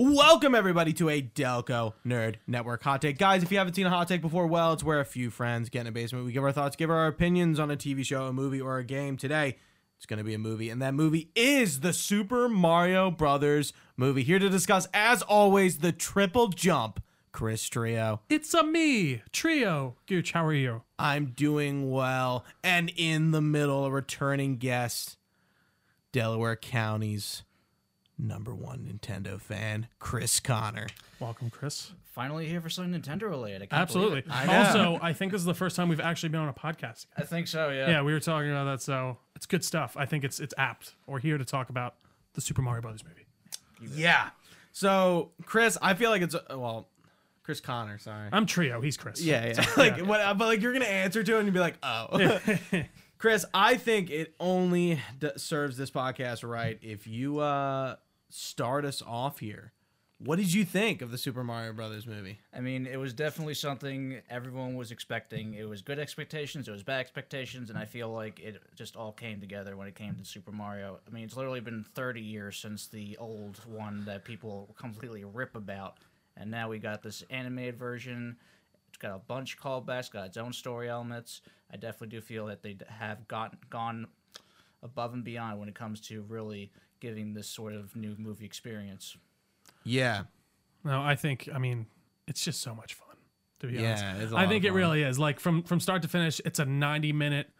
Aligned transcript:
Welcome 0.00 0.54
everybody 0.54 0.92
to 0.92 1.08
a 1.08 1.20
Delco 1.20 1.94
Nerd 2.06 2.36
Network 2.46 2.84
hot 2.84 3.02
take, 3.02 3.18
guys. 3.18 3.42
If 3.42 3.50
you 3.50 3.58
haven't 3.58 3.74
seen 3.74 3.84
a 3.84 3.90
hot 3.90 4.06
take 4.06 4.22
before, 4.22 4.46
well, 4.46 4.72
it's 4.72 4.84
where 4.84 5.00
a 5.00 5.04
few 5.04 5.28
friends 5.28 5.70
get 5.70 5.80
in 5.80 5.86
a 5.88 5.90
basement. 5.90 6.24
We 6.24 6.30
give 6.30 6.44
our 6.44 6.52
thoughts, 6.52 6.76
give 6.76 6.88
our 6.88 7.08
opinions 7.08 7.58
on 7.58 7.68
a 7.68 7.76
TV 7.76 8.06
show, 8.06 8.26
a 8.26 8.32
movie, 8.32 8.60
or 8.60 8.78
a 8.78 8.84
game. 8.84 9.16
Today, 9.16 9.56
it's 9.96 10.06
going 10.06 10.18
to 10.18 10.24
be 10.24 10.34
a 10.34 10.38
movie, 10.38 10.70
and 10.70 10.80
that 10.80 10.94
movie 10.94 11.32
is 11.34 11.80
the 11.80 11.92
Super 11.92 12.48
Mario 12.48 13.10
Brothers 13.10 13.72
movie. 13.96 14.22
Here 14.22 14.38
to 14.38 14.48
discuss, 14.48 14.86
as 14.94 15.22
always, 15.22 15.78
the 15.78 15.90
triple 15.90 16.46
jump. 16.46 17.02
Chris 17.32 17.68
Trio. 17.68 18.20
It's 18.30 18.54
a 18.54 18.62
me, 18.62 19.22
Trio. 19.32 19.96
Gooch, 20.06 20.30
how 20.30 20.46
are 20.46 20.54
you? 20.54 20.82
I'm 20.96 21.32
doing 21.32 21.90
well, 21.90 22.44
and 22.62 22.92
in 22.96 23.32
the 23.32 23.42
middle, 23.42 23.86
a 23.86 23.90
returning 23.90 24.58
guest, 24.58 25.16
Delaware 26.12 26.54
County's 26.54 27.42
number 28.18 28.54
one 28.54 28.80
Nintendo 28.80 29.40
fan, 29.40 29.88
Chris 29.98 30.40
Conner. 30.40 30.86
Welcome, 31.20 31.50
Chris. 31.50 31.92
Finally 32.04 32.48
here 32.48 32.60
for 32.60 32.68
something 32.68 33.00
Nintendo 33.00 33.22
related. 33.22 33.62
I 33.62 33.66
can't 33.66 33.82
Absolutely. 33.82 34.22
believe 34.22 34.42
it. 34.42 34.46
know. 34.46 34.52
Also, 34.58 34.98
I 35.00 35.12
think 35.12 35.32
this 35.32 35.40
is 35.40 35.44
the 35.44 35.54
first 35.54 35.76
time 35.76 35.88
we've 35.88 36.00
actually 36.00 36.30
been 36.30 36.40
on 36.40 36.48
a 36.48 36.52
podcast. 36.54 37.06
I 37.16 37.22
think 37.22 37.46
so. 37.46 37.70
Yeah. 37.70 37.88
Yeah, 37.90 38.02
we 38.02 38.12
were 38.12 38.20
talking 38.20 38.50
about 38.50 38.64
that, 38.64 38.82
so 38.82 39.18
it's 39.36 39.46
good 39.46 39.64
stuff. 39.64 39.96
I 39.96 40.06
think 40.06 40.24
it's 40.24 40.40
it's 40.40 40.54
apt. 40.58 40.94
We're 41.06 41.20
here 41.20 41.38
to 41.38 41.44
talk 41.44 41.70
about 41.70 41.94
the 42.34 42.40
Super 42.40 42.62
Mario 42.62 42.82
Brothers 42.82 43.04
movie. 43.04 43.26
Yeah. 43.94 44.30
So, 44.72 45.30
Chris, 45.44 45.78
I 45.80 45.94
feel 45.94 46.10
like 46.10 46.22
it's 46.22 46.34
uh, 46.34 46.42
well, 46.50 46.88
Chris 47.44 47.60
Conner. 47.60 47.98
Sorry. 47.98 48.28
I'm 48.32 48.46
Trio. 48.46 48.80
He's 48.80 48.96
Chris. 48.96 49.22
Yeah, 49.22 49.46
yeah. 49.46 49.66
like 49.76 49.98
what? 50.00 50.38
But 50.38 50.46
like 50.46 50.60
you're 50.60 50.72
gonna 50.72 50.84
answer 50.84 51.22
to 51.22 51.36
it 51.36 51.38
and 51.38 51.46
you'd 51.46 51.54
be 51.54 51.60
like, 51.60 51.78
oh. 51.82 52.40
Chris, 53.18 53.44
I 53.52 53.76
think 53.76 54.10
it 54.10 54.34
only 54.38 55.00
d- 55.18 55.30
serves 55.36 55.76
this 55.76 55.90
podcast 55.90 56.48
right 56.48 56.78
if 56.82 57.08
you 57.08 57.40
uh 57.40 57.96
start 58.28 58.84
us 58.84 59.02
off 59.06 59.38
here. 59.40 59.72
What 60.20 60.36
did 60.36 60.52
you 60.52 60.64
think 60.64 61.00
of 61.00 61.12
the 61.12 61.18
Super 61.18 61.44
Mario 61.44 61.72
Brothers 61.72 62.04
movie? 62.04 62.40
I 62.52 62.58
mean, 62.58 62.88
it 62.88 62.96
was 62.96 63.12
definitely 63.12 63.54
something 63.54 64.20
everyone 64.28 64.74
was 64.74 64.90
expecting. 64.90 65.54
It 65.54 65.68
was 65.68 65.80
good 65.80 66.00
expectations. 66.00 66.66
It 66.66 66.72
was 66.72 66.82
bad 66.82 66.98
expectations, 66.98 67.70
and 67.70 67.78
I 67.78 67.84
feel 67.84 68.12
like 68.12 68.40
it 68.40 68.60
just 68.74 68.96
all 68.96 69.12
came 69.12 69.40
together 69.40 69.76
when 69.76 69.86
it 69.86 69.94
came 69.94 70.16
to 70.16 70.24
Super 70.24 70.50
Mario. 70.50 70.98
I 71.06 71.10
mean, 71.14 71.22
it's 71.22 71.36
literally 71.36 71.60
been 71.60 71.84
30 71.94 72.20
years 72.20 72.56
since 72.56 72.88
the 72.88 73.16
old 73.18 73.60
one 73.64 74.04
that 74.06 74.24
people 74.24 74.74
completely 74.76 75.22
rip 75.22 75.54
about, 75.54 75.98
and 76.36 76.50
now 76.50 76.68
we 76.68 76.80
got 76.80 77.00
this 77.00 77.22
animated 77.30 77.78
version. 77.78 78.38
It's 78.88 78.98
got 78.98 79.14
a 79.14 79.20
bunch 79.20 79.54
of 79.54 79.60
callbacks, 79.60 80.10
got 80.10 80.26
its 80.26 80.36
own 80.36 80.52
story 80.52 80.88
elements. 80.88 81.42
I 81.72 81.76
definitely 81.76 82.08
do 82.08 82.20
feel 82.20 82.46
that 82.46 82.64
they 82.64 82.76
have 82.88 83.28
got 83.28 83.70
gone 83.70 84.08
above 84.82 85.14
and 85.14 85.22
beyond 85.22 85.60
when 85.60 85.68
it 85.68 85.76
comes 85.76 86.00
to 86.08 86.22
really 86.22 86.72
giving 87.00 87.34
this 87.34 87.48
sort 87.48 87.72
of 87.72 87.94
new 87.96 88.14
movie 88.18 88.44
experience. 88.44 89.16
Yeah. 89.84 90.22
No, 90.84 91.00
I 91.00 91.16
think 91.16 91.48
I 91.52 91.58
mean 91.58 91.86
it's 92.26 92.44
just 92.44 92.60
so 92.60 92.74
much 92.74 92.94
fun. 92.94 93.06
To 93.60 93.66
be 93.66 93.74
Yeah, 93.74 93.90
honest, 94.10 94.22
it's 94.22 94.32
a 94.32 94.36
I 94.36 94.42
lot 94.42 94.48
think 94.48 94.64
it 94.64 94.72
really 94.72 95.02
is. 95.02 95.18
Like 95.18 95.40
from 95.40 95.62
from 95.62 95.80
start 95.80 96.02
to 96.02 96.08
finish, 96.08 96.40
it's 96.44 96.58
a 96.58 96.64
90 96.64 97.12
minute 97.12 97.50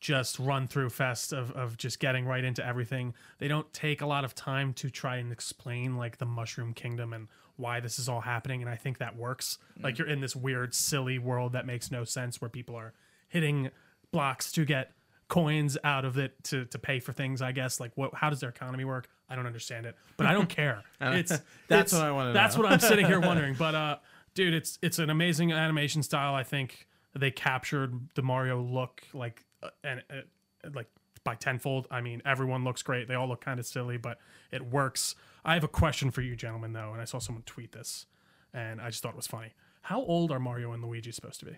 just 0.00 0.38
run 0.38 0.66
through 0.66 0.88
fest 0.88 1.32
of, 1.32 1.52
of 1.52 1.76
just 1.76 2.00
getting 2.00 2.24
right 2.24 2.42
into 2.42 2.66
everything. 2.66 3.12
They 3.38 3.48
don't 3.48 3.70
take 3.74 4.00
a 4.00 4.06
lot 4.06 4.24
of 4.24 4.34
time 4.34 4.72
to 4.74 4.88
try 4.88 5.16
and 5.16 5.30
explain 5.30 5.96
like 5.96 6.16
the 6.16 6.24
Mushroom 6.24 6.72
Kingdom 6.72 7.12
and 7.12 7.28
why 7.56 7.80
this 7.80 7.98
is 7.98 8.08
all 8.08 8.22
happening, 8.22 8.62
and 8.62 8.70
I 8.70 8.76
think 8.76 8.96
that 8.98 9.14
works. 9.16 9.58
Mm. 9.78 9.84
Like 9.84 9.98
you're 9.98 10.08
in 10.08 10.20
this 10.20 10.34
weird, 10.34 10.74
silly 10.74 11.18
world 11.18 11.52
that 11.52 11.66
makes 11.66 11.90
no 11.90 12.04
sense 12.04 12.40
where 12.40 12.48
people 12.48 12.74
are 12.76 12.94
hitting 13.28 13.70
blocks 14.10 14.50
to 14.52 14.64
get 14.64 14.92
coins 15.30 15.78
out 15.82 16.04
of 16.04 16.18
it 16.18 16.32
to, 16.44 16.66
to 16.66 16.78
pay 16.78 17.00
for 17.00 17.12
things. 17.14 17.40
I 17.40 17.52
guess 17.52 17.80
like 17.80 17.92
what? 17.94 18.12
How 18.14 18.28
does 18.28 18.40
their 18.40 18.50
economy 18.50 18.84
work? 18.84 19.08
I 19.30 19.36
don't 19.36 19.46
understand 19.46 19.86
it, 19.86 19.96
but 20.18 20.26
I 20.26 20.34
don't 20.34 20.48
care. 20.60 20.82
It's 21.00 21.30
That's 21.68 21.92
it's- 21.92 21.92
what 21.94 22.02
I 22.02 22.10
wanna 22.10 22.32
That's 22.34 22.56
know. 22.56 22.62
what 22.64 22.72
I'm 22.72 22.80
sitting 22.80 23.06
here 23.06 23.20
wondering. 23.30 23.54
But 23.54 23.74
uh, 23.74 23.96
dude, 24.34 24.52
it's 24.52 24.78
it's 24.82 24.98
an 24.98 25.08
amazing 25.08 25.52
animation 25.52 26.02
style. 26.02 26.34
I 26.34 26.42
think 26.42 26.86
they 27.18 27.30
captured 27.30 27.94
the 28.14 28.22
Mario 28.22 28.60
look 28.60 29.02
like 29.14 29.44
uh, 29.62 29.70
and 29.82 30.02
uh, 30.10 30.68
like 30.74 30.88
by 31.24 31.34
tenfold. 31.36 31.86
I 31.90 32.00
mean, 32.02 32.20
everyone 32.26 32.64
looks 32.64 32.82
great. 32.82 33.08
They 33.08 33.14
all 33.14 33.28
look 33.28 33.40
kind 33.40 33.58
of 33.58 33.66
silly, 33.66 33.96
but 33.96 34.18
it 34.52 34.66
works. 34.66 35.14
I 35.44 35.54
have 35.54 35.64
a 35.64 35.68
question 35.68 36.10
for 36.10 36.20
you, 36.22 36.36
gentlemen, 36.36 36.72
though, 36.74 36.92
and 36.92 37.00
I 37.00 37.04
saw 37.04 37.18
someone 37.18 37.42
tweet 37.44 37.72
this, 37.72 38.06
and 38.52 38.80
I 38.80 38.90
just 38.90 39.02
thought 39.02 39.10
it 39.14 39.16
was 39.16 39.26
funny. 39.26 39.54
How 39.82 40.02
old 40.02 40.30
are 40.32 40.38
Mario 40.38 40.72
and 40.72 40.84
Luigi 40.84 41.12
supposed 41.12 41.40
to 41.40 41.46
be? 41.46 41.52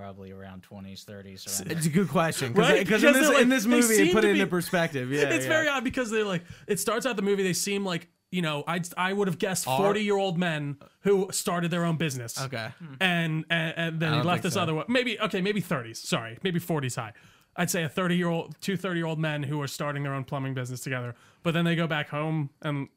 Probably 0.00 0.32
around 0.32 0.62
20s, 0.62 1.04
30s. 1.04 1.60
Around 1.62 1.72
It's 1.72 1.84
a 1.86 1.90
good 1.90 2.08
question. 2.08 2.54
Right? 2.54 2.78
Because 2.86 3.04
in 3.04 3.12
this, 3.12 3.28
like- 3.28 3.42
in 3.42 3.48
this 3.50 3.66
movie, 3.66 3.94
it 3.94 4.12
put 4.14 4.22
to 4.22 4.28
it 4.28 4.32
into 4.32 4.46
perspective. 4.46 5.12
Yeah. 5.12 5.28
it's 5.28 5.44
yeah. 5.44 5.50
very 5.50 5.68
odd 5.68 5.84
because 5.84 6.10
they're 6.10 6.24
like 6.24 6.42
it 6.66 6.80
starts 6.80 7.04
out 7.04 7.16
the 7.16 7.22
movie 7.22 7.42
they 7.42 7.52
seem 7.52 7.84
like 7.84 8.08
you 8.30 8.40
know 8.42 8.62
i 8.66 8.80
i 8.96 9.12
would 9.12 9.26
have 9.28 9.38
guessed 9.38 9.64
40 9.64 10.02
year 10.02 10.16
old 10.16 10.38
men 10.38 10.76
who 11.00 11.28
started 11.32 11.70
their 11.70 11.84
own 11.84 11.96
business 11.96 12.40
Okay. 12.40 12.68
and 13.00 13.44
and, 13.50 13.74
and 13.76 14.00
then 14.00 14.14
he 14.14 14.22
left 14.22 14.42
this 14.44 14.54
so. 14.54 14.60
other 14.62 14.72
one 14.74 14.84
maybe 14.88 15.18
okay 15.20 15.40
maybe 15.40 15.60
30s 15.60 15.96
sorry 15.96 16.38
maybe 16.44 16.60
40s 16.60 16.94
high 16.96 17.12
i'd 17.56 17.70
say 17.70 17.82
a 17.82 17.88
30 17.88 18.16
year 18.16 18.28
old 18.28 18.54
two 18.60 18.76
30 18.76 18.98
year 19.00 19.06
old 19.06 19.18
men 19.18 19.42
who 19.42 19.60
are 19.60 19.66
starting 19.66 20.02
their 20.04 20.14
own 20.14 20.22
plumbing 20.24 20.54
business 20.54 20.80
together 20.80 21.14
but 21.42 21.54
then 21.54 21.64
they 21.64 21.74
go 21.74 21.88
back 21.88 22.08
home 22.08 22.50
and 22.62 22.88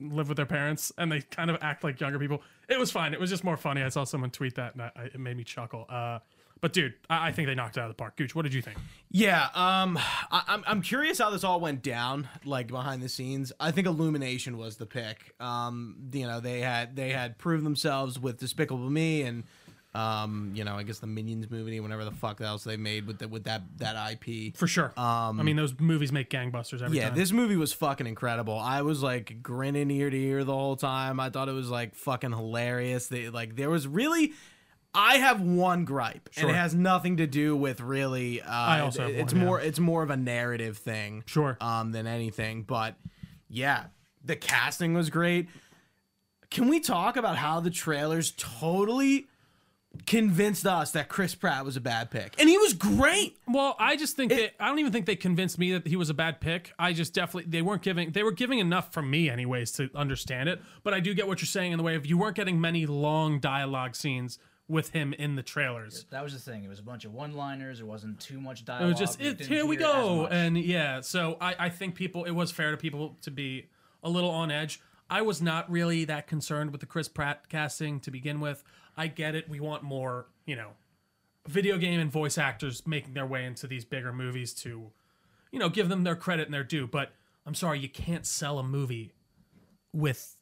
live 0.00 0.28
with 0.28 0.36
their 0.36 0.46
parents 0.46 0.92
and 0.98 1.10
they 1.10 1.20
kind 1.22 1.50
of 1.50 1.56
act 1.62 1.82
like 1.84 1.98
younger 2.00 2.18
people 2.18 2.42
it 2.68 2.78
was 2.78 2.90
fine 2.90 3.14
it 3.14 3.20
was 3.20 3.30
just 3.30 3.44
more 3.44 3.56
funny 3.56 3.82
i 3.82 3.88
saw 3.88 4.04
someone 4.04 4.30
tweet 4.30 4.56
that 4.56 4.74
and 4.74 4.82
I, 4.82 4.90
I- 4.96 5.04
it 5.04 5.18
made 5.20 5.36
me 5.38 5.44
chuckle 5.44 5.86
uh 5.88 6.18
but 6.62 6.72
dude 6.72 6.94
I, 7.10 7.28
I 7.28 7.32
think 7.32 7.48
they 7.48 7.54
knocked 7.54 7.76
it 7.76 7.80
out 7.80 7.90
of 7.90 7.90
the 7.90 8.00
park 8.02 8.16
gooch 8.16 8.34
what 8.34 8.42
did 8.42 8.54
you 8.54 8.62
think 8.62 8.78
Yeah, 9.10 9.48
um, 9.54 9.98
I, 10.30 10.42
I'm 10.48 10.64
I'm 10.66 10.80
curious 10.80 11.18
how 11.18 11.28
this 11.28 11.44
all 11.44 11.60
went 11.60 11.82
down, 11.82 12.26
like 12.46 12.68
behind 12.68 13.02
the 13.02 13.10
scenes. 13.10 13.52
I 13.60 13.70
think 13.70 13.86
Illumination 13.86 14.56
was 14.56 14.78
the 14.78 14.86
pick. 14.86 15.34
Um, 15.38 15.96
you 16.12 16.26
know, 16.26 16.40
they 16.40 16.60
had 16.60 16.96
they 16.96 17.10
had 17.10 17.36
proved 17.36 17.62
themselves 17.66 18.18
with 18.18 18.38
Despicable 18.38 18.88
Me 18.88 19.20
and, 19.20 19.44
um, 19.94 20.52
you 20.54 20.64
know, 20.64 20.76
I 20.76 20.82
guess 20.82 20.98
the 21.00 21.06
Minions 21.06 21.50
movie, 21.50 21.78
whatever 21.78 22.06
the 22.06 22.10
fuck 22.10 22.40
else 22.40 22.64
they 22.64 22.78
made 22.78 23.06
with 23.06 23.18
the, 23.18 23.28
with 23.28 23.44
that 23.44 23.60
that 23.76 23.96
IP. 24.12 24.56
for 24.56 24.66
sure 24.66 24.94
Um, 24.96 25.38
i 25.38 25.42
mean 25.42 25.56
those 25.56 25.78
movies 25.78 26.10
make 26.10 26.30
gangbusters 26.30 26.80
every 26.80 26.96
yeah, 26.96 27.08
time 27.10 27.18
this 27.18 27.32
movie 27.32 27.56
was 27.56 27.74
fucking 27.74 28.06
incredible. 28.06 28.58
I 28.58 28.80
was 28.80 29.02
like 29.02 29.42
grinning 29.42 29.90
ear 29.90 30.08
to 30.08 30.16
ear 30.16 30.42
the 30.42 30.54
whole 30.54 30.76
time. 30.76 31.20
I 31.20 31.28
thought 31.28 31.50
it 31.50 31.52
was 31.52 31.68
like 31.68 31.94
fucking 31.94 32.30
hilarious. 32.32 33.08
They 33.08 33.28
like 33.28 33.56
there 33.56 33.68
was 33.68 33.86
really. 33.86 34.32
I 34.94 35.16
have 35.18 35.40
one 35.40 35.84
gripe, 35.84 36.28
and 36.36 36.50
it 36.50 36.54
has 36.54 36.74
nothing 36.74 37.16
to 37.16 37.26
do 37.26 37.56
with 37.56 37.80
really. 37.80 38.42
Uh, 38.42 38.50
I 38.50 38.80
also 38.80 39.02
have 39.02 39.10
it's 39.10 39.32
one, 39.32 39.40
yeah. 39.40 39.46
more. 39.46 39.60
It's 39.60 39.78
more 39.78 40.02
of 40.02 40.10
a 40.10 40.16
narrative 40.16 40.76
thing, 40.78 41.24
Sure. 41.26 41.56
um, 41.60 41.92
than 41.92 42.06
anything. 42.06 42.62
But 42.62 42.96
yeah, 43.48 43.84
the 44.22 44.36
casting 44.36 44.92
was 44.92 45.08
great. 45.08 45.48
Can 46.50 46.68
we 46.68 46.80
talk 46.80 47.16
about 47.16 47.36
how 47.36 47.60
the 47.60 47.70
trailers 47.70 48.32
totally 48.36 49.28
convinced 50.06 50.66
us 50.66 50.92
that 50.92 51.08
Chris 51.08 51.34
Pratt 51.34 51.64
was 51.64 51.76
a 51.76 51.80
bad 51.80 52.10
pick, 52.10 52.34
and 52.38 52.48
he 52.48 52.58
was 52.58 52.74
great. 52.74 53.38
Well, 53.48 53.76
I 53.78 53.96
just 53.96 54.16
think 54.16 54.30
that 54.30 54.52
I 54.60 54.68
don't 54.68 54.78
even 54.78 54.92
think 54.92 55.06
they 55.06 55.16
convinced 55.16 55.58
me 55.58 55.72
that 55.72 55.86
he 55.86 55.96
was 55.96 56.10
a 56.10 56.14
bad 56.14 56.40
pick. 56.40 56.72
I 56.78 56.92
just 56.92 57.14
definitely 57.14 57.50
they 57.50 57.62
weren't 57.62 57.82
giving 57.82 58.10
they 58.12 58.22
were 58.22 58.32
giving 58.32 58.58
enough 58.58 58.92
from 58.92 59.10
me 59.10 59.30
anyways 59.30 59.72
to 59.72 59.90
understand 59.94 60.48
it. 60.48 60.60
But 60.82 60.94
I 60.94 61.00
do 61.00 61.14
get 61.14 61.26
what 61.26 61.40
you're 61.40 61.46
saying 61.46 61.72
in 61.72 61.78
the 61.78 61.84
way 61.84 61.94
of 61.94 62.06
you 62.06 62.18
weren't 62.18 62.36
getting 62.36 62.60
many 62.60 62.84
long 62.86 63.40
dialogue 63.40 63.94
scenes 63.96 64.38
with 64.72 64.90
him 64.90 65.12
in 65.12 65.36
the 65.36 65.42
trailers. 65.42 66.06
That 66.10 66.24
was 66.24 66.32
the 66.32 66.38
thing. 66.38 66.64
It 66.64 66.68
was 66.68 66.78
a 66.78 66.82
bunch 66.82 67.04
of 67.04 67.12
one-liners. 67.12 67.80
It 67.80 67.86
wasn't 67.86 68.18
too 68.18 68.40
much 68.40 68.64
dialogue. 68.64 68.86
It 68.86 68.90
was 68.92 68.98
just 68.98 69.20
it, 69.20 69.40
here 69.40 69.66
we 69.66 69.76
go, 69.76 70.26
and 70.26 70.56
yeah. 70.56 71.02
So 71.02 71.36
I 71.40 71.54
I 71.58 71.68
think 71.68 71.94
people 71.94 72.24
it 72.24 72.30
was 72.30 72.50
fair 72.50 72.70
to 72.70 72.78
people 72.78 73.18
to 73.20 73.30
be 73.30 73.68
a 74.02 74.08
little 74.08 74.30
on 74.30 74.50
edge. 74.50 74.80
I 75.10 75.20
was 75.20 75.42
not 75.42 75.70
really 75.70 76.06
that 76.06 76.26
concerned 76.26 76.72
with 76.72 76.80
the 76.80 76.86
Chris 76.86 77.06
Pratt 77.06 77.50
casting 77.50 78.00
to 78.00 78.10
begin 78.10 78.40
with. 78.40 78.64
I 78.96 79.08
get 79.08 79.34
it. 79.34 79.46
We 79.46 79.60
want 79.60 79.82
more, 79.82 80.26
you 80.46 80.56
know, 80.56 80.70
video 81.46 81.76
game 81.76 82.00
and 82.00 82.10
voice 82.10 82.38
actors 82.38 82.86
making 82.86 83.12
their 83.12 83.26
way 83.26 83.44
into 83.44 83.66
these 83.66 83.84
bigger 83.84 84.12
movies 84.12 84.54
to, 84.54 84.90
you 85.50 85.58
know, 85.58 85.68
give 85.68 85.90
them 85.90 86.04
their 86.04 86.16
credit 86.16 86.46
and 86.46 86.54
their 86.54 86.64
due. 86.64 86.86
But 86.86 87.12
I'm 87.44 87.54
sorry, 87.54 87.78
you 87.78 87.90
can't 87.90 88.24
sell 88.24 88.58
a 88.58 88.62
movie 88.62 89.12
with 89.92 90.36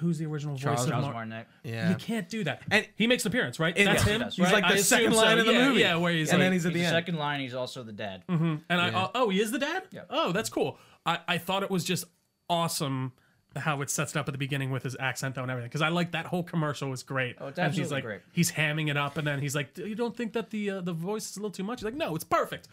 who's 0.00 0.18
the 0.18 0.26
original 0.26 0.56
Charles- 0.56 0.80
voice 0.80 0.84
of 0.86 0.90
Charles 0.90 1.04
Mar- 1.04 1.14
Martinet. 1.14 1.46
Yeah, 1.62 1.90
You 1.90 1.94
can't 1.96 2.28
do 2.28 2.44
that. 2.44 2.62
And- 2.70 2.86
he 2.96 3.06
makes 3.06 3.24
an 3.24 3.28
appearance, 3.32 3.58
right? 3.60 3.76
And- 3.76 3.86
That's 3.86 4.04
yeah, 4.06 4.12
him. 4.14 4.20
he 4.20 4.24
does. 4.24 4.36
He's 4.36 4.44
right? 4.44 4.52
like 4.54 4.62
the 4.68 4.74
I 4.74 4.76
second 4.82 5.06
assume 5.12 5.16
line 5.22 5.36
so. 5.36 5.40
of 5.40 5.46
the 5.46 5.52
Yeah, 5.52 5.68
movie. 5.68 5.80
Yeah, 5.80 5.96
where 5.96 6.12
he's 6.12 6.30
and 6.30 6.38
like, 6.38 6.46
then 6.46 6.52
he's 6.52 6.66
at 6.66 6.72
the 6.72 6.78
He's 6.80 6.88
end. 6.88 6.94
second 6.94 7.16
line. 7.16 7.40
He's 7.40 7.54
also 7.54 7.82
the 7.82 7.92
dad. 7.92 8.24
Mm-hmm. 8.28 8.54
and 8.68 8.80
I 8.80 8.88
Yeah. 8.90 9.06
oh, 9.06 9.10
oh 9.14 9.28
he 9.30 9.40
is 9.40 9.50
the 9.52 9.58
dad. 9.58 9.84
Yeah. 9.92 10.02
Oh, 10.10 10.32
that's 10.32 10.48
cool. 10.50 10.78
I 11.04 11.20
I 11.28 11.38
thought 11.38 11.62
it 11.62 11.70
was 11.70 11.84
just 11.84 12.04
awesome 12.50 13.12
how 13.54 13.80
it 13.80 13.88
sets 13.88 14.14
it 14.14 14.18
up 14.18 14.28
at 14.28 14.32
the 14.32 14.38
beginning 14.38 14.70
with 14.70 14.82
his 14.82 14.94
accent 15.00 15.34
though 15.34 15.40
and 15.42 15.50
everything 15.50 15.68
because 15.68 15.80
I 15.80 15.88
like 15.88 16.12
that 16.12 16.26
whole 16.26 16.42
commercial 16.42 16.90
was 16.90 17.02
great. 17.02 17.36
Oh, 17.40 17.46
it's 17.48 17.58
and 17.58 17.72
he's 17.72 17.80
absolutely 17.84 17.94
like 17.96 18.04
great. 18.04 18.20
he's 18.32 18.52
hamming 18.52 18.90
it 18.90 18.96
up 18.98 19.16
and 19.16 19.26
then 19.26 19.40
he's 19.40 19.54
like, 19.54 19.78
you 19.78 19.94
don't 19.94 20.14
think 20.14 20.34
that 20.34 20.50
the 20.50 20.70
uh, 20.70 20.80
the 20.82 20.92
voice 20.92 21.30
is 21.30 21.36
a 21.36 21.40
little 21.40 21.50
too 21.52 21.64
much? 21.64 21.80
He's 21.80 21.84
like, 21.86 21.94
no, 21.94 22.14
it's 22.14 22.24
perfect. 22.24 22.68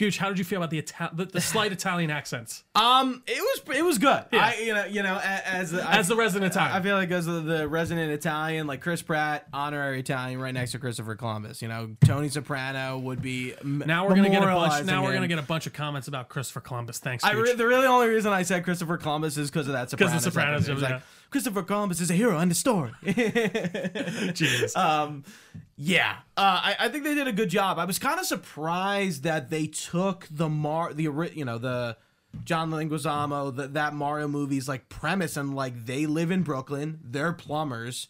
Gooch, 0.00 0.18
how 0.18 0.28
did 0.28 0.38
you 0.38 0.44
feel 0.44 0.56
about 0.56 0.70
the 0.70 0.78
Ita- 0.78 1.10
the, 1.12 1.26
the 1.26 1.40
slight 1.40 1.72
Italian 1.72 2.10
accents 2.10 2.64
Um, 2.74 3.22
it 3.26 3.38
was 3.38 3.76
it 3.76 3.82
was 3.84 3.98
good. 3.98 4.24
Yeah. 4.32 4.44
I 4.46 4.54
you 4.54 4.74
know 4.74 4.84
you 4.86 5.02
know 5.02 5.20
as 5.22 5.70
the, 5.70 5.88
as 5.88 6.08
the 6.08 6.16
resident 6.16 6.52
I, 6.52 6.54
Italian? 6.54 6.76
I 6.76 6.82
feel 6.82 6.96
like 6.96 7.10
as 7.10 7.26
the, 7.26 7.40
the 7.40 7.68
resident 7.68 8.10
Italian, 8.10 8.66
like 8.66 8.80
Chris 8.80 9.02
Pratt, 9.02 9.46
honorary 9.52 10.00
Italian, 10.00 10.40
right 10.40 10.54
next 10.54 10.72
to 10.72 10.78
Christopher 10.78 11.14
Columbus. 11.14 11.60
You 11.60 11.68
know, 11.68 11.90
Tony 12.04 12.30
Soprano 12.30 12.98
would 12.98 13.20
be 13.20 13.54
now 13.62 14.08
we're 14.08 14.16
gonna 14.16 14.30
get 14.30 14.42
a 14.42 14.46
bunch. 14.46 14.86
Now 14.86 15.02
we're 15.02 15.10
him. 15.10 15.16
gonna 15.16 15.28
get 15.28 15.38
a 15.38 15.42
bunch 15.42 15.66
of 15.66 15.74
comments 15.74 16.08
about 16.08 16.28
Christopher 16.30 16.60
Columbus. 16.60 16.98
Thanks, 16.98 17.22
I 17.22 17.32
re- 17.32 17.54
the 17.54 17.66
really 17.66 17.86
only 17.86 18.08
reason 18.08 18.32
I 18.32 18.42
said 18.42 18.64
Christopher 18.64 18.96
Columbus 18.96 19.36
is 19.36 19.50
because 19.50 19.66
of 19.66 19.74
that 19.74 19.90
Sopranos. 19.90 20.24
the 20.24 20.30
Sopranos, 20.30 20.68
episode. 20.68 20.70
It 20.70 20.74
was 20.74 20.82
yeah. 20.82 20.88
like 20.94 21.02
Christopher 21.30 21.62
Columbus 21.62 22.00
is 22.00 22.10
a 22.10 22.14
hero 22.14 22.38
in 22.40 22.48
the 22.48 22.54
story. 22.54 22.92
Jeez. 23.04 24.76
um, 24.76 25.24
yeah, 25.76 26.16
uh, 26.36 26.60
I, 26.62 26.76
I 26.80 26.88
think 26.88 27.04
they 27.04 27.14
did 27.14 27.28
a 27.28 27.32
good 27.32 27.48
job. 27.48 27.78
I 27.78 27.84
was 27.84 27.98
kind 27.98 28.18
of 28.18 28.26
surprised 28.26 29.22
that 29.22 29.48
they 29.48 29.66
took 29.66 30.26
the 30.30 30.48
Mar, 30.48 30.92
the 30.92 31.04
you 31.34 31.44
know 31.44 31.58
the 31.58 31.96
John 32.44 32.70
Leguizamo, 32.70 33.54
the, 33.54 33.68
that 33.68 33.94
Mario 33.94 34.28
movie's 34.28 34.68
like 34.68 34.88
premise, 34.88 35.36
and 35.36 35.54
like 35.54 35.86
they 35.86 36.06
live 36.06 36.30
in 36.30 36.42
Brooklyn, 36.42 37.00
they're 37.02 37.32
plumbers, 37.32 38.08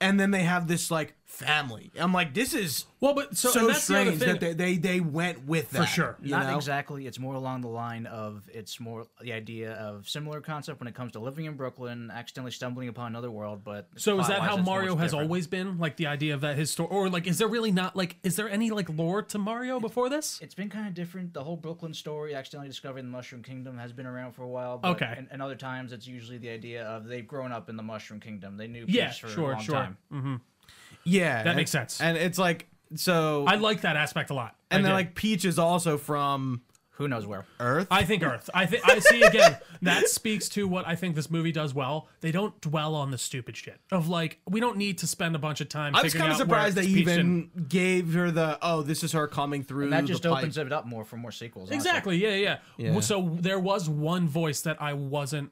and 0.00 0.18
then 0.18 0.30
they 0.30 0.42
have 0.42 0.68
this 0.68 0.90
like 0.90 1.14
family. 1.36 1.90
I'm 1.98 2.12
like, 2.12 2.34
this 2.34 2.54
is 2.54 2.86
well, 3.00 3.14
but 3.14 3.36
so, 3.36 3.50
so, 3.50 3.66
that's 3.66 3.86
the 3.86 3.94
other 4.00 4.04
strange 4.16 4.18
thing. 4.22 4.28
that 4.40 4.40
they, 4.58 4.74
they 4.74 4.76
they 4.78 5.00
went 5.00 5.44
with 5.46 5.70
that 5.70 5.80
for 5.82 5.86
sure. 5.86 6.16
You 6.22 6.30
Not 6.30 6.46
know? 6.46 6.56
exactly. 6.56 7.06
It's 7.06 7.18
more 7.18 7.34
along 7.34 7.60
the 7.60 7.68
line 7.68 8.06
of 8.06 8.42
it's 8.52 8.80
more 8.80 9.06
the 9.20 9.32
idea 9.32 9.72
of 9.74 10.08
similar 10.08 10.40
concept 10.40 10.80
when 10.80 10.88
it 10.88 10.94
comes 10.94 11.12
to 11.12 11.18
living 11.20 11.44
in 11.44 11.54
Brooklyn, 11.54 12.10
accidentally 12.12 12.52
stumbling 12.52 12.88
upon 12.88 13.08
another 13.08 13.30
world. 13.30 13.62
But 13.64 13.88
So 13.96 14.18
is 14.20 14.28
that 14.28 14.40
how 14.40 14.56
Mario 14.56 14.96
has 14.96 15.10
different. 15.10 15.28
always 15.28 15.46
been? 15.46 15.78
Like 15.78 15.96
the 15.96 16.06
idea 16.06 16.34
of 16.34 16.40
that 16.40 16.56
his 16.56 16.70
story, 16.70 16.88
or 16.90 17.10
like 17.10 17.26
is 17.26 17.38
there 17.38 17.48
really 17.48 17.72
not 17.72 17.94
like 17.96 18.16
is 18.22 18.36
there 18.36 18.48
any 18.48 18.70
like 18.70 18.88
lore 18.88 19.22
to 19.22 19.38
Mario 19.38 19.78
before 19.78 20.08
this? 20.08 20.40
It's 20.40 20.54
been 20.54 20.70
kind 20.70 20.86
of 20.88 20.94
different. 20.94 21.34
The 21.34 21.44
whole 21.44 21.56
Brooklyn 21.56 21.92
story, 21.92 22.34
accidentally 22.34 22.68
discovering 22.68 23.04
the 23.04 23.10
Mushroom 23.10 23.42
Kingdom, 23.42 23.76
has 23.78 23.92
been 23.92 24.06
around 24.06 24.32
for 24.32 24.42
a 24.42 24.48
while. 24.48 24.78
But 24.78 24.92
Okay. 24.96 25.14
And, 25.16 25.28
and 25.30 25.42
other 25.42 25.54
times, 25.56 25.92
it's 25.92 26.06
usually 26.06 26.38
the 26.38 26.48
idea 26.48 26.84
of 26.84 27.06
they've 27.06 27.26
grown 27.26 27.52
up 27.52 27.68
in 27.68 27.76
the 27.76 27.82
Mushroom 27.82 28.20
Kingdom. 28.20 28.56
They 28.56 28.66
knew 28.68 28.86
Yeah, 28.88 29.10
for 29.12 29.28
sure, 29.28 29.50
a 29.50 29.54
long 29.54 29.62
sure. 29.62 29.74
time. 29.74 29.96
Mm-hmm. 30.12 30.34
Yeah, 31.06 31.42
That 31.42 31.48
and- 31.48 31.56
makes 31.56 31.70
sense. 31.70 32.00
And 32.00 32.16
it's 32.16 32.38
like 32.38 32.68
so, 32.94 33.44
I 33.46 33.54
like 33.56 33.80
that 33.82 33.96
aspect 33.96 34.30
a 34.30 34.34
lot. 34.34 34.54
and 34.70 34.80
I 34.80 34.82
then 34.82 34.90
did. 34.90 34.94
like 34.94 35.14
Peach 35.14 35.44
is 35.44 35.58
also 35.58 35.98
from 35.98 36.62
Who 36.90 37.08
knows 37.08 37.26
where? 37.26 37.44
Earth. 37.60 37.88
I 37.90 38.04
think 38.04 38.22
Earth. 38.22 38.48
I 38.54 38.64
think 38.66 38.88
I 38.88 38.98
see 39.00 39.22
again. 39.22 39.58
That 39.82 40.08
speaks 40.08 40.48
to 40.50 40.66
what 40.66 40.86
I 40.88 40.94
think 40.96 41.14
this 41.14 41.28
movie 41.30 41.52
does 41.52 41.74
well. 41.74 42.08
They 42.20 42.32
don't 42.32 42.58
dwell 42.62 42.94
on 42.94 43.10
the 43.10 43.18
stupid 43.18 43.56
shit 43.56 43.78
of 43.92 44.08
like 44.08 44.40
we 44.48 44.60
don't 44.60 44.76
need 44.78 44.98
to 44.98 45.06
spend 45.06 45.34
a 45.36 45.38
bunch 45.38 45.60
of 45.60 45.68
time. 45.68 45.94
I 45.96 46.02
was 46.02 46.14
kind 46.14 46.30
of 46.30 46.38
surprised 46.38 46.76
they 46.76 46.84
even 46.86 47.50
gave 47.68 48.14
her 48.14 48.30
the 48.30 48.56
oh, 48.62 48.82
this 48.82 49.02
is 49.04 49.12
her 49.12 49.26
coming 49.26 49.62
through. 49.64 49.84
And 49.84 49.92
that 49.92 50.04
just 50.06 50.22
the 50.22 50.30
pipe. 50.30 50.38
opens 50.38 50.56
it 50.56 50.72
up 50.72 50.86
more 50.86 51.04
for 51.04 51.16
more 51.16 51.32
sequels. 51.32 51.70
Exactly. 51.70 52.16
Yeah, 52.16 52.30
yeah, 52.30 52.58
yeah. 52.78 52.92
Yeah. 52.94 53.00
So 53.00 53.36
there 53.40 53.58
was 53.60 53.88
one 53.88 54.28
voice 54.28 54.60
that 54.62 54.80
I 54.80 54.92
wasn't 54.94 55.50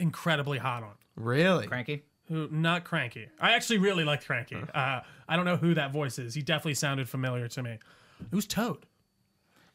incredibly 0.00 0.58
hot 0.58 0.82
on. 0.82 0.94
Really? 1.14 1.66
Cranky. 1.66 2.04
Who 2.32 2.48
not 2.50 2.84
Cranky. 2.84 3.28
I 3.40 3.52
actually 3.52 3.78
really 3.78 4.04
like 4.04 4.24
Cranky. 4.24 4.56
Uh, 4.74 5.00
I 5.28 5.36
don't 5.36 5.44
know 5.44 5.56
who 5.56 5.74
that 5.74 5.92
voice 5.92 6.18
is. 6.18 6.34
He 6.34 6.42
definitely 6.42 6.74
sounded 6.74 7.08
familiar 7.08 7.46
to 7.48 7.62
me. 7.62 7.78
Who's 8.30 8.46
Toad? 8.46 8.86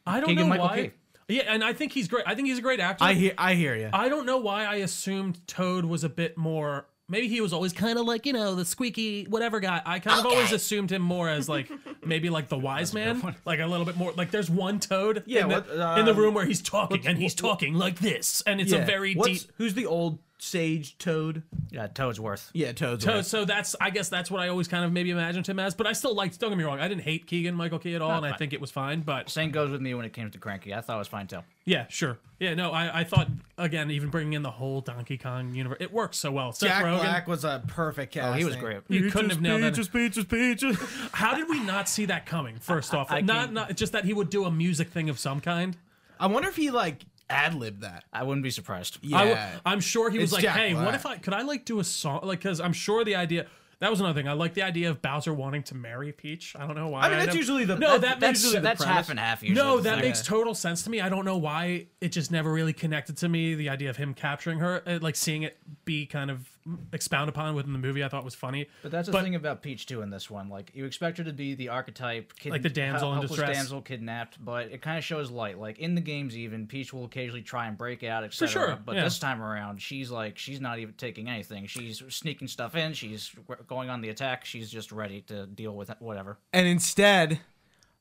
I 0.05 0.19
don't 0.19 0.21
know 0.21 0.27
Keegan-Michael 0.35 0.65
why. 0.65 0.81
Key. 0.87 0.91
Yeah, 1.35 1.43
and 1.47 1.63
I 1.63 1.73
think 1.73 1.91
he's 1.91 2.07
great. 2.07 2.23
I 2.25 2.35
think 2.35 2.47
he's 2.47 2.57
a 2.59 2.61
great 2.61 2.79
actor. 2.79 3.03
I 3.03 3.13
hear. 3.13 3.33
I 3.37 3.53
hear 3.55 3.75
you. 3.75 3.89
I 3.91 4.07
don't 4.09 4.25
know 4.25 4.37
why 4.37 4.63
I 4.65 4.75
assumed 4.77 5.45
Toad 5.47 5.83
was 5.85 6.03
a 6.05 6.09
bit 6.09 6.37
more. 6.37 6.87
Maybe 7.09 7.27
he 7.27 7.39
was 7.41 7.51
always 7.53 7.73
kind 7.73 7.97
of 7.99 8.05
like 8.05 8.25
you 8.25 8.31
know 8.33 8.55
the 8.55 8.63
squeaky 8.65 9.25
whatever 9.25 9.59
guy. 9.59 9.81
I 9.85 9.99
kind 9.99 10.19
of 10.19 10.25
always 10.25 10.51
assumed 10.53 10.89
him 10.91 11.01
more 11.01 11.27
as 11.29 11.47
like 11.49 11.69
maybe 12.05 12.29
like 12.29 12.47
the 12.47 12.57
wise 12.57 12.93
man, 12.93 13.35
like 13.45 13.59
a 13.59 13.65
little 13.67 13.85
bit 13.85 13.97
more. 13.97 14.13
Like 14.13 14.31
there's 14.31 14.49
one 14.49 14.79
Toad 14.79 15.23
Yeah, 15.25 15.43
in, 15.43 15.49
the, 15.49 15.87
um, 15.87 15.99
in 15.99 16.05
the 16.05 16.13
room 16.13 16.33
where 16.33 16.45
he's 16.45 16.61
talking 16.61 17.05
and 17.05 17.17
he's 17.17 17.35
talking 17.35 17.73
like 17.73 17.99
this, 17.99 18.41
and 18.47 18.61
it's 18.61 18.71
a 18.71 18.79
very 18.79 19.13
What's- 19.13 19.43
deep. 19.43 19.51
Who's 19.57 19.73
the 19.73 19.85
old 19.85 20.19
sage 20.39 20.97
Toad? 20.97 21.43
Yeah, 21.71 21.87
Toadsworth. 21.87 22.49
Yeah, 22.53 22.71
Toad's. 22.71 23.03
Toad, 23.03 23.15
right. 23.15 23.25
so 23.25 23.43
that's 23.45 23.75
I 23.81 23.89
guess 23.89 24.09
that's 24.09 24.29
what 24.29 24.41
I 24.41 24.49
always 24.49 24.67
kind 24.67 24.85
of 24.85 24.91
maybe 24.91 25.09
imagined 25.09 25.47
him 25.47 25.59
as, 25.59 25.73
but 25.75 25.87
I 25.87 25.93
still 25.93 26.13
liked. 26.15 26.39
Don't 26.39 26.49
get 26.51 26.57
me 26.57 26.63
wrong, 26.63 26.79
I 26.79 26.87
didn't 26.87 27.03
hate 27.03 27.25
Keegan 27.27 27.55
Michael 27.55 27.79
Key 27.79 27.95
at 27.95 28.01
all, 28.01 28.11
ah, 28.11 28.17
and 28.17 28.25
I 28.25 28.29
fine. 28.29 28.37
think 28.39 28.53
it 28.53 28.61
was 28.61 28.71
fine. 28.71 29.01
But 29.01 29.29
Same 29.29 29.51
goes 29.51 29.71
with 29.71 29.81
me 29.81 29.93
when 29.93 30.05
it 30.05 30.13
came 30.13 30.29
to 30.29 30.37
Cranky. 30.37 30.73
I 30.73 30.81
thought 30.81 30.95
it 30.95 30.99
was 30.99 31.07
fine 31.07 31.27
too. 31.27 31.39
yeah, 31.65 31.85
sure, 31.89 32.19
yeah, 32.39 32.53
no, 32.53 32.71
I, 32.71 32.99
I 32.99 33.03
thought 33.03 33.27
again, 33.57 33.89
even 33.91 34.09
bringing 34.09 34.33
in 34.33 34.43
the 34.43 34.51
whole 34.51 34.81
Donkey 34.81 35.17
Kong 35.17 35.53
universe, 35.55 35.77
it 35.79 35.91
works 35.91 36.17
so 36.17 36.31
well. 36.31 36.51
Seth 36.51 36.69
Jack 36.69 36.85
Rogen, 36.85 36.99
Black 36.99 37.27
was 37.27 37.43
a 37.43 37.63
perfect 37.67 38.13
cast. 38.13 38.27
Oh, 38.27 38.33
he 38.33 38.45
was 38.45 38.55
great. 38.55 38.81
you 38.87 39.09
couldn't 39.09 39.31
have 39.31 39.41
nailed 39.41 39.63
that. 39.63 39.73
peaches, 39.73 39.87
peaches, 39.89 40.25
peaches. 40.25 40.77
How 41.13 41.35
did 41.35 41.49
we 41.49 41.59
not 41.61 41.89
see 41.89 42.05
that 42.05 42.25
coming? 42.25 42.57
First 42.59 42.93
off, 42.93 43.11
I 43.11 43.21
not 43.21 43.37
can't- 43.37 43.53
not 43.53 43.75
just 43.75 43.93
that 43.93 44.05
he 44.05 44.13
would 44.13 44.29
do 44.29 44.45
a 44.45 44.51
music 44.51 44.89
thing 44.89 45.09
of 45.09 45.17
some 45.19 45.41
kind. 45.41 45.75
I 46.19 46.27
wonder 46.27 46.49
if 46.49 46.55
he 46.55 46.71
like 46.71 47.05
ad 47.29 47.53
lib 47.55 47.81
that. 47.81 48.03
I 48.13 48.23
wouldn't 48.23 48.43
be 48.43 48.49
surprised. 48.51 48.97
Yeah. 49.01 49.59
I, 49.65 49.73
am 49.73 49.79
sure 49.79 50.09
he 50.09 50.17
was 50.17 50.25
It's 50.25 50.33
like, 50.33 50.43
Jack 50.43 50.55
"Hey, 50.57 50.73
what 50.73 50.83
Black. 50.83 50.95
if 50.95 51.05
I 51.05 51.17
could 51.17 51.33
I 51.33 51.41
like 51.41 51.65
do 51.65 51.79
a 51.79 51.83
song 51.83 52.21
like 52.23 52.39
because 52.39 52.59
I'm 52.59 52.73
sure 52.73 53.03
the 53.03 53.15
idea." 53.15 53.47
That 53.79 53.91
was 53.91 53.99
another 53.99 54.19
thing. 54.19 54.27
I 54.27 54.33
like 54.33 54.55
the 54.55 54.63
idea 54.63 54.89
of 54.89 55.03
Bowser 55.03 55.31
wanting 55.35 55.61
to 55.63 55.75
marry 55.75 56.11
Peach. 56.11 56.55
I 56.57 56.65
don't 56.65 56.75
know 56.75 56.87
why. 56.87 57.01
I 57.01 57.09
mean, 57.09 57.17
that's 57.19 57.27
never- 57.27 57.37
usually 57.37 57.63
the 57.63 57.75
no. 57.77 57.91
that- 57.91 58.01
That, 58.01 58.19
that's 58.19 58.21
makes 58.39 58.43
usually 58.43 58.59
the 58.59 58.63
That's 58.63 58.81
premise. 58.83 58.95
half 58.95 59.09
and 59.11 59.19
half 59.19 59.43
usually. 59.43 59.63
no. 59.63 59.79
That 59.79 59.95
thing. 59.99 60.05
makes 60.05 60.23
total 60.23 60.55
sense 60.55 60.81
to 60.85 60.89
me. 60.89 60.99
I 60.99 61.09
don't 61.09 61.25
know 61.25 61.37
why 61.37 61.85
it 62.01 62.09
just 62.09 62.31
never 62.31 62.51
really 62.51 62.73
connected 62.73 63.17
to 63.17 63.29
me. 63.29 63.53
The 63.53 63.69
idea 63.69 63.91
of 63.91 63.97
him 63.97 64.15
capturing 64.15 64.57
her, 64.59 64.81
uh, 64.87 64.97
like 64.99 65.15
seeing 65.15 65.43
it 65.43 65.59
be 65.85 66.07
kind 66.07 66.31
of 66.31 66.49
expound 66.93 67.29
upon 67.29 67.55
within 67.55 67.73
the 67.73 67.79
movie, 67.79 68.03
I 68.03 68.09
thought 68.09 68.23
was 68.25 68.35
funny. 68.35 68.67
But 68.81 68.91
that's 68.91 69.05
the 69.07 69.11
But- 69.11 69.23
thing 69.23 69.35
about 69.35 69.61
Peach 69.61 69.85
too 69.85 70.01
in 70.01 70.09
this 70.09 70.29
one. 70.29 70.49
Like 70.49 70.71
you 70.73 70.85
expect 70.85 71.17
her 71.17 71.23
to 71.23 71.33
be 71.33 71.55
the 71.55 71.69
archetype, 71.69 72.33
kid, 72.37 72.51
Like 72.51 72.61
the 72.61 72.69
damsel 72.69 73.09
in 73.09 73.19
helpless 73.19 73.37
distress. 73.37 73.55
damsel 73.57 73.81
kidnapped, 73.81 74.43
but 74.43 74.67
it 74.71 74.81
kind 74.81 74.97
of 74.97 75.03
shows 75.03 75.29
light. 75.31 75.59
Like 75.59 75.79
in 75.79 75.95
the 75.95 76.01
games, 76.01 76.37
even 76.37 76.67
Peach 76.67 76.93
will 76.93 77.05
occasionally 77.05 77.41
try 77.41 77.67
and 77.67 77.77
break 77.77 78.03
out, 78.03 78.23
etc. 78.23 78.47
sure, 78.49 78.79
But 78.85 78.95
yeah. 78.95 79.03
this 79.03 79.19
time 79.19 79.41
around, 79.41 79.81
she's 79.81 80.11
like 80.11 80.37
she's 80.37 80.59
not 80.61 80.79
even 80.79 80.93
taking 80.95 81.29
anything. 81.29 81.67
She's 81.67 82.01
sneaking 82.09 82.47
stuff 82.47 82.75
in. 82.75 82.93
She's 82.93 83.31
going 83.67 83.89
on 83.89 84.01
the 84.01 84.09
attack. 84.09 84.45
She's 84.45 84.69
just 84.69 84.91
ready 84.91 85.21
to 85.21 85.45
deal 85.45 85.75
with 85.75 85.89
whatever. 85.99 86.37
And 86.53 86.67
instead, 86.67 87.39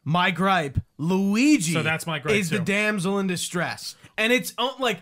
my 0.04 0.30
gripe, 0.30 0.78
Luigi. 0.98 1.72
So 1.72 1.82
that's 1.82 2.06
my 2.06 2.18
gripe, 2.18 2.36
Is 2.36 2.50
the 2.50 2.58
damsel 2.60 3.18
in 3.18 3.26
distress, 3.26 3.96
and 4.16 4.32
it's 4.32 4.52
uh, 4.56 4.70
like, 4.78 4.98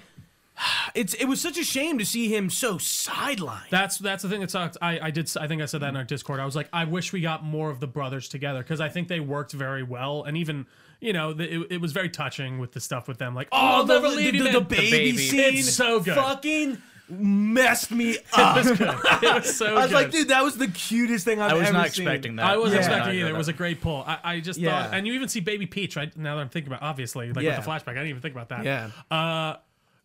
it's 0.94 1.14
it 1.14 1.26
was 1.26 1.40
such 1.40 1.58
a 1.58 1.64
shame 1.64 1.98
to 1.98 2.04
see 2.04 2.34
him 2.34 2.50
so 2.50 2.74
sidelined. 2.76 3.68
That's 3.70 3.98
that's 3.98 4.22
the 4.22 4.28
thing 4.28 4.40
that 4.40 4.50
sucked. 4.50 4.76
I, 4.80 4.98
I 5.00 5.10
did 5.10 5.30
I 5.36 5.46
think 5.46 5.62
I 5.62 5.66
said 5.66 5.80
that 5.80 5.88
in 5.88 5.96
our 5.96 6.04
Discord. 6.04 6.40
I 6.40 6.44
was 6.44 6.56
like, 6.56 6.68
I 6.72 6.84
wish 6.84 7.12
we 7.12 7.20
got 7.20 7.44
more 7.44 7.70
of 7.70 7.80
the 7.80 7.86
brothers 7.86 8.28
together 8.28 8.60
because 8.60 8.80
I 8.80 8.88
think 8.88 9.08
they 9.08 9.20
worked 9.20 9.52
very 9.52 9.82
well, 9.82 10.22
and 10.24 10.36
even 10.36 10.66
you 11.00 11.12
know 11.12 11.32
the, 11.32 11.52
it, 11.62 11.66
it 11.72 11.80
was 11.80 11.92
very 11.92 12.08
touching 12.08 12.58
with 12.58 12.72
the 12.72 12.80
stuff 12.80 13.08
with 13.08 13.18
them. 13.18 13.34
Like, 13.34 13.48
oh, 13.52 13.56
I'll 13.58 13.84
the, 13.84 13.94
never 13.94 14.10
the, 14.10 14.16
leave 14.16 14.32
the, 14.32 14.38
you, 14.38 14.44
the 14.44 14.60
man. 14.60 14.68
baby, 14.68 14.90
baby. 14.90 15.18
scene, 15.18 15.40
It's 15.58 15.72
so 15.74 16.00
good. 16.00 16.14
Fucking 16.14 16.78
messed 17.10 17.90
me 17.90 18.16
up. 18.32 18.56
it 18.64 18.68
was 18.70 18.78
good. 18.78 18.88
It 19.22 19.34
was 19.34 19.56
so 19.56 19.66
I 19.76 19.82
was 19.82 19.86
good. 19.88 19.92
like, 19.92 20.10
dude, 20.10 20.28
that 20.28 20.42
was 20.42 20.56
the 20.56 20.68
cutest 20.68 21.24
thing 21.26 21.38
I've 21.40 21.50
ever 21.50 21.58
I 21.60 21.64
was 21.64 21.72
not 21.72 21.90
seen. 21.90 22.06
expecting 22.06 22.36
that. 22.36 22.46
I 22.46 22.56
wasn't 22.56 22.80
Yeah. 22.80 22.86
expecting 22.88 23.20
either. 23.20 23.28
It 23.28 23.36
was 23.36 23.48
a 23.48 23.52
great 23.52 23.82
pull. 23.82 24.02
I, 24.06 24.18
I 24.24 24.40
just 24.40 24.58
Yeah. 24.58 24.84
thought, 24.84 24.94
and 24.94 25.06
you 25.06 25.12
even 25.12 25.28
see 25.28 25.40
Baby 25.40 25.66
Peach. 25.66 25.96
Right 25.96 26.16
now 26.16 26.36
that 26.36 26.40
I'm 26.40 26.48
thinking 26.48 26.72
about, 26.72 26.82
obviously, 26.82 27.30
like 27.32 27.44
Yeah. 27.44 27.56
with 27.56 27.64
the 27.66 27.70
flashback, 27.70 27.88
I 27.88 27.94
didn't 27.94 28.08
even 28.08 28.22
think 28.22 28.34
about 28.34 28.48
that. 28.48 28.64
Yeah. 28.64 28.88
Uh, 29.10 29.56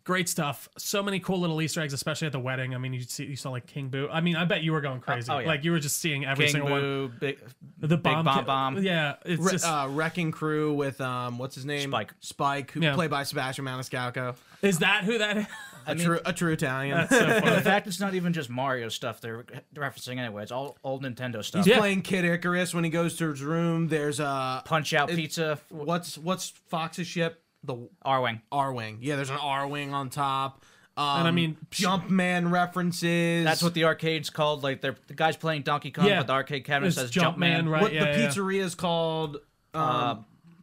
great 0.10 0.28
stuff. 0.28 0.68
So 0.76 1.04
many 1.04 1.20
cool 1.20 1.40
little 1.40 1.62
Easter 1.62 1.82
eggs, 1.82 1.94
especially 1.94 2.26
at 2.26 2.32
the 2.32 2.40
wedding. 2.40 2.74
I 2.74 2.80
mean, 2.80 2.94
you 2.94 3.02
see, 3.02 3.26
you 3.26 3.36
saw 3.36 3.52
like 3.52 3.68
King 3.68 3.90
Boo. 3.90 4.10
I 4.12 4.22
mean, 4.22 4.36
I 4.36 4.44
bet 4.44 4.64
you 4.64 4.72
were 4.72 4.82
going 4.82 5.02
crazy. 5.02 5.32
oh, 5.32 5.38
yeah. 5.38 5.48
Like 5.48 5.64
you 5.64 5.72
were 5.72 5.78
just 5.80 6.00
seeing 6.00 6.26
every 6.26 6.46
King 6.46 6.54
single 6.54 6.72
one. 6.72 6.82
Boo, 6.82 7.12
big, 7.20 7.40
The 7.78 7.96
bomb, 7.96 8.26
bomb 8.26 8.40
ki- 8.40 8.46
bomb. 8.46 8.78
Yeah, 8.82 9.18
it's 9.24 9.40
Re- 9.40 9.52
just 9.52 9.66
uh, 9.68 9.88
Wrecking 9.92 10.32
Crew 10.32 10.74
with 10.74 11.00
um, 11.00 11.38
what's 11.38 11.54
his 11.54 11.64
name? 11.66 11.92
Spike. 11.92 12.16
Spike, 12.22 12.72
who 12.72 12.82
Yeah. 12.82 12.96
played 12.96 13.12
by 13.12 13.22
Sebastian 13.22 13.66
Maniscalco, 13.66 14.36
is 14.64 14.80
that 14.80 15.04
who 15.04 15.20
that 15.20 15.38
is? 15.38 15.46
a 15.86 15.94
true 15.96 16.20
a 16.26 16.34
true 16.34 16.54
Italian. 16.54 16.98
That's 16.98 17.12
so 17.16 17.26
the 17.56 17.62
fact 17.62 17.86
it's 17.86 18.00
not 18.00 18.16
even 18.16 18.34
just 18.34 18.50
Mario 18.50 18.90
stuff 18.90 19.22
they're 19.22 19.46
referencing 19.76 20.18
anyway. 20.18 20.42
It's 20.42 20.52
all 20.52 20.76
old 20.84 21.04
Nintendo 21.04 21.44
stuff. 21.46 21.68
Yeah. 21.68 21.78
Playing 21.78 22.02
Kid 22.02 22.26
Icarus 22.26 22.74
when 22.74 22.84
he 22.84 22.90
goes 22.90 23.16
to 23.18 23.30
his 23.30 23.44
room. 23.44 23.88
There's 23.90 24.20
uh, 24.20 24.62
Punch 24.66 24.92
Out 24.94 25.10
Pizza, 25.10 25.60
what's 25.70 26.18
what's 26.18 26.50
Fox's 26.50 27.06
ship? 27.08 27.44
The 27.64 27.76
Arwing. 28.06 28.42
R 28.52 28.72
wing. 28.74 29.00
Yeah, 29.02 29.16
there's 29.16 29.30
an 29.30 29.38
Arwing 29.38 29.92
on 29.94 30.10
top. 30.10 30.64
Um, 30.98 31.20
And 31.20 31.28
I 31.28 31.32
mean, 31.32 31.58
Jumpman 31.72 32.52
references. 32.52 33.44
That's 33.46 33.64
what 33.64 33.74
the 33.74 33.86
arcade's 33.86 34.30
called. 34.30 34.64
Like 34.64 34.82
they're 34.82 34.96
the 35.08 35.14
guys 35.14 35.38
playing 35.38 35.62
Donkey 35.64 35.92
Kong, 35.92 36.06
Yeah. 36.06 36.20
but 36.20 36.28
the 36.28 36.34
arcade 36.34 36.66
cabinet 36.66 36.88
It's 36.88 36.98
says 36.98 37.12
Jumpman, 37.12 37.64
Jumpman. 37.64 37.70
right? 37.72 37.82
what 37.82 37.94
yeah, 37.94 38.12
the 38.12 38.20
yeah. 38.22 38.28
pizzeria 38.30 38.62
is 38.62 38.76
called. 38.76 39.38
Um, 39.74 39.82
Uh, 39.84 40.16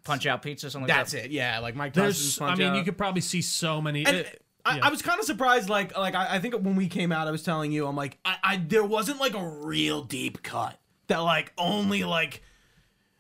Punch 0.04 0.26
Out 0.26 0.40
Pizza, 0.42 0.70
something 0.70 0.88
like 0.88 0.96
that's 0.96 1.12
that. 1.12 1.24
it. 1.26 1.30
Yeah, 1.32 1.58
like 1.58 1.74
Mike 1.74 1.92
There's, 1.92 2.16
Tyson's 2.36 2.50
I 2.50 2.54
mean, 2.54 2.68
Out. 2.72 2.76
you 2.76 2.84
could 2.84 2.96
probably 2.98 3.22
see 3.22 3.42
so 3.42 3.80
many. 3.82 4.04
And 4.06 4.16
it- 4.18 4.42
I, 4.64 4.76
yeah. 4.78 4.86
I 4.86 4.90
was 4.90 5.00
kind 5.00 5.18
of 5.20 5.26
surprised. 5.26 5.68
Like, 5.68 5.96
like 5.96 6.14
I, 6.16 6.34
I 6.36 6.38
think 6.40 6.54
when 6.54 6.74
we 6.76 6.88
came 6.88 7.12
out, 7.12 7.28
I 7.28 7.30
was 7.30 7.42
telling 7.44 7.70
you, 7.72 7.86
I'm 7.86 7.94
like, 7.96 8.18
I, 8.24 8.36
I 8.42 8.56
there 8.56 8.84
wasn't 8.84 9.20
like 9.20 9.34
a 9.34 9.46
real 9.46 10.02
deep 10.02 10.42
cut 10.42 10.76
that 11.06 11.18
like 11.18 11.52
only 11.56 12.02
like, 12.04 12.42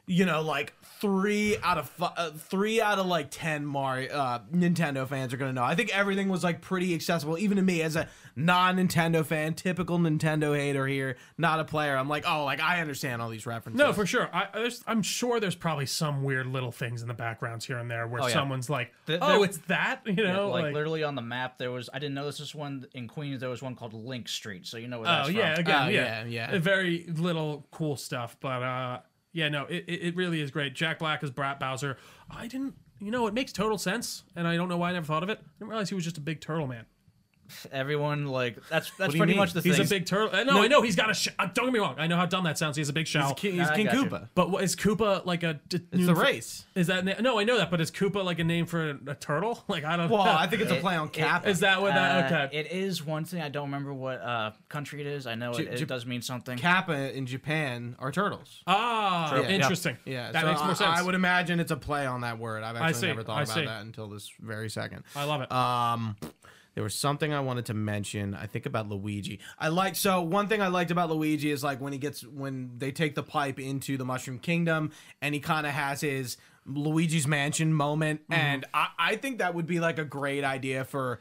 you 0.06 0.24
know, 0.26 0.42
like 0.42 0.74
three 1.00 1.56
out 1.62 1.78
of 1.78 1.88
fi- 1.88 2.12
uh, 2.16 2.30
three 2.30 2.80
out 2.80 2.98
of 2.98 3.06
like 3.06 3.28
ten 3.30 3.64
Mario 3.66 4.12
uh, 4.14 4.38
Nintendo 4.52 5.06
fans 5.08 5.32
are 5.34 5.36
gonna 5.36 5.52
know. 5.52 5.64
I 5.64 5.74
think 5.74 5.96
everything 5.96 6.28
was 6.28 6.42
like 6.44 6.60
pretty 6.60 6.94
accessible, 6.94 7.38
even 7.38 7.56
to 7.56 7.62
me 7.62 7.82
as 7.82 7.96
a 7.96 8.08
non-Nintendo 8.38 9.24
fan, 9.24 9.54
typical 9.54 9.98
Nintendo 9.98 10.54
hater 10.56 10.86
here, 10.86 11.16
not 11.38 11.58
a 11.60 11.64
player. 11.64 11.96
I'm 11.96 12.08
like, 12.08 12.24
oh, 12.28 12.44
like 12.44 12.60
I 12.60 12.80
understand 12.80 13.20
all 13.22 13.28
these 13.28 13.46
references. 13.46 13.78
No, 13.78 13.92
for 13.92 14.06
sure. 14.06 14.28
I, 14.32 14.48
there's, 14.54 14.84
I'm 14.86 15.02
sure 15.02 15.40
there's 15.40 15.54
probably 15.54 15.86
some 15.86 16.22
weird 16.22 16.46
little 16.46 16.72
things 16.72 17.02
in 17.02 17.08
the 17.08 17.14
backgrounds 17.14 17.64
here 17.66 17.78
and 17.78 17.90
there 17.90 18.06
where 18.06 18.22
Oh, 18.22 18.26
yeah. 18.26 18.32
someone's 18.34 18.68
like, 18.70 18.92
Th- 19.06 19.18
"Oh, 19.22 19.38
there- 19.40 19.44
it's 19.44 19.58
that," 19.68 20.02
you 20.06 20.14
know, 20.14 20.50
like, 20.50 20.64
like, 20.64 20.74
literally 20.74 21.02
on 21.02 21.14
the 21.14 21.22
map, 21.22 21.58
there 21.58 21.70
was. 21.70 21.88
I 21.92 21.98
didn't 21.98 22.14
notice 22.14 22.38
this 22.38 22.54
one 22.54 22.86
in 22.94 23.08
Queens. 23.08 23.40
There 23.40 23.50
was 23.50 23.62
one 23.62 23.74
called 23.74 23.92
Link 23.94 24.28
Street, 24.28 24.66
so 24.66 24.76
you 24.76 24.88
know 24.88 24.98
where 25.00 25.06
that's 25.06 25.28
oh 25.28 25.30
yeah, 25.30 25.54
from. 25.54 25.60
again, 25.64 25.82
Oh, 25.82 25.88
yeah, 25.88 26.24
yeah, 26.24 26.50
yeah. 26.52 26.58
Very 26.58 27.04
little 27.08 27.66
cool 27.70 27.96
stuff, 27.96 28.36
but 28.40 28.62
uh, 28.62 29.00
yeah, 29.36 29.50
no, 29.50 29.66
it, 29.66 29.84
it 29.86 30.16
really 30.16 30.40
is 30.40 30.50
great. 30.50 30.74
Jack 30.74 30.98
Black 30.98 31.22
as 31.22 31.30
Brat 31.30 31.60
Bowser. 31.60 31.98
I 32.30 32.46
didn't, 32.46 32.74
you 32.98 33.10
know, 33.10 33.26
it 33.26 33.34
makes 33.34 33.52
total 33.52 33.76
sense, 33.76 34.24
and 34.34 34.48
I 34.48 34.56
don't 34.56 34.70
know 34.70 34.78
why 34.78 34.88
I 34.88 34.92
never 34.94 35.04
thought 35.04 35.22
of 35.22 35.28
it. 35.28 35.38
I 35.38 35.44
didn't 35.58 35.68
realize 35.68 35.90
he 35.90 35.94
was 35.94 36.04
just 36.04 36.16
a 36.16 36.22
big 36.22 36.40
turtle 36.40 36.66
man. 36.66 36.86
Everyone 37.72 38.26
like 38.26 38.58
that's 38.68 38.90
that's 38.98 39.14
pretty 39.14 39.32
mean? 39.32 39.36
much 39.36 39.52
the 39.52 39.60
He's 39.60 39.72
thing. 39.74 39.82
He's 39.82 39.90
a 39.90 39.94
big 39.94 40.06
turtle. 40.06 40.30
uh, 40.38 40.44
No, 40.44 40.62
I 40.62 40.68
know 40.68 40.82
he's 40.82 40.96
got 40.96 41.10
a. 41.10 41.14
Sh- 41.14 41.28
uh, 41.38 41.46
don't 41.54 41.66
get 41.66 41.72
me 41.74 41.80
wrong. 41.80 41.94
I 41.98 42.06
know 42.06 42.16
how 42.16 42.26
dumb 42.26 42.44
that 42.44 42.58
sounds. 42.58 42.76
He 42.76 42.80
has 42.80 42.88
a 42.88 42.92
big 42.92 43.06
shell. 43.06 43.28
he's, 43.28 43.34
Ki- 43.38 43.50
he's 43.52 43.68
I 43.68 43.76
King 43.76 43.86
got 43.86 43.94
you. 43.94 44.04
Koopa. 44.06 44.28
but 44.34 44.50
what, 44.50 44.64
is 44.64 44.76
Koopa 44.76 45.24
like 45.26 45.42
a? 45.42 45.60
D- 45.68 45.80
It's 45.92 46.06
the 46.06 46.14
race. 46.14 46.64
Is 46.74 46.86
that 46.88 47.04
na- 47.04 47.20
no? 47.20 47.38
I 47.38 47.44
know 47.44 47.58
that, 47.58 47.70
but 47.70 47.80
is 47.80 47.90
Koopa 47.90 48.24
like 48.24 48.38
a 48.38 48.44
name 48.44 48.66
for 48.66 48.90
a, 48.90 48.98
a 49.08 49.14
turtle? 49.14 49.64
Like 49.68 49.84
I 49.84 49.96
don't. 49.96 50.08
Well, 50.10 50.24
know. 50.24 50.36
I 50.38 50.46
think 50.46 50.62
it's 50.62 50.70
a 50.72 50.76
play 50.76 50.96
on 50.96 51.08
it- 51.08 51.12
Cap. 51.12 51.46
is 51.46 51.60
that 51.60 51.80
what 51.82 51.94
that? 51.94 52.32
Uh, 52.32 52.36
Okay. 52.46 52.58
It 52.58 52.72
is 52.72 53.04
one 53.04 53.24
thing. 53.24 53.40
I 53.42 53.48
don't 53.48 53.66
remember 53.66 53.92
what 53.92 54.20
uh, 54.20 54.52
country 54.68 55.00
it 55.00 55.06
is. 55.06 55.26
I 55.26 55.34
know 55.34 55.52
it, 55.52 55.76
J- 55.76 55.84
does 55.84 56.06
mean 56.06 56.22
something. 56.22 56.56
Kappa 56.58 57.14
in 57.16 57.26
Japan 57.26 57.96
are 57.98 58.10
turtles. 58.12 58.62
ah, 58.66 59.28
True. 59.32 59.42
Yeah. 59.42 59.48
interesting. 59.50 59.96
Yeah, 60.04 60.32
that 60.32 60.40
so 60.42 60.46
makes 60.48 60.60
more 60.62 60.74
sense. 60.74 60.98
I, 60.98 61.02
would 61.02 61.14
imagine 61.14 61.60
it's 61.60 61.70
a 61.70 61.76
play 61.76 62.06
on 62.06 62.22
that 62.22 62.38
word. 62.38 62.62
I've 62.62 62.76
actually 62.76 63.08
never 63.08 63.22
thought 63.22 63.44
about 63.44 63.64
that 63.64 63.82
until 63.82 64.08
this 64.08 64.30
very 64.40 64.68
second. 64.70 65.04
I 65.14 65.24
love 65.24 65.42
it. 65.42 65.52
Um, 65.52 66.16
there 66.76 66.84
was 66.84 66.94
something 66.94 67.32
I 67.32 67.40
wanted 67.40 67.66
to 67.66 67.74
mention. 67.74 68.34
I 68.34 68.46
think 68.46 68.66
about 68.66 68.88
Luigi. 68.88 69.40
I 69.58 69.68
like 69.68 69.96
so 69.96 70.22
one 70.22 70.46
thing 70.46 70.62
I 70.62 70.68
liked 70.68 70.92
about 70.92 71.10
Luigi 71.10 71.50
is 71.50 71.64
like 71.64 71.80
when 71.80 71.92
he 71.92 71.98
gets 71.98 72.22
when 72.22 72.70
they 72.78 72.92
take 72.92 73.16
the 73.16 73.24
pipe 73.24 73.58
into 73.58 73.96
the 73.96 74.04
Mushroom 74.04 74.38
Kingdom 74.38 74.92
and 75.20 75.34
he 75.34 75.40
kind 75.40 75.66
of 75.66 75.72
has 75.72 76.02
his 76.02 76.36
Luigi's 76.66 77.26
Mansion 77.26 77.72
moment, 77.72 78.20
Mm-hmm. 78.28 78.32
and 78.34 78.64
I, 78.74 78.88
I 78.98 79.16
think 79.16 79.38
that 79.38 79.54
would 79.54 79.66
be 79.66 79.80
like 79.80 79.98
a 79.98 80.04
great 80.04 80.44
idea 80.44 80.84
for. 80.84 81.18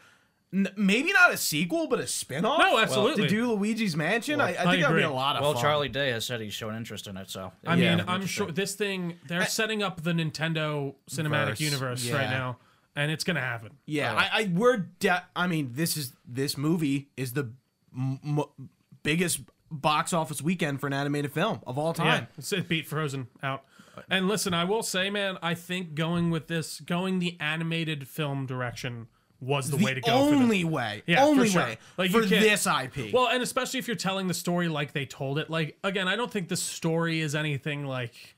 Maybe 0.51 1.11
not 1.11 1.33
a 1.33 1.37
sequel, 1.37 1.87
but 1.87 1.99
a 1.99 2.07
spin-off. 2.07 2.59
No, 2.59 2.77
absolutely. 2.79 3.23
to 3.23 3.27
do 3.29 3.51
Luigi's 3.51 3.93
Mansion, 3.97 4.39
I, 4.39 4.53
I 4.53 4.61
I 4.61 4.71
think 4.71 4.83
that 4.83 4.91
would 4.91 4.97
be 4.97 5.03
a 5.03 5.09
lot 5.11 5.35
of 5.35 5.41
well, 5.41 5.51
fun. 5.51 5.61
Well, 5.61 5.71
Charlie 5.71 5.89
Day 5.89 6.11
has 6.11 6.23
said 6.23 6.39
he's 6.39 6.53
shown 6.53 6.75
interest 6.77 7.07
in 7.07 7.17
it, 7.17 7.29
so 7.29 7.51
I 7.67 7.75
Yeah. 7.75 7.95
mean, 7.97 8.05
I'm 8.07 8.25
sure 8.25 8.49
this 8.51 8.73
thing 8.73 9.15
they're 9.27 9.45
setting 9.47 9.83
up 9.83 10.03
the 10.03 10.13
Nintendo 10.13 10.95
cinematic 11.11 11.47
Verse, 11.49 11.59
universe 11.61 12.09
right 12.09 12.29
now, 12.29 12.57
and 12.95 13.11
it's 13.11 13.23
gonna 13.23 13.41
happen. 13.41 13.71
Yeah, 13.85 14.13
Oh. 14.13 14.17
I, 14.17 14.29
I 14.43 14.51
we're 14.53 14.77
de- 14.99 15.23
I 15.35 15.47
mean, 15.47 15.71
this 15.73 15.97
is 15.97 16.13
this 16.27 16.57
movie 16.57 17.09
is 17.17 17.33
the 17.33 17.51
m- 17.95 18.19
m- 18.23 18.69
biggest 19.03 19.41
box 19.71 20.13
office 20.13 20.41
weekend 20.41 20.79
for 20.79 20.87
an 20.87 20.93
animated 20.93 21.31
film 21.33 21.59
of 21.67 21.77
all 21.77 21.93
time. 21.93 22.23
it's- 22.37 22.51
it 22.53 22.67
beat 22.69 22.87
Frozen 22.87 23.27
out. 23.43 23.63
And 24.09 24.27
listen, 24.27 24.53
I 24.53 24.65
will 24.65 24.83
say, 24.83 25.09
man, 25.09 25.37
I 25.41 25.53
think 25.53 25.95
going 25.95 26.29
with 26.29 26.47
this, 26.47 26.81
going 26.81 27.19
the 27.19 27.37
animated 27.39 28.07
film 28.09 28.45
direction 28.45 29.07
was 29.39 29.69
the, 29.69 29.77
The 29.77 29.85
way 29.85 29.93
to 29.93 30.01
go. 30.01 30.07
for 30.29 30.35
only 30.35 30.63
way, 30.65 31.03
Yeah, 31.07 31.17
for 31.17 31.21
only 31.29 31.49
sure. 31.49 31.61
way 31.63 31.77
Like, 31.97 32.11
for 32.11 32.21
can't- 32.21 32.29
this 32.41 32.65
IP. 32.67 33.11
Well, 33.13 33.27
and 33.27 33.41
especially 33.41 33.79
if 33.79 33.87
you're 33.87 33.95
telling 33.95 34.27
the 34.27 34.33
story 34.33 34.67
like 34.67 34.91
they 34.93 35.05
told 35.05 35.39
it. 35.39 35.49
Like 35.49 35.77
again, 35.83 36.07
I 36.07 36.15
don't 36.15 36.31
think 36.31 36.49
the 36.49 36.57
story 36.57 37.19
is 37.21 37.35
anything 37.35 37.85
like 37.85 38.34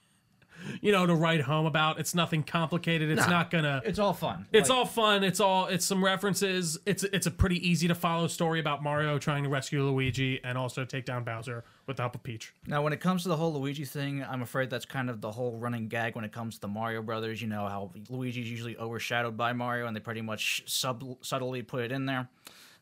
you 0.81 0.91
know 0.91 1.05
to 1.05 1.15
write 1.15 1.41
home 1.41 1.65
about. 1.65 1.99
It's 1.99 2.15
nothing 2.15 2.43
complicated. 2.43 3.09
It's 3.09 3.27
not 3.27 3.49
gonna. 3.51 3.81
it's 3.85 3.99
all 3.99 4.13
fun. 4.13 4.45
It's 4.51 4.69
Like, 4.69 4.77
all 4.77 4.85
fun. 4.85 5.23
It's 5.23 5.39
all 5.39 5.67
it's 5.67 5.85
some 5.85 6.03
references. 6.03 6.77
It's 6.85 7.03
it's 7.03 7.27
a 7.27 7.31
pretty 7.31 7.67
easy 7.67 7.87
to 7.87 7.95
follow 7.95 8.27
story 8.27 8.59
about 8.59 8.83
Mario 8.83 9.17
trying 9.19 9.43
to 9.43 9.49
rescue 9.49 9.83
Luigi 9.83 10.39
and 10.43 10.57
also 10.57 10.85
take 10.85 11.05
down 11.05 11.23
Bowser 11.23 11.63
with 11.85 11.97
the 11.97 12.03
help 12.03 12.15
of 12.15 12.23
Peach. 12.23 12.53
Now, 12.65 12.81
when 12.81 12.93
it 12.93 12.99
comes 12.99 13.23
to 13.23 13.29
the 13.29 13.37
whole 13.37 13.53
Luigi 13.53 13.85
thing, 13.85 14.23
I'm 14.23 14.41
afraid 14.41 14.69
that's 14.69 14.85
kind 14.85 15.09
of 15.09 15.21
the 15.21 15.31
whole 15.31 15.57
running 15.57 15.87
gag 15.87 16.15
when 16.15 16.25
it 16.25 16.31
comes 16.31 16.55
to 16.55 16.61
the 16.61 16.67
Mario 16.67 17.01
Brothers. 17.01 17.41
You 17.41 17.47
know 17.47 17.67
how 17.67 17.91
Luigi's 18.09 18.49
usually 18.49 18.77
overshadowed 18.77 19.37
by 19.37 19.53
Mario, 19.53 19.87
and 19.87 19.95
they 19.95 19.99
pretty 20.01 20.21
much 20.21 20.63
sub 20.65 21.03
subtly 21.21 21.61
put 21.61 21.83
it 21.83 21.91
in 21.91 22.05
there. 22.05 22.27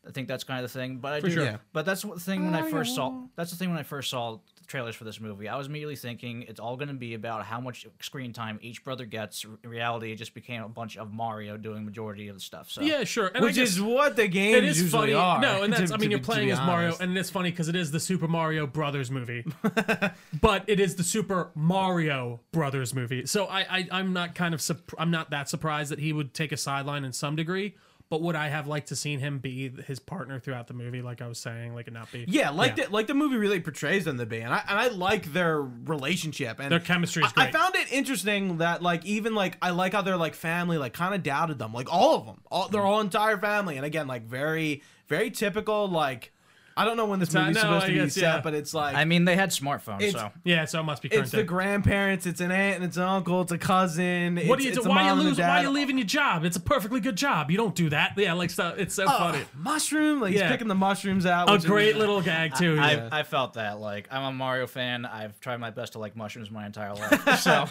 I 0.08 0.12
think 0.12 0.27
that's 0.27 0.44
kind 0.44 0.63
of 0.63 0.72
the 0.72 0.79
thing. 0.79 0.98
But 0.98 1.13
I 1.13 1.20
do, 1.20 1.32
sure. 1.32 1.44
Yeah. 1.44 1.58
But 1.74 1.86
that's 1.86 2.03
the 2.03 2.20
thing 2.20 2.46
when 2.46 2.53
I 2.55 2.62
first 2.70 2.96
saw. 2.96 3.24
That's 3.36 3.51
the 3.51 3.58
thing 3.58 3.70
when 3.70 3.79
I 3.79 3.84
first 3.84 4.10
saw 4.10 4.38
the 4.54 4.54
trailers 4.65 4.95
for 4.95 5.03
this 5.03 5.19
movie. 5.19 5.48
I 5.48 5.55
was 5.57 5.67
immediately 5.67 5.95
thinking 5.95 6.43
it's 6.43 6.60
all 6.60 6.75
going 6.75 6.88
to 6.89 6.93
be 6.93 7.13
about 7.13 7.45
how 7.45 7.60
much 7.60 7.86
screen 8.01 8.34
time 8.34 8.60
each 8.62 8.84
brother 8.84 9.05
gets. 9.05 9.45
In 9.63 9.69
reality, 9.69 10.12
it 10.12 10.15
just 10.15 10.34
became 10.34 10.63
a 10.63 10.69
bunch 10.69 10.98
of 10.98 11.13
Mario 11.13 11.57
doing 11.57 11.86
majority 11.86 12.27
of 12.27 12.36
the 12.36 12.41
stuff. 12.41 12.69
So 12.72 12.81
Yeah, 12.81 13.03
sure. 13.03 13.31
And 13.34 13.43
which 13.43 13.55
guess- 13.55 13.69
is 13.69 13.81
what 13.81 14.15
the 14.15 14.27
games 14.27 14.57
it 14.57 14.63
is 14.65 14.81
usually 14.81 15.01
funny. 15.01 15.13
are. 15.13 15.41
No, 15.41 15.63
and 15.63 15.72
that's 15.74 15.89
to- 15.89 15.93
I 15.95 15.98
mean 15.98 16.12
you're 16.12 16.19
be- 16.19 16.25
playing 16.25 16.51
as 16.51 16.60
Mario, 16.60 16.95
and 17.00 17.17
it's 17.17 17.29
funny 17.29 17.51
because 17.51 17.67
it 17.69 17.75
is 17.75 17.91
the 17.91 18.00
Super 18.00 18.27
Mario 18.27 18.65
Brothers 18.67 19.10
movie, 19.12 19.45
but 20.41 20.63
it 20.67 20.79
is 20.79 20.95
the 20.95 21.03
Super 21.03 21.51
Mario 21.55 22.39
Brothers 22.51 22.93
movie. 22.93 23.25
So 23.25 23.45
I, 23.45 23.62
I 23.62 23.88
I'm 23.91 24.13
not 24.13 24.36
kind 24.36 24.53
of 24.53 24.62
I'm 24.98 25.12
not 25.12 25.29
that 25.31 25.50
surprised 25.50 25.91
that 25.91 26.00
he 26.00 26.13
would 26.13 26.34
take 26.34 26.51
a 26.51 26.57
sideline 26.57 27.03
in 27.05 27.13
some 27.13 27.36
degree. 27.36 27.75
But 28.07 28.21
would 28.21 28.35
I 28.35 28.50
have 28.50 28.67
liked 28.67 28.89
to 28.89 28.95
seen 28.95 29.19
him 29.19 29.39
be 29.39 29.69
his 29.88 30.00
partner 30.00 30.39
throughout 30.39 30.67
the 30.67 30.75
movie, 30.75 31.01
like 31.01 31.24
I 31.24 31.27
was 31.27 31.39
saying, 31.39 31.74
like 31.74 31.88
it 31.88 31.93
not 31.93 32.12
be? 32.12 32.25
Yeah, 32.27 32.51
like 32.51 32.75
The, 32.75 32.88
like 32.91 33.07
the 33.07 33.15
movie 33.15 33.38
really 33.38 33.59
portrays 33.59 34.05
them 34.05 34.19
to 34.19 34.27
be, 34.27 34.41
and 34.41 34.53
I 34.53 34.63
and 34.67 34.77
I 34.77 34.89
like 34.89 35.33
their 35.33 35.59
relationship 35.62 36.59
and 36.59 36.71
Their 36.71 36.79
chemistry 36.79 37.24
is 37.24 37.33
I- 37.35 37.47
I 37.47 37.51
found 37.51 37.75
it 37.75 37.91
interesting 37.91 38.59
that 38.59 38.83
like 38.83 39.05
even 39.05 39.33
like 39.33 39.57
I 39.62 39.71
like 39.71 39.93
how 39.93 40.03
their 40.03 40.17
like 40.17 40.35
family 40.35 40.77
like 40.77 40.93
kind 40.93 41.15
of 41.15 41.24
doubted 41.24 41.57
them, 41.57 41.74
like 41.74 41.91
all 41.91 42.15
of 42.15 42.25
them, 42.25 42.41
all 42.51 42.67
their 42.69 42.83
whole 42.83 43.00
mm. 43.00 43.05
entire 43.05 43.38
family, 43.38 43.77
and 43.77 43.85
again 43.85 44.07
like 44.07 44.27
very 44.27 44.83
very 45.07 45.31
typical 45.31 45.88
like 45.88 46.31
I 46.77 46.84
don't 46.84 46.98
know 46.98 47.05
when 47.05 47.20
this 47.22 47.34
uh, 47.34 47.39
movie's 47.39 47.55
no, 47.55 47.62
supposed 47.62 47.84
I 47.86 47.88
to 47.88 47.94
be 47.94 48.00
guess, 48.00 48.13
set, 48.15 48.22
yeah. 48.22 48.41
but 48.41 48.53
it's 48.53 48.74
like 48.74 48.96
I 48.98 49.05
mean, 49.05 49.24
they 49.24 49.38
had 49.38 49.51
smartphones, 49.51 50.01
It's- 50.01 50.12
so 50.13 50.29
Yeah, 50.44 50.65
so 50.65 50.82
it 50.82 50.84
must 50.84 51.01
be 51.01 51.08
current 51.08 51.24
it's 51.24 51.32
the 51.32 51.38
day. 51.38 51.44
grandparents, 51.44 52.25
it's 52.25 52.41
an 52.41 52.51
aunt 52.51 52.75
and 52.75 52.84
it's 52.84 52.98
an 52.98 53.03
uncle, 53.03 53.41
it's 53.44 53.53
a 53.53 53.58
cousin. 53.58 54.36
What 54.36 54.44
it's, 54.44 54.58
do 54.58 54.63
you 54.63 54.70
it's 54.72 54.77
do? 54.79 54.84
the 54.84 54.89
Why 54.89 55.03
you 55.03 55.15
mom 55.15 55.20
lose? 55.20 55.38
Why 55.39 55.46
dad. 55.46 55.62
you 55.62 55.70
leaving 55.70 55.98
your 55.98 56.05
job? 56.08 56.44
It's 56.44 56.58
a 56.58 56.60
perfectly 56.60 57.00
good 57.00 57.15
job. 57.15 57.50
You 57.50 57.55
don't 57.55 57.75
do 57.75 57.89
that. 57.91 58.15
Yeah, 58.17 58.34
like 58.34 58.50
stuff. 58.50 58.77
It's 58.77 58.94
so 58.94 59.05
Oh, 59.05 59.17
funny. 59.17 59.39
mushroom, 59.55 60.20
like 60.20 60.34
Yeah. 60.34 60.41
he's 60.44 60.51
picking 60.51 60.67
the 60.67 60.75
mushrooms 60.75 61.25
out. 61.25 61.50
A 61.50 61.53
which 61.53 61.60
is- 61.60 61.65
great 61.65 61.96
little 61.98 62.22
gag 62.22 62.55
too. 62.55 62.77
I, 62.77 62.91
yeah. 62.91 63.10
I 63.10 63.24
felt 63.24 63.53
that. 63.53 63.79
Like, 63.79 64.10
I'm 64.12 64.24
a 64.24 64.32
Mario 64.34 64.67
fan. 64.67 65.05
I've 65.05 65.39
tried 65.39 65.58
my 65.62 65.70
best 65.72 65.94
to 65.94 66.00
like 66.00 66.17
mushrooms 66.17 66.51
my 66.51 66.65
entire 66.65 66.94
life. 66.94 67.39
So, 67.39 67.67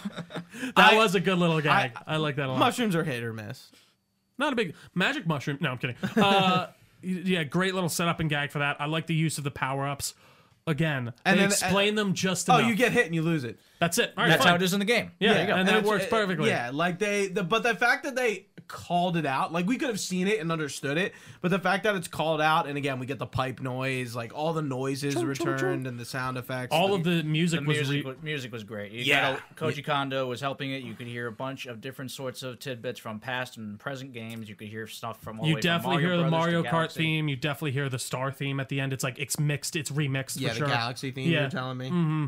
that 0.75 0.93
I- 0.93 0.95
was 0.95 1.13
a 1.13 1.19
good 1.19 1.37
little 1.37 1.61
gag. 1.61 1.91
I, 2.07 2.17
like 2.17 2.37
that 2.37 2.47
a 2.47 2.51
lot. 2.53 2.57
mushrooms 2.59 2.95
are 2.95 3.03
hit 3.03 3.21
or 3.23 3.33
miss. 3.33 3.69
Not 4.39 4.51
a 4.51 4.55
big 4.55 4.73
magic 4.95 5.27
mushroom. 5.27 5.59
No, 5.61 5.69
I'm 5.71 5.77
kidding. 5.77 5.95
Uh, 6.17 6.67
yeah, 7.05 7.43
great 7.43 7.73
little 7.73 7.89
setup 7.89 8.19
and 8.19 8.29
gag 8.29 8.51
for 8.51 8.59
that. 8.59 8.77
I 8.79 8.85
like 8.85 9.07
the 9.07 9.13
use 9.15 9.37
of 9.37 9.43
the 9.43 9.51
power 9.51 9.87
ups. 9.87 10.13
Again, 10.67 11.13
And 11.23 11.37
they 11.37 11.41
then- 11.43 11.51
uh, 11.51 11.53
explain 11.53 11.93
them 11.93 12.15
just 12.15 12.49
Oh, 12.49 12.57
enough. 12.57 12.67
you 12.69 12.75
get 12.75 12.91
hit 12.91 13.05
and 13.05 13.13
you 13.13 13.21
lose 13.21 13.43
it. 13.43 13.59
That's 13.79 13.99
it. 13.99 14.11
All 14.17 14.23
right, 14.23 14.29
that's 14.31 14.41
fine. 14.41 14.49
how 14.49 14.55
it 14.55 14.63
is 14.63 14.73
in 14.73 14.79
the 14.79 14.85
game. 14.85 15.11
Yeah, 15.19 15.33
There 15.33 15.41
you 15.41 15.47
go. 15.47 15.53
and 15.57 15.67
that 15.69 15.83
works 15.83 16.05
it- 16.05 16.09
perfectly. 16.09 16.49
Yeah, 16.49 16.71
like 16.73 16.97
they, 16.97 17.27
the, 17.27 17.43
but 17.43 17.61
the 17.61 17.75
fact 17.75 18.03
that 18.05 18.15
they 18.15 18.47
called 18.67 19.15
it 19.17 19.25
out, 19.25 19.53
like 19.53 19.65
we 19.67 19.77
could 19.77 19.89
have 19.89 19.99
seen 19.99 20.27
it 20.27 20.39
and 20.39 20.51
understood 20.51 20.97
it, 20.97 21.13
but 21.41 21.51
the 21.51 21.59
fact 21.59 21.83
that 21.83 21.95
it's 21.95 22.07
called 22.07 22.41
out, 22.41 22.67
and 22.67 22.77
again 22.77 22.99
we 22.99 23.05
get 23.05 23.19
the 23.19 23.25
pipe 23.25 23.59
noise, 23.61 24.15
like 24.15 24.33
all 24.33 24.53
the 24.53 24.61
noises 24.61 25.15
returned 25.23 25.87
and 25.87 25.99
the 25.99 26.05
sound 26.05 26.37
effects. 26.37 26.73
All 26.73 26.93
of 26.93 27.03
the 27.03 27.23
music 27.23 27.61
The 27.61 27.65
was 27.67 27.77
music, 27.77 27.93
re- 28.05 28.11
was, 28.11 28.23
music 28.23 28.51
was 28.51 28.63
great. 28.63 28.91
You 28.91 29.03
Yeah. 29.03 29.33
got 29.33 29.41
a- 29.51 29.53
Koji 29.73 29.85
Kondo 29.85 30.27
was 30.27 30.41
helping 30.41 30.71
it. 30.71 30.81
You 30.83 30.93
could 30.95 31.07
hear 31.07 31.27
a 31.27 31.31
bunch 31.31 31.65
of 31.65 31.79
different 31.81 32.11
sorts 32.11 32.43
of 32.43 32.59
tidbits 32.59 32.99
from 32.99 33.19
past 33.19 33.57
and 33.57 33.79
present 33.79 34.13
games. 34.13 34.49
You 34.49 34.55
could 34.55 34.67
hear 34.69 34.87
stuff 34.87 35.21
from 35.21 35.39
all 35.39 35.47
you 35.47 35.55
way 35.55 35.61
from 35.61 35.67
definitely 35.67 35.95
Mario 35.97 36.07
hear 36.07 36.17
the 36.17 36.29
Brothers 36.29 36.45
to 36.45 36.51
Mario 36.51 36.63
Kart 36.63 36.71
Galaxy. 36.71 36.99
theme. 36.99 37.27
You 37.29 37.35
definitely 37.35 37.71
hear 37.71 37.89
the 37.89 37.99
Star 37.99 38.31
theme 38.31 38.59
at 38.59 38.69
the 38.69 38.79
end. 38.81 38.93
It's 38.93 39.03
like 39.03 39.19
it's 39.19 39.39
mixed. 39.39 39.75
It's 39.75 39.91
remixed 39.91 40.39
yeah, 40.39 40.49
for 40.49 40.53
the 40.53 40.59
sure. 40.59 40.67
galaxy 40.67 41.11
theme 41.11 41.29
Yeah. 41.31 41.41
you're 41.41 41.49
telling 41.49 41.77
me. 41.77 41.89
Mm-hmm. 41.89 42.25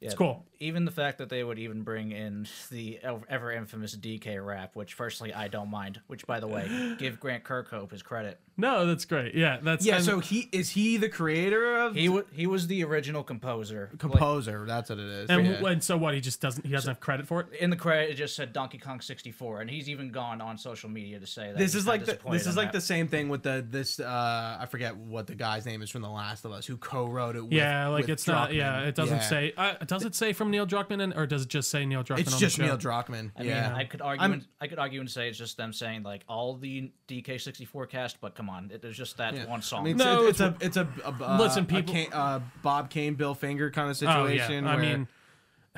Yeah, 0.00 0.06
It's 0.06 0.14
cool. 0.14 0.44
Even 0.60 0.84
the 0.84 0.90
fact 0.90 1.18
that 1.18 1.28
they 1.28 1.44
would 1.44 1.58
even 1.60 1.82
bring 1.82 2.10
in 2.10 2.46
the 2.70 2.98
ever 3.28 3.52
infamous 3.52 3.94
DK 3.96 4.44
rap, 4.44 4.74
which 4.74 4.96
personally 4.96 5.32
I 5.32 5.46
don't 5.48 5.70
mind. 5.70 6.00
Which, 6.08 6.26
by 6.26 6.40
the 6.40 6.48
way, 6.48 6.96
give 6.98 7.20
Grant 7.20 7.44
Kirkhope 7.44 7.92
his 7.92 8.02
credit. 8.02 8.40
No, 8.60 8.84
that's 8.86 9.04
great. 9.04 9.36
Yeah, 9.36 9.58
that's 9.62 9.86
Yeah, 9.86 9.96
and- 9.96 10.04
so 10.04 10.18
he 10.18 10.48
is 10.50 10.70
he 10.70 10.96
the 10.96 11.08
creator 11.08 11.76
of 11.78 11.94
He 11.94 12.06
w- 12.06 12.26
he 12.32 12.48
was 12.48 12.66
the 12.66 12.82
original 12.82 13.22
composer. 13.22 13.88
Like, 13.92 14.00
composer? 14.00 14.64
that's 14.66 14.90
what 14.90 14.98
it 14.98 15.04
is. 15.06 15.30
and, 15.30 15.46
yeah. 15.46 15.64
and 15.68 15.84
so 15.84 15.96
what? 15.96 16.14
He 16.14 16.20
just 16.20 16.40
doesn't. 16.40 16.66
He 16.66 16.72
doesn't 16.72 16.88
have 16.90 16.98
credit 16.98 17.28
for 17.28 17.42
it. 17.42 17.52
in 17.60 17.70
the 17.70 17.76
credit, 17.76 18.10
it 18.10 18.14
just 18.14 18.34
said 18.34 18.52
Donkey 18.52 18.78
Kong 18.78 19.00
64, 19.00 19.60
and 19.60 19.70
he's 19.70 19.88
even 19.88 20.10
gone 20.10 20.40
on 20.40 20.58
social 20.58 20.90
media 20.90 21.20
to 21.20 21.26
say 21.26 21.46
that 21.48 21.56
this 21.58 21.72
he's 21.74 21.82
is 21.82 21.86
like 21.86 22.04
the, 22.04 22.18
this 22.32 22.48
is 22.48 22.56
like 22.56 22.72
that. 22.72 22.78
the 22.78 22.80
same 22.84 23.06
thing 23.06 23.28
with 23.28 23.44
the 23.44 23.64
this 23.70 24.00
uh 24.00 24.56
I 24.60 24.66
forget 24.66 24.96
what 24.96 25.28
the 25.28 25.36
guy's 25.36 25.64
name 25.64 25.80
is 25.82 25.90
from 25.90 26.02
The 26.02 26.10
Last 26.10 26.44
of 26.44 26.50
Us 26.50 26.66
who 26.66 26.76
co-wrote 26.78 27.36
it. 27.36 27.42
With, 27.44 27.52
Yeah, 27.52 27.86
like 27.86 28.02
with 28.02 28.10
it's 28.10 28.26
not. 28.26 28.52
Yeah, 28.54 28.80
it 28.80 28.96
doesn't 28.96 29.18
Yeah. 29.18 29.22
say. 29.22 29.52
Uh, 29.56 29.74
does 29.86 30.04
it 30.04 30.16
say 30.16 30.32
from 30.32 30.47
Neil 30.50 30.66
Druckmann, 30.66 31.00
and, 31.02 31.14
or 31.14 31.26
does 31.26 31.42
it 31.42 31.48
just 31.48 31.70
say 31.70 31.84
Neil 31.86 32.02
Druckmann? 32.04 32.20
It's 32.20 32.34
on 32.34 32.38
just 32.40 32.56
the 32.56 32.62
show? 32.64 32.66
Neil 32.68 32.78
Druckmann. 32.78 33.30
I 33.36 33.42
yeah, 33.42 33.68
mean, 33.68 33.78
I 33.78 33.84
could 33.84 34.00
argue. 34.02 34.22
I'm- 34.22 34.32
and, 34.34 34.46
I 34.60 34.66
could 34.66 34.78
argue 34.78 35.00
and 35.00 35.10
say 35.10 35.28
it's 35.28 35.38
just 35.38 35.56
them 35.56 35.72
saying 35.72 36.02
like 36.02 36.24
all 36.28 36.56
the 36.56 36.90
DK64 37.08 37.88
cast, 37.88 38.20
but 38.20 38.34
come 38.34 38.48
on, 38.50 38.70
it, 38.72 38.82
there's 38.82 38.96
just 38.96 39.16
that 39.18 39.34
Yeah. 39.34 39.46
one 39.46 39.62
song. 39.62 39.80
I 39.80 39.84
mean, 39.84 39.96
No, 39.96 40.26
it's, 40.26 40.40
it's, 40.40 40.40
a 40.40 40.56
it's 40.66 40.76
a, 40.76 40.88
a 41.04 41.08
uh, 41.22 41.38
Listen, 41.38 41.64
a 41.64 41.66
people- 41.66 41.92
Kane- 41.94 42.12
uh, 42.12 42.40
Bob 42.62 42.90
Kane, 42.90 43.14
Bill 43.14 43.34
Finger 43.34 43.70
kind 43.70 43.90
of 43.90 43.96
Oh 43.96 44.26
situation. 44.26 44.64
yeah. 44.64 44.70
I 44.72 44.76
where- 44.76 44.84
mean, 44.84 45.08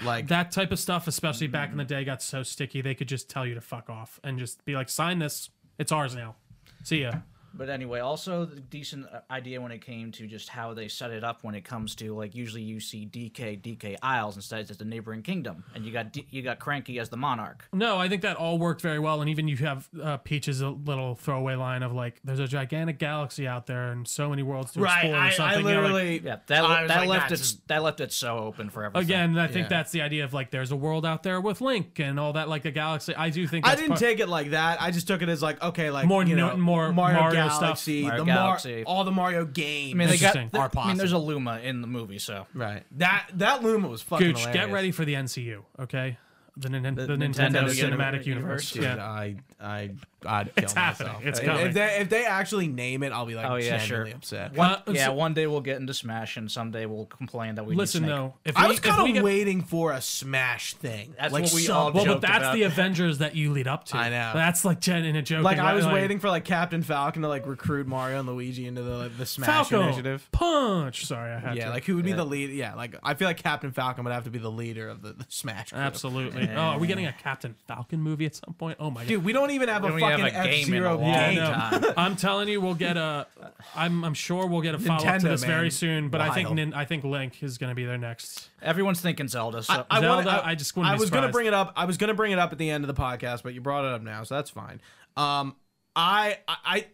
Like 0.02 0.28
that 0.28 0.50
type 0.50 0.72
of 0.72 0.78
stuff, 0.78 1.06
especially 1.08 1.46
back 1.48 1.70
in 1.72 1.76
the 1.76 1.84
day, 1.84 2.04
got 2.04 2.22
so 2.22 2.42
sticky 2.42 2.80
they 2.80 2.94
could 2.94 3.08
just 3.08 3.28
tell 3.28 3.44
you 3.46 3.54
to 3.54 3.60
fuck 3.60 3.90
off 3.90 4.18
and 4.24 4.38
just 4.38 4.64
be 4.64 4.74
like, 4.74 4.88
sign 4.88 5.18
this, 5.18 5.50
it's 5.78 5.92
ours 5.92 6.14
now. 6.14 6.36
See 6.84 7.02
ya. 7.02 7.12
But 7.54 7.68
anyway, 7.68 8.00
also 8.00 8.44
the 8.44 8.60
decent 8.60 9.06
uh, 9.06 9.20
idea 9.30 9.60
when 9.60 9.72
it 9.72 9.84
came 9.84 10.12
to 10.12 10.26
just 10.26 10.48
how 10.48 10.74
they 10.74 10.88
set 10.88 11.10
it 11.10 11.24
up 11.24 11.42
when 11.42 11.54
it 11.54 11.64
comes 11.64 11.94
to 11.96 12.14
like 12.14 12.34
usually 12.34 12.62
you 12.62 12.80
see 12.80 13.06
DK 13.06 13.60
DK 13.60 13.96
Isles 14.02 14.36
instead 14.36 14.60
it's 14.60 14.68
just 14.68 14.82
a 14.82 14.84
neighboring 14.84 15.22
kingdom, 15.22 15.64
and 15.74 15.84
you 15.84 15.92
got 15.92 16.12
D- 16.12 16.26
you 16.30 16.42
got 16.42 16.58
Cranky 16.58 16.98
as 16.98 17.08
the 17.08 17.16
monarch. 17.16 17.66
No, 17.72 17.98
I 17.98 18.08
think 18.08 18.22
that 18.22 18.36
all 18.36 18.58
worked 18.58 18.80
very 18.82 18.98
well, 18.98 19.20
and 19.20 19.28
even 19.30 19.48
you 19.48 19.56
have 19.58 19.88
uh, 20.02 20.16
Peach's 20.18 20.60
a 20.60 20.68
little 20.70 21.14
throwaway 21.14 21.54
line 21.54 21.82
of 21.82 21.92
like, 21.92 22.20
"There's 22.24 22.38
a 22.38 22.46
gigantic 22.46 22.98
galaxy 22.98 23.46
out 23.46 23.66
there, 23.66 23.92
and 23.92 24.06
so 24.06 24.28
many 24.30 24.42
worlds 24.42 24.72
to 24.72 24.80
right, 24.80 25.04
explore." 25.04 25.16
or 25.16 25.18
I, 25.18 25.26
I 25.26 25.30
something. 25.30 25.58
You 25.66 25.74
know, 25.74 25.80
like- 25.82 25.92
literally 25.92 26.20
Yeah, 26.24 26.36
that 26.46 26.64
I 26.64 26.86
that 26.86 26.98
like, 27.00 27.08
left 27.08 27.30
that's 27.30 27.52
it 27.54 27.68
that 27.68 27.82
left 27.82 28.00
it 28.00 28.12
so 28.12 28.38
open 28.38 28.70
for 28.70 28.84
everything. 28.84 29.04
Again, 29.08 29.38
I 29.38 29.46
think 29.48 29.64
Yeah. 29.64 29.68
that's 29.78 29.92
the 29.92 30.02
idea 30.02 30.24
of 30.24 30.32
like 30.34 30.50
there's 30.50 30.70
a 30.70 30.76
world 30.76 31.04
out 31.04 31.22
there 31.22 31.40
with 31.40 31.60
Link 31.60 31.98
and 31.98 32.18
all 32.20 32.32
that, 32.34 32.48
like 32.48 32.62
the 32.62 32.70
galaxy. 32.70 33.14
I 33.14 33.30
do 33.30 33.46
think 33.46 33.66
I 33.66 33.74
didn't 33.74 33.88
part- 33.90 34.00
take 34.00 34.20
it 34.20 34.28
like 34.28 34.50
that. 34.50 34.80
I 34.80 34.90
just 34.90 35.06
took 35.08 35.22
it 35.22 35.28
as 35.28 35.42
like 35.42 35.62
okay, 35.62 35.90
like 35.90 36.06
More 36.06 36.24
you 36.24 36.36
no- 36.36 36.50
know, 36.50 36.56
more 36.56 36.92
Mario, 36.92 37.20
Mario 37.20 37.39
stuff. 37.48 37.60
Galaxy, 37.60 38.02
Mario 38.02 38.24
the 38.24 38.32
Mar- 38.32 38.60
all 38.86 39.04
the 39.04 39.10
Mario 39.10 39.44
games. 39.44 39.94
I 39.94 39.96
mean, 39.96 40.08
they 40.08 40.18
got. 40.18 40.36
Interesting. 40.36 40.60
Are 40.60 40.70
I 40.76 40.88
mean, 40.88 40.96
there's 40.98 41.12
a 41.12 41.14
possible. 41.16 41.34
Luma 41.34 41.58
in 41.60 41.80
the 41.80 41.86
movie, 41.86 42.18
so 42.18 42.46
right. 42.54 42.82
That 42.98 43.26
that 43.34 43.62
Luma 43.62 43.88
was 43.88 44.02
fucking 44.02 44.26
Gooch, 44.26 44.38
hilarious. 44.40 44.66
get 44.66 44.72
ready 44.72 44.90
for 44.92 45.04
the 45.04 45.14
NCU, 45.14 45.62
okay? 45.80 46.18
The, 46.56 46.68
Nin- 46.68 46.94
the, 46.94 47.06
The 47.06 47.14
Nintendo, 47.14 47.62
Nintendo 47.62 47.68
Cinematic 47.70 48.26
Universe. 48.26 48.26
Universe. 48.26 48.70
Dude, 48.72 48.82
Yeah. 48.82 49.04
I 49.04 49.36
I 49.60 49.90
I'd 50.26 50.54
kill 50.54 50.64
It's 50.64 50.72
happening. 50.72 51.08
myself. 51.12 51.26
It's 51.26 51.38
if, 51.40 51.44
coming. 51.46 51.66
if 51.66 51.74
they 51.74 51.98
if 52.00 52.08
they 52.10 52.24
actually 52.26 52.68
name 52.68 53.02
it, 53.02 53.12
I'll 53.12 53.26
be 53.26 53.34
like 53.34 53.46
Oh, 53.50 53.56
yeah, 53.56 53.78
genuinely 53.78 54.10
sure. 54.10 54.16
upset. 54.16 54.54
one, 54.54 54.70
Uh, 54.70 54.80
yeah, 54.88 55.06
so- 55.06 55.12
one 55.14 55.34
day 55.34 55.46
we'll 55.46 55.60
get 55.60 55.76
into 55.80 55.94
Smash, 55.94 56.36
and 56.36 56.50
someday 56.50 56.86
we'll 56.86 57.06
complain 57.06 57.54
that 57.56 57.64
we 57.66 57.74
Listen 57.74 58.02
need 58.02 58.08
Snake. 58.08 58.16
though, 58.16 58.34
if 58.44 58.56
I 58.56 58.68
was 58.68 58.80
kind 58.80 59.08
of 59.08 59.14
get, 59.14 59.22
waiting 59.24 59.62
for 59.62 59.92
a 59.92 60.00
Smash 60.00 60.74
thing. 60.74 61.14
That's 61.18 61.32
like 61.32 61.44
what 61.44 61.52
we 61.54 61.62
so- 61.62 61.74
all 61.74 61.92
well, 61.92 62.04
but 62.04 62.20
that's 62.20 62.38
about. 62.38 62.54
the 62.54 62.62
Avengers 62.64 63.18
that 63.18 63.34
you 63.34 63.50
lead 63.52 63.66
up 63.68 63.84
to. 63.86 63.96
I 63.96 64.08
know. 64.10 64.32
That's 64.34 64.64
like 64.64 64.80
Jen 64.80 65.04
in 65.04 65.16
a 65.16 65.22
joke. 65.22 65.42
like 65.44 65.58
I 65.58 65.74
was 65.74 65.86
waiting 65.86 66.18
for 66.20 66.28
like 66.28 66.44
Captain 66.44 66.82
Falcon 66.82 67.22
to 67.22 67.28
like 67.28 67.46
recruit 67.46 67.86
Mario 67.86 68.20
and 68.20 68.28
Luigi 68.28 68.66
into 68.66 68.82
the 68.82 69.10
the 69.16 69.26
Smash 69.26 69.68
Falco 69.68 69.82
initiative. 69.82 70.28
punch. 70.32 71.06
Sorry, 71.06 71.32
I 71.32 71.38
had 71.38 71.52
to. 71.52 71.56
Yeah, 71.58 71.64
to. 71.66 71.70
like 71.70 71.84
who 71.84 71.96
would 71.96 72.04
be 72.04 72.12
the 72.12 72.24
lead? 72.24 72.50
Yeah, 72.50 72.74
like 72.74 72.94
I 73.02 73.14
feel 73.14 73.26
like 73.28 73.38
Captain 73.38 73.72
Falcon 73.72 74.04
would 74.04 74.12
have 74.12 74.24
to 74.24 74.30
be 74.30 74.38
the 74.38 74.50
leader 74.50 74.88
of 74.88 75.02
the, 75.02 75.12
the 75.12 75.26
Smash. 75.28 75.70
Crew. 75.70 75.78
Absolutely. 75.78 76.48
Oh, 76.50 76.56
are 76.60 76.78
we 76.78 76.86
getting 76.86 77.06
a 77.06 77.12
Captain 77.12 77.54
Falcon 77.66 78.00
movie 78.02 78.26
at 78.26 78.34
some 78.34 78.54
point? 78.54 78.76
Oh 78.80 78.90
my 78.90 79.02
god. 79.02 79.08
Dude, 79.08 79.24
we 79.24 79.32
don't 79.32 79.50
even 79.50 79.68
have 79.68 79.84
a 79.84 79.88
don't 79.88 79.98
even 79.98 80.09
fucking 80.18 80.24
have 80.34 80.44
a 80.46 80.48
F 80.48 80.54
game 80.66 80.74
in 80.74 80.82
a 80.84 80.94
long 80.94 81.12
game. 81.12 81.38
time. 81.38 81.84
I'm 81.96 82.16
telling 82.16 82.48
you, 82.48 82.60
we'll 82.60 82.74
get 82.74 82.96
a. 82.96 83.26
I'm 83.74 84.04
I'm 84.04 84.14
sure 84.14 84.46
we'll 84.46 84.60
get 84.60 84.74
a 84.74 84.78
follow 84.78 84.96
up 84.98 85.02
to 85.02 85.08
Nintendo, 85.26 85.30
this 85.30 85.44
very 85.44 85.70
soon. 85.70 86.08
But 86.08 86.20
I 86.20 86.34
think 86.34 86.48
Wild. 86.48 86.56
Nin, 86.56 86.74
I 86.74 86.84
think 86.84 87.04
Link 87.04 87.42
is 87.42 87.58
going 87.58 87.70
to 87.70 87.74
be 87.74 87.84
there 87.84 87.98
next. 87.98 88.48
Everyone's 88.62 89.00
thinking 89.00 89.28
Zelda. 89.28 89.62
So 89.62 89.84
I, 89.90 90.00
Zelda, 90.00 90.26
wanna- 90.26 90.42
I 90.44 90.54
just 90.54 90.76
wouldn't 90.76 90.92
I 90.92 90.96
be 90.96 91.00
was 91.00 91.10
gonna 91.10 91.22
surprised. 91.28 91.32
bring 91.32 91.46
it 91.46 91.54
up. 91.54 91.72
I 91.76 91.84
was 91.84 91.96
gonna 91.96 92.14
bring 92.14 92.32
it 92.32 92.38
up 92.38 92.52
at 92.52 92.58
the 92.58 92.70
end 92.70 92.84
of 92.84 92.88
the 92.94 93.00
podcast, 93.00 93.42
but 93.42 93.54
you 93.54 93.60
brought 93.60 93.84
it 93.84 93.92
up 93.92 94.02
now, 94.02 94.22
so 94.24 94.34
that's 94.34 94.50
fine. 94.50 94.80
Um, 95.16 95.56
I 95.96 96.38
I 96.48 96.86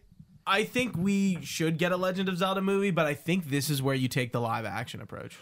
I 0.45 0.63
think 0.63 0.95
we 0.97 1.39
should 1.43 1.77
get 1.77 1.91
a 1.91 1.97
Legend 1.97 2.29
of 2.29 2.37
Zelda 2.37 2.61
movie, 2.61 2.91
but 2.91 3.05
I 3.05 3.13
think 3.13 3.49
this 3.49 3.69
is 3.69 3.81
where 3.81 3.95
you 3.95 4.07
take 4.07 4.31
the 4.31 4.39
live 4.41 4.65
action 4.65 5.01
approach. 5.01 5.37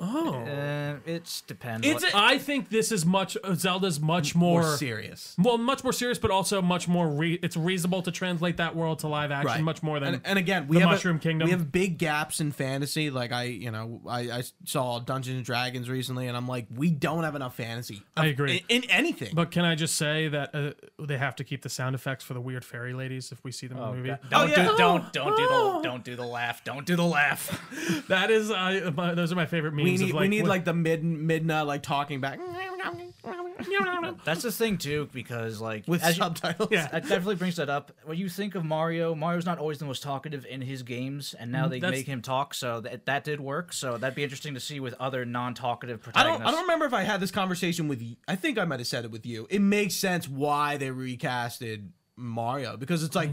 Oh, 0.00 0.34
uh, 0.44 0.96
it 1.06 1.42
depends. 1.46 1.86
It's 1.86 2.02
what- 2.04 2.12
a- 2.14 2.16
I 2.16 2.38
think 2.38 2.68
this 2.70 2.92
is 2.92 3.04
much. 3.06 3.36
uh, 3.42 3.54
Zelda's 3.54 3.98
much 4.00 4.34
more. 4.34 4.62
More 4.62 4.76
serious. 4.76 5.34
well, 5.38 5.58
much 5.58 5.82
more 5.84 5.92
serious, 5.92 6.18
but 6.18 6.30
also 6.30 6.60
much 6.62 6.86
more. 6.88 7.08
Re- 7.08 7.38
it's 7.42 7.56
reasonable 7.56 8.02
to 8.02 8.10
translate 8.10 8.56
that 8.58 8.74
world 8.76 8.98
to 9.00 9.08
live 9.08 9.30
action, 9.30 9.62
much 9.64 9.82
more 9.82 9.98
than. 10.00 10.14
and, 10.14 10.22
and 10.26 10.38
again 10.38 10.68
we 10.68 10.76
the 10.76 10.80
have 10.80 10.90
a- 10.90 10.92
Mushroom 10.92 11.18
Kingdom. 11.18 11.46
We 11.46 11.52
have 11.52 11.70
big 11.72 11.98
gaps 11.98 12.40
in 12.40 12.52
fantasy. 12.52 13.10
Like 13.10 13.32
I, 13.32 13.44
you 13.44 13.70
know, 13.70 14.00
I, 14.08 14.20
I 14.30 14.42
saw 14.64 14.98
Dungeons 14.98 15.36
and 15.36 15.44
Dragons 15.44 15.88
recently, 15.88 16.26
and 16.26 16.36
I'm 16.36 16.46
like, 16.48 16.66
we 16.74 16.90
don't 16.90 17.24
have 17.24 17.34
enough 17.34 17.54
fantasy. 17.56 18.02
I 18.16 18.26
agree. 18.26 18.64
in, 18.68 18.82
in 18.84 18.90
anything. 18.90 19.34
but 19.34 19.50
can 19.50 19.64
I 19.64 19.74
just 19.74 19.96
say 19.96 20.28
that 20.28 20.54
uh, 20.54 20.72
they 20.98 21.18
have 21.18 21.36
to 21.36 21.44
keep 21.44 21.62
the 21.62 21.68
sound 21.68 21.94
effects 21.94 22.24
for 22.24 22.34
the 22.34 22.40
weird 22.40 22.64
fairy 22.64 22.92
ladies 22.92 23.32
if 23.32 23.42
we 23.44 23.52
see 23.52 23.66
them 23.66 23.78
in 23.78 23.84
the 23.84 23.92
movie? 23.96 24.08
Don't 24.30 24.32
Oh, 24.32 24.44
yeah. 24.46 24.66
do 24.72 24.76
don't 24.76 25.12
don't 25.12 25.36
do 25.36 25.46
the 25.46 25.80
don't 25.82 26.04
do 26.04 26.16
the 26.16 26.26
laugh. 26.26 26.62
Don't 26.64 26.84
do 26.86 26.96
the 26.96 27.04
laugh. 27.04 27.60
That 28.08 28.30
is, 28.30 28.50
uh, 28.50 28.92
my, 28.94 29.14
those 29.14 29.32
are 29.32 29.36
my 29.36 29.46
favorite 29.46 29.72
memes. 29.72 29.85
We 29.86 29.96
need 29.96 30.12
like, 30.12 30.20
we 30.20 30.28
need 30.28 30.46
like 30.46 30.64
the 30.64 30.74
mid 30.74 31.02
Midna 31.02 31.64
like 31.66 31.82
talking 31.82 32.20
back 32.20 32.38
That's 34.24 34.42
the 34.42 34.52
thing 34.52 34.78
too, 34.78 35.08
because 35.12 35.60
like 35.60 35.84
with 35.86 36.02
as 36.02 36.16
you- 36.16 36.22
subtitles. 36.22 36.68
Yeah. 36.70 36.86
that 36.92 37.02
definitely 37.02 37.36
brings 37.36 37.56
that 37.56 37.68
up. 37.68 37.92
When 38.04 38.16
you 38.18 38.28
think 38.28 38.54
of 38.54 38.64
Mario, 38.64 39.14
Mario's 39.14 39.46
not 39.46 39.58
always 39.58 39.78
the 39.78 39.84
most 39.84 40.02
talkative 40.02 40.44
in 40.46 40.60
his 40.60 40.82
games, 40.82 41.34
and 41.38 41.50
now 41.52 41.68
they 41.68 41.78
Mm, 41.78 41.82
that's- 41.82 41.98
make 42.00 42.06
him 42.06 42.22
talk, 42.22 42.54
so 42.54 42.80
that 42.80 43.06
that 43.06 43.24
did 43.24 43.40
work. 43.40 43.72
So 43.72 43.96
that'd 43.98 44.14
be 44.14 44.22
interesting 44.22 44.54
to 44.54 44.60
see 44.60 44.80
with 44.80 44.94
other 45.00 45.24
non-talkative 45.24 46.00
I 46.00 46.02
protagonists. 46.02 46.38
don't. 46.40 46.48
I 46.48 46.50
don't 46.50 46.62
remember 46.62 46.86
if 46.86 46.92
I 46.92 47.02
had 47.02 47.20
this 47.20 47.30
conversation 47.30 47.88
with. 47.88 48.02
you. 48.02 48.16
I 48.28 48.36
think 48.36 48.58
I 48.58 48.64
might 48.64 48.80
have 48.80 48.86
said 48.86 49.04
it 49.04 49.10
with 49.10 49.26
you. 49.26 49.46
It 49.50 49.60
makes 49.60 49.94
sense 49.94 50.28
why 50.28 50.76
they 50.76 50.88
recasted 50.90 51.88
Mario 52.16 52.76
because 52.76 53.02
it's 53.02 53.14
like 53.16 53.30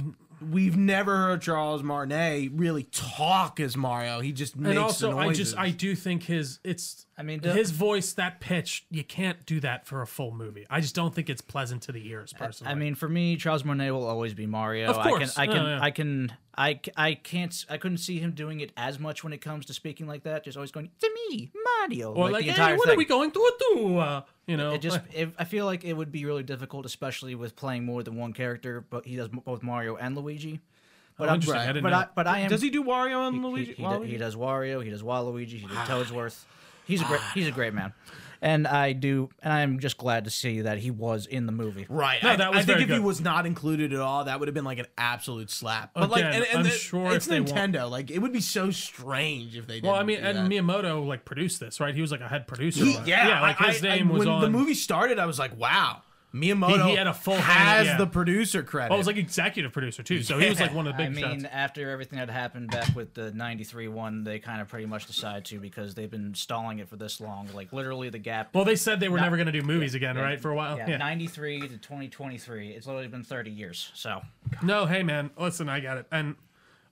we've 0.52 0.78
never 0.78 1.16
heard 1.18 1.42
Charles 1.42 1.84
Martinet 1.84 2.52
really 2.54 2.84
talk 2.84 3.60
as 3.60 3.76
Mario. 3.78 4.20
He 4.20 4.32
just 4.32 4.56
makes 4.56 4.70
and 4.72 4.80
also 4.80 5.12
the 5.12 5.18
I 5.18 5.26
noises. 5.28 5.48
just 5.52 5.58
I 5.58 5.70
do 5.72 5.96
think 5.96 6.24
his 6.24 6.60
it's 6.64 7.06
I 7.18 7.24
mean, 7.24 7.42
the- 7.42 7.54
his 7.54 7.72
voice 7.72 8.14
that 8.14 8.40
pitch 8.40 8.86
you 8.90 9.04
can't 9.04 9.46
do 9.46 9.60
that 9.62 9.86
for 9.86 10.02
a 10.02 10.08
full 10.08 10.32
movie. 10.32 10.66
I 10.70 10.82
just 10.82 10.96
don't 10.96 11.14
think 11.14 11.30
it's 11.30 11.42
pleasant 11.42 11.84
to 11.84 11.92
the 11.92 12.08
ears 12.08 12.34
personally. 12.34 12.72
I 12.72 12.76
mean, 12.76 12.96
for 12.96 13.08
me, 13.10 13.36
Charles 13.38 13.64
Martinet 13.64 13.94
will 13.94 14.08
always 14.08 14.34
be 14.34 14.46
Mario. 14.46 14.88
Of 14.90 14.98
course. 15.00 15.38
I 15.38 15.46
can, 15.48 15.56
I 15.56 15.56
can, 15.58 15.66
Yeah, 15.66 15.76
yeah. 15.78 15.84
I 15.84 15.92
can, 15.92 16.34
I, 16.56 16.74
c- 16.86 16.92
I 16.96 17.14
can't, 17.16 17.66
I 17.70 17.78
couldn't 17.78 17.98
see 17.98 18.20
him 18.20 18.32
doing 18.32 18.60
it 18.60 18.72
as 18.78 19.00
much 19.00 19.24
when 19.24 19.34
it 19.34 19.40
comes 19.42 19.66
to 19.68 19.74
speaking 19.74 20.06
like 20.08 20.24
that. 20.24 20.44
Just 20.44 20.58
always 20.58 20.72
going 20.72 20.90
to 21.00 21.10
me, 21.30 21.52
Mario, 21.80 22.14
or 22.14 22.30
like, 22.30 22.42
the 22.46 22.52
hey, 22.52 22.62
entire 22.62 22.76
what 22.78 22.86
thing. 22.88 22.96
are 22.96 22.98
we 22.98 23.06
going 23.06 23.32
to 23.32 23.54
do? 23.76 23.98
Uh, 23.98 24.22
you 24.48 24.58
know, 24.58 24.74
It 24.74 24.82
just, 24.82 25.00
it, 25.14 25.30
I 25.38 25.44
feel 25.46 25.66
like 25.66 25.84
it 25.84 25.94
would 25.94 26.12
be 26.12 26.26
really 26.26 26.44
difficult, 26.44 26.86
especially 26.86 27.36
with 27.36 27.56
playing 27.56 27.86
more 27.86 28.04
than 28.04 28.16
one 28.16 28.34
character. 28.34 28.84
But 28.90 29.06
he 29.06 29.16
does 29.16 29.30
both 29.30 29.64
Mario 29.64 29.96
and 29.96 30.16
Luigi. 30.16 30.60
Oh, 30.64 31.16
but 31.18 31.26
Oh, 31.26 31.30
I'm, 31.30 31.36
interesting. 31.36 31.70
I 31.70 31.74
but 31.74 31.90
know. 31.90 31.96
I, 31.98 32.08
but 32.16 32.28
I 32.28 32.40
am. 32.40 32.50
Does 32.50 32.62
he 32.62 32.70
do 32.70 32.84
Wario 32.84 33.28
and 33.28 33.36
he, 33.38 33.42
Luigi? 33.42 33.74
he, 33.74 34.12
he 34.12 34.18
does 34.18 34.36
Wario. 34.36 34.84
He 34.84 34.90
does 34.90 35.04
Waluigi. 35.04 35.60
He 35.60 35.68
does 35.68 35.88
Toadsworth. 35.88 36.44
He's 36.86 37.02
a 37.02 37.06
great. 37.06 37.22
He's 37.34 37.48
a 37.48 37.52
great 37.52 37.74
man, 37.74 37.94
and 38.44 38.68
I 38.68 38.94
do. 38.94 39.30
And 39.42 39.52
I 39.52 39.62
am 39.62 39.80
just 39.80 39.98
glad 39.98 40.26
to 40.26 40.30
see 40.30 40.62
that 40.62 40.78
he 40.78 40.92
was 40.92 41.26
in 41.26 41.46
the 41.48 41.52
movie. 41.52 41.86
Right. 41.90 42.22
No, 42.22 42.30
I, 42.32 42.36
that 42.36 42.52
was 42.52 42.60
I 42.60 42.62
think 42.64 42.78
very 42.80 42.84
if 42.84 42.90
he 42.90 43.00
was 43.00 43.22
not 43.22 43.46
included 43.48 43.94
at 43.94 44.00
all, 44.00 44.26
that 44.26 44.40
would 44.40 44.48
have 44.48 44.54
been 44.54 44.66
like 44.66 44.78
an 44.80 44.86
absolute 44.98 45.50
slap. 45.50 45.92
But 45.96 46.10
like, 46.12 46.22
Again, 46.22 46.34
and, 46.34 46.46
and 46.46 46.58
I'm 46.60 46.64
the- 46.66 46.70
sure 46.70 47.16
it's 47.16 47.26
if 47.26 47.30
they 47.32 47.40
want- 47.40 47.54
Nintendo. 47.74 47.90
Like, 47.90 48.12
it 48.12 48.20
would 48.20 48.34
be 48.34 48.42
so 48.42 48.70
strange 48.70 49.58
if 49.58 49.66
they. 49.66 49.76
Didn't 49.76 49.88
well, 49.90 49.96
I 50.00 50.04
mean, 50.04 50.20
do 50.20 50.26
and 50.28 50.38
that. 50.38 50.50
Miyamoto 50.52 51.06
like 51.08 51.26
produced 51.26 51.60
this, 51.60 51.80
right? 51.80 51.96
He 51.96 52.02
was 52.02 52.12
like 52.12 52.22
a 52.22 52.28
head 52.28 52.48
producer. 52.48 52.84
He- 52.86 52.98
on 52.98 53.04
it. 53.04 53.08
yeah, 53.08 53.28
yeah, 53.30 53.42
like 53.42 53.60
I- 53.62 53.72
his 53.72 53.84
I- 53.84 53.88
name 53.96 54.10
was 54.10 54.20
when 54.20 54.28
on 54.28 54.42
the 54.42 54.50
movie 54.50 54.74
started. 54.76 55.18
I 55.20 55.26
was 55.26 55.40
like, 55.40 55.58
wow, 55.58 56.02
Miyamoto 56.34 56.86
He- 56.86 56.90
he 56.92 56.96
had 56.96 57.06
a 57.06 57.14
full 57.14 57.36
hand, 57.36 57.44
has 57.70 57.86
yeah. 57.86 57.98
the 57.98 58.08
producer 58.08 58.64
credit. 58.64 58.92
Oh, 58.92 58.96
it 58.96 58.98
was 58.98 59.06
like 59.06 59.18
executive 59.18 59.72
producer 59.72 60.02
too, 60.02 60.24
so 60.24 60.40
he 60.40 60.50
was 60.50 60.60
like 60.60 60.74
one 60.74 60.88
of 60.88 60.98
the 60.98 61.04
big. 61.04 61.08
I 61.24 61.30
mean, 61.30 61.42
shots. 61.42 61.54
after 61.54 61.92
everything 61.92 62.18
that 62.18 62.30
happened 62.30 62.72
back 62.72 62.96
with 62.96 63.14
the 63.14 63.32
'93 63.32 63.88
one, 63.88 64.24
they 64.24 64.40
kind 64.40 64.60
of 64.60 64.68
pretty 64.68 64.88
much 64.88 65.06
decided 65.06 65.46
to 65.46 65.60
because 65.60 65.94
they've 65.94 66.10
been 66.10 66.34
stalling 66.34 66.80
it 66.80 66.90
for 66.90 66.96
this 66.96 67.22
long. 67.22 67.48
Like 67.54 67.72
literally, 67.72 68.10
the 68.10 68.18
gap. 68.18 68.56
Well, 68.56 68.66
they 68.66 68.76
said 68.76 69.00
they 69.00 69.10
were 69.10 69.20
never 69.20 69.38
going 69.38 69.46
to 69.46 69.52
do 69.52 69.62
movies 69.62 69.94
again, 69.94 70.18
right? 70.18 70.42
For 70.42 70.50
a 70.50 70.56
while. 70.56 70.78
yeah, 70.78 70.98
'93 70.98 71.60
to 71.62 71.68
2023. 71.78 72.72
It's 72.72 72.88
literally 72.88 73.08
been 73.08 73.24
30 73.24 73.52
years. 73.52 73.92
So 73.94 74.22
No, 74.64 74.86
hey 74.88 75.04
man, 75.04 75.30
listen, 75.38 75.70
I 75.70 75.80
got 75.82 75.98
it. 75.98 76.08
And 76.12 76.36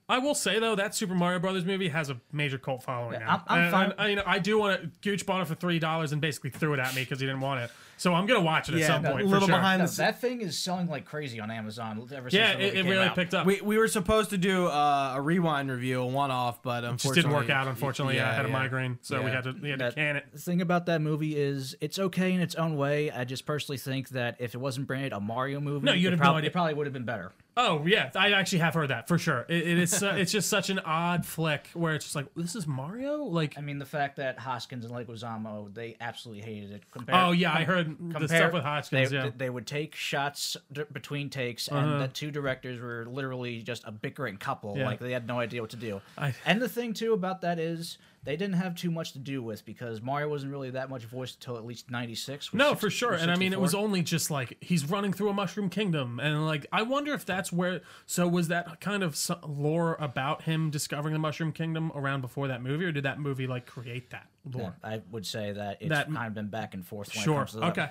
I 0.08 0.18
will 0.18 0.34
say 0.34 0.58
though, 0.58 0.74
that 0.74 0.94
Super 0.94 1.14
Mario 1.14 1.38
Brothers 1.38 1.64
movie 1.64 1.88
has 1.88 2.10
a 2.10 2.20
major 2.32 2.58
cult 2.58 2.82
following 2.82 3.14
Yeah, 3.14 3.20
now. 3.20 3.26
I'm- 3.28 3.42
I'm 3.64 3.70
fine- 3.70 3.90
and, 3.92 4.00
uh, 4.00 4.04
you 4.04 4.16
know, 4.16 4.22
I 4.26 4.38
do 4.40 4.58
want 4.58 4.80
to. 4.82 4.90
Gooch 5.00 5.24
bought 5.24 5.40
it 5.40 5.46
for 5.46 5.54
three 5.54 5.78
dollars 5.78 6.12
and 6.12 6.20
basically 6.20 6.50
threw 6.50 6.74
it 6.74 6.80
at 6.80 6.94
me 6.94 7.02
because 7.02 7.20
he 7.20 7.26
didn't 7.26 7.40
want 7.40 7.60
it. 7.62 7.70
So 7.98 8.12
I'm 8.12 8.26
gonna 8.26 8.40
watch 8.40 8.68
it 8.68 8.74
at 8.74 8.84
some 8.86 9.02
no, 9.02 9.12
point. 9.12 9.22
a 9.22 9.28
little 9.28 9.46
for 9.46 9.52
sure. 9.52 9.58
behind 9.60 9.80
No, 9.80 9.86
the 9.86 9.96
that 9.98 10.20
thing 10.20 10.40
is 10.40 10.58
selling 10.58 10.88
like 10.88 11.04
crazy 11.04 11.38
on 11.38 11.52
Amazon 11.52 11.98
ever 12.12 12.28
since 12.28 12.32
Yeah, 12.34 12.52
the 12.54 12.58
movie 12.64 12.78
it, 12.78 12.86
it 12.86 12.90
really 12.90 13.06
out. 13.06 13.14
picked 13.14 13.32
up. 13.32 13.46
we, 13.46 13.60
we 13.60 13.78
were 13.78 13.86
supposed 13.86 14.30
to 14.30 14.38
do 14.38 14.66
uh, 14.66 15.12
a 15.16 15.20
rewind 15.20 15.70
review, 15.70 16.00
a 16.02 16.06
one 16.06 16.32
off, 16.32 16.62
but 16.64 16.80
just 16.96 17.14
didn't 17.14 17.30
work 17.30 17.48
out. 17.48 17.68
Unfortunately, 17.68 18.20
I 18.20 18.32
had 18.34 18.44
a 18.44 18.48
migraine, 18.48 18.98
so 19.02 19.22
we 19.22 19.30
had 19.30 19.44
to 19.44 19.52
we 19.62 19.70
had 19.70 19.78
That- 19.78 19.90
to 19.90 19.94
can 19.94 20.16
it. 20.16 20.26
The 20.32 20.38
thing 20.40 20.60
about 20.60 20.86
that 20.86 21.00
movie 21.00 21.36
is 21.36 21.76
it's 21.80 21.98
okay 22.00 22.32
in 22.32 22.40
its 22.40 22.56
own 22.56 22.76
way. 22.76 23.10
I 23.12 23.24
just 23.24 23.46
personally 23.46 23.78
think 23.78 24.08
that 24.10 24.36
if 24.40 24.54
it 24.54 24.58
wasn't 24.58 24.88
branded 24.88 25.12
a 25.12 25.20
Mario 25.20 25.60
movie, 25.60 25.86
No, 25.86 25.92
you 25.92 26.08
it, 26.08 26.10
have 26.12 26.20
no 26.20 26.34
idea. 26.34 26.50
it 26.50 26.52
probably 26.52 26.74
would 26.74 26.86
have 26.86 26.92
been 26.94 27.04
better. 27.04 27.30
Oh 27.54 27.84
yeah, 27.84 28.10
I 28.14 28.32
actually 28.32 28.60
have 28.60 28.72
heard 28.72 28.88
that 28.88 29.08
for 29.08 29.18
sure. 29.18 29.44
It, 29.48 29.66
it 29.68 29.78
is 29.78 30.02
uh, 30.02 30.14
it's 30.16 30.32
just 30.32 30.48
such 30.48 30.70
an 30.70 30.78
odd 30.78 31.26
flick 31.26 31.68
where 31.74 31.94
it's 31.94 32.06
just 32.06 32.16
like 32.16 32.26
this 32.34 32.56
is 32.56 32.66
Mario. 32.66 33.24
Like 33.24 33.58
I 33.58 33.60
mean, 33.60 33.78
the 33.78 33.84
fact 33.84 34.16
that 34.16 34.38
Hoskins 34.38 34.86
and 34.86 34.94
Leguizamo 34.94 35.72
they 35.74 35.96
absolutely 36.00 36.42
hated 36.42 36.70
it. 36.72 36.82
Compare, 36.90 37.14
oh 37.14 37.32
yeah, 37.32 37.52
I 37.52 37.64
heard 37.64 37.94
the 38.18 38.26
stuff 38.26 38.52
with 38.54 38.62
Hodgkins. 38.62 39.10
They, 39.10 39.16
yeah. 39.16 39.30
they 39.36 39.50
would 39.50 39.66
take 39.66 39.94
shots 39.94 40.56
d- 40.72 40.84
between 40.92 41.28
takes, 41.28 41.68
and 41.68 41.76
Uh-huh. 41.78 41.98
the 41.98 42.08
two 42.08 42.30
directors 42.30 42.80
were 42.80 43.04
literally 43.06 43.60
just 43.62 43.84
a 43.86 43.92
bickering 43.92 44.38
couple. 44.38 44.78
Yeah. 44.78 44.86
Like 44.86 44.98
they 45.00 45.12
had 45.12 45.26
no 45.26 45.38
idea 45.38 45.60
what 45.60 45.70
to 45.70 45.76
do. 45.76 46.00
I- 46.16 46.34
and 46.46 46.60
the 46.62 46.68
thing 46.70 46.94
too 46.94 47.12
about 47.12 47.42
that 47.42 47.58
is 47.58 47.98
they 48.24 48.36
didn't 48.36 48.54
have 48.54 48.74
too 48.76 48.90
much 48.90 49.12
to 49.12 49.18
do 49.18 49.42
with 49.42 49.64
because 49.64 50.00
Mario 50.00 50.28
wasn't 50.28 50.52
really 50.52 50.70
that 50.70 50.88
much 50.88 51.04
voiced 51.04 51.36
until 51.36 51.56
at 51.56 51.64
least 51.64 51.90
'96. 51.90 52.54
No, 52.54 52.74
for 52.74 52.88
sure. 52.90 53.12
And 53.14 53.30
I 53.30 53.36
mean, 53.36 53.52
it 53.52 53.60
was 53.60 53.74
only 53.74 54.02
just 54.02 54.30
like 54.30 54.56
he's 54.60 54.88
running 54.88 55.12
through 55.12 55.28
a 55.30 55.32
mushroom 55.34 55.68
kingdom, 55.70 56.20
and 56.20 56.46
like 56.46 56.66
I 56.72 56.82
wonder 56.82 57.12
if 57.14 57.26
that's 57.26 57.52
where. 57.52 57.80
So 58.06 58.28
was 58.28 58.48
that 58.48 58.80
kind 58.80 59.02
of 59.02 59.18
lore 59.46 59.96
about 59.98 60.42
him 60.42 60.70
discovering 60.70 61.12
the 61.14 61.18
mushroom 61.18 61.52
kingdom 61.52 61.90
around 61.94 62.20
before 62.20 62.48
that 62.48 62.62
movie, 62.62 62.84
or 62.84 62.92
did 62.92 63.04
that 63.04 63.18
movie 63.18 63.46
like 63.46 63.66
create 63.66 64.10
that 64.10 64.28
lore? 64.50 64.76
I 64.84 65.02
would 65.10 65.26
say 65.26 65.52
that 65.52 65.78
it's 65.80 65.88
That- 65.88 66.06
kind 66.12 66.26
of 66.28 66.34
been 66.34 66.48
back 66.48 66.74
and 66.74 66.86
forth. 66.86 67.08
When 67.14 67.20
It 67.22 67.24
Sure. 67.24 67.38
comes 67.38 67.50
to 67.52 67.56
that. 67.60 67.70
Okay. 67.72 67.88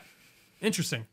Interesting. 0.61 1.07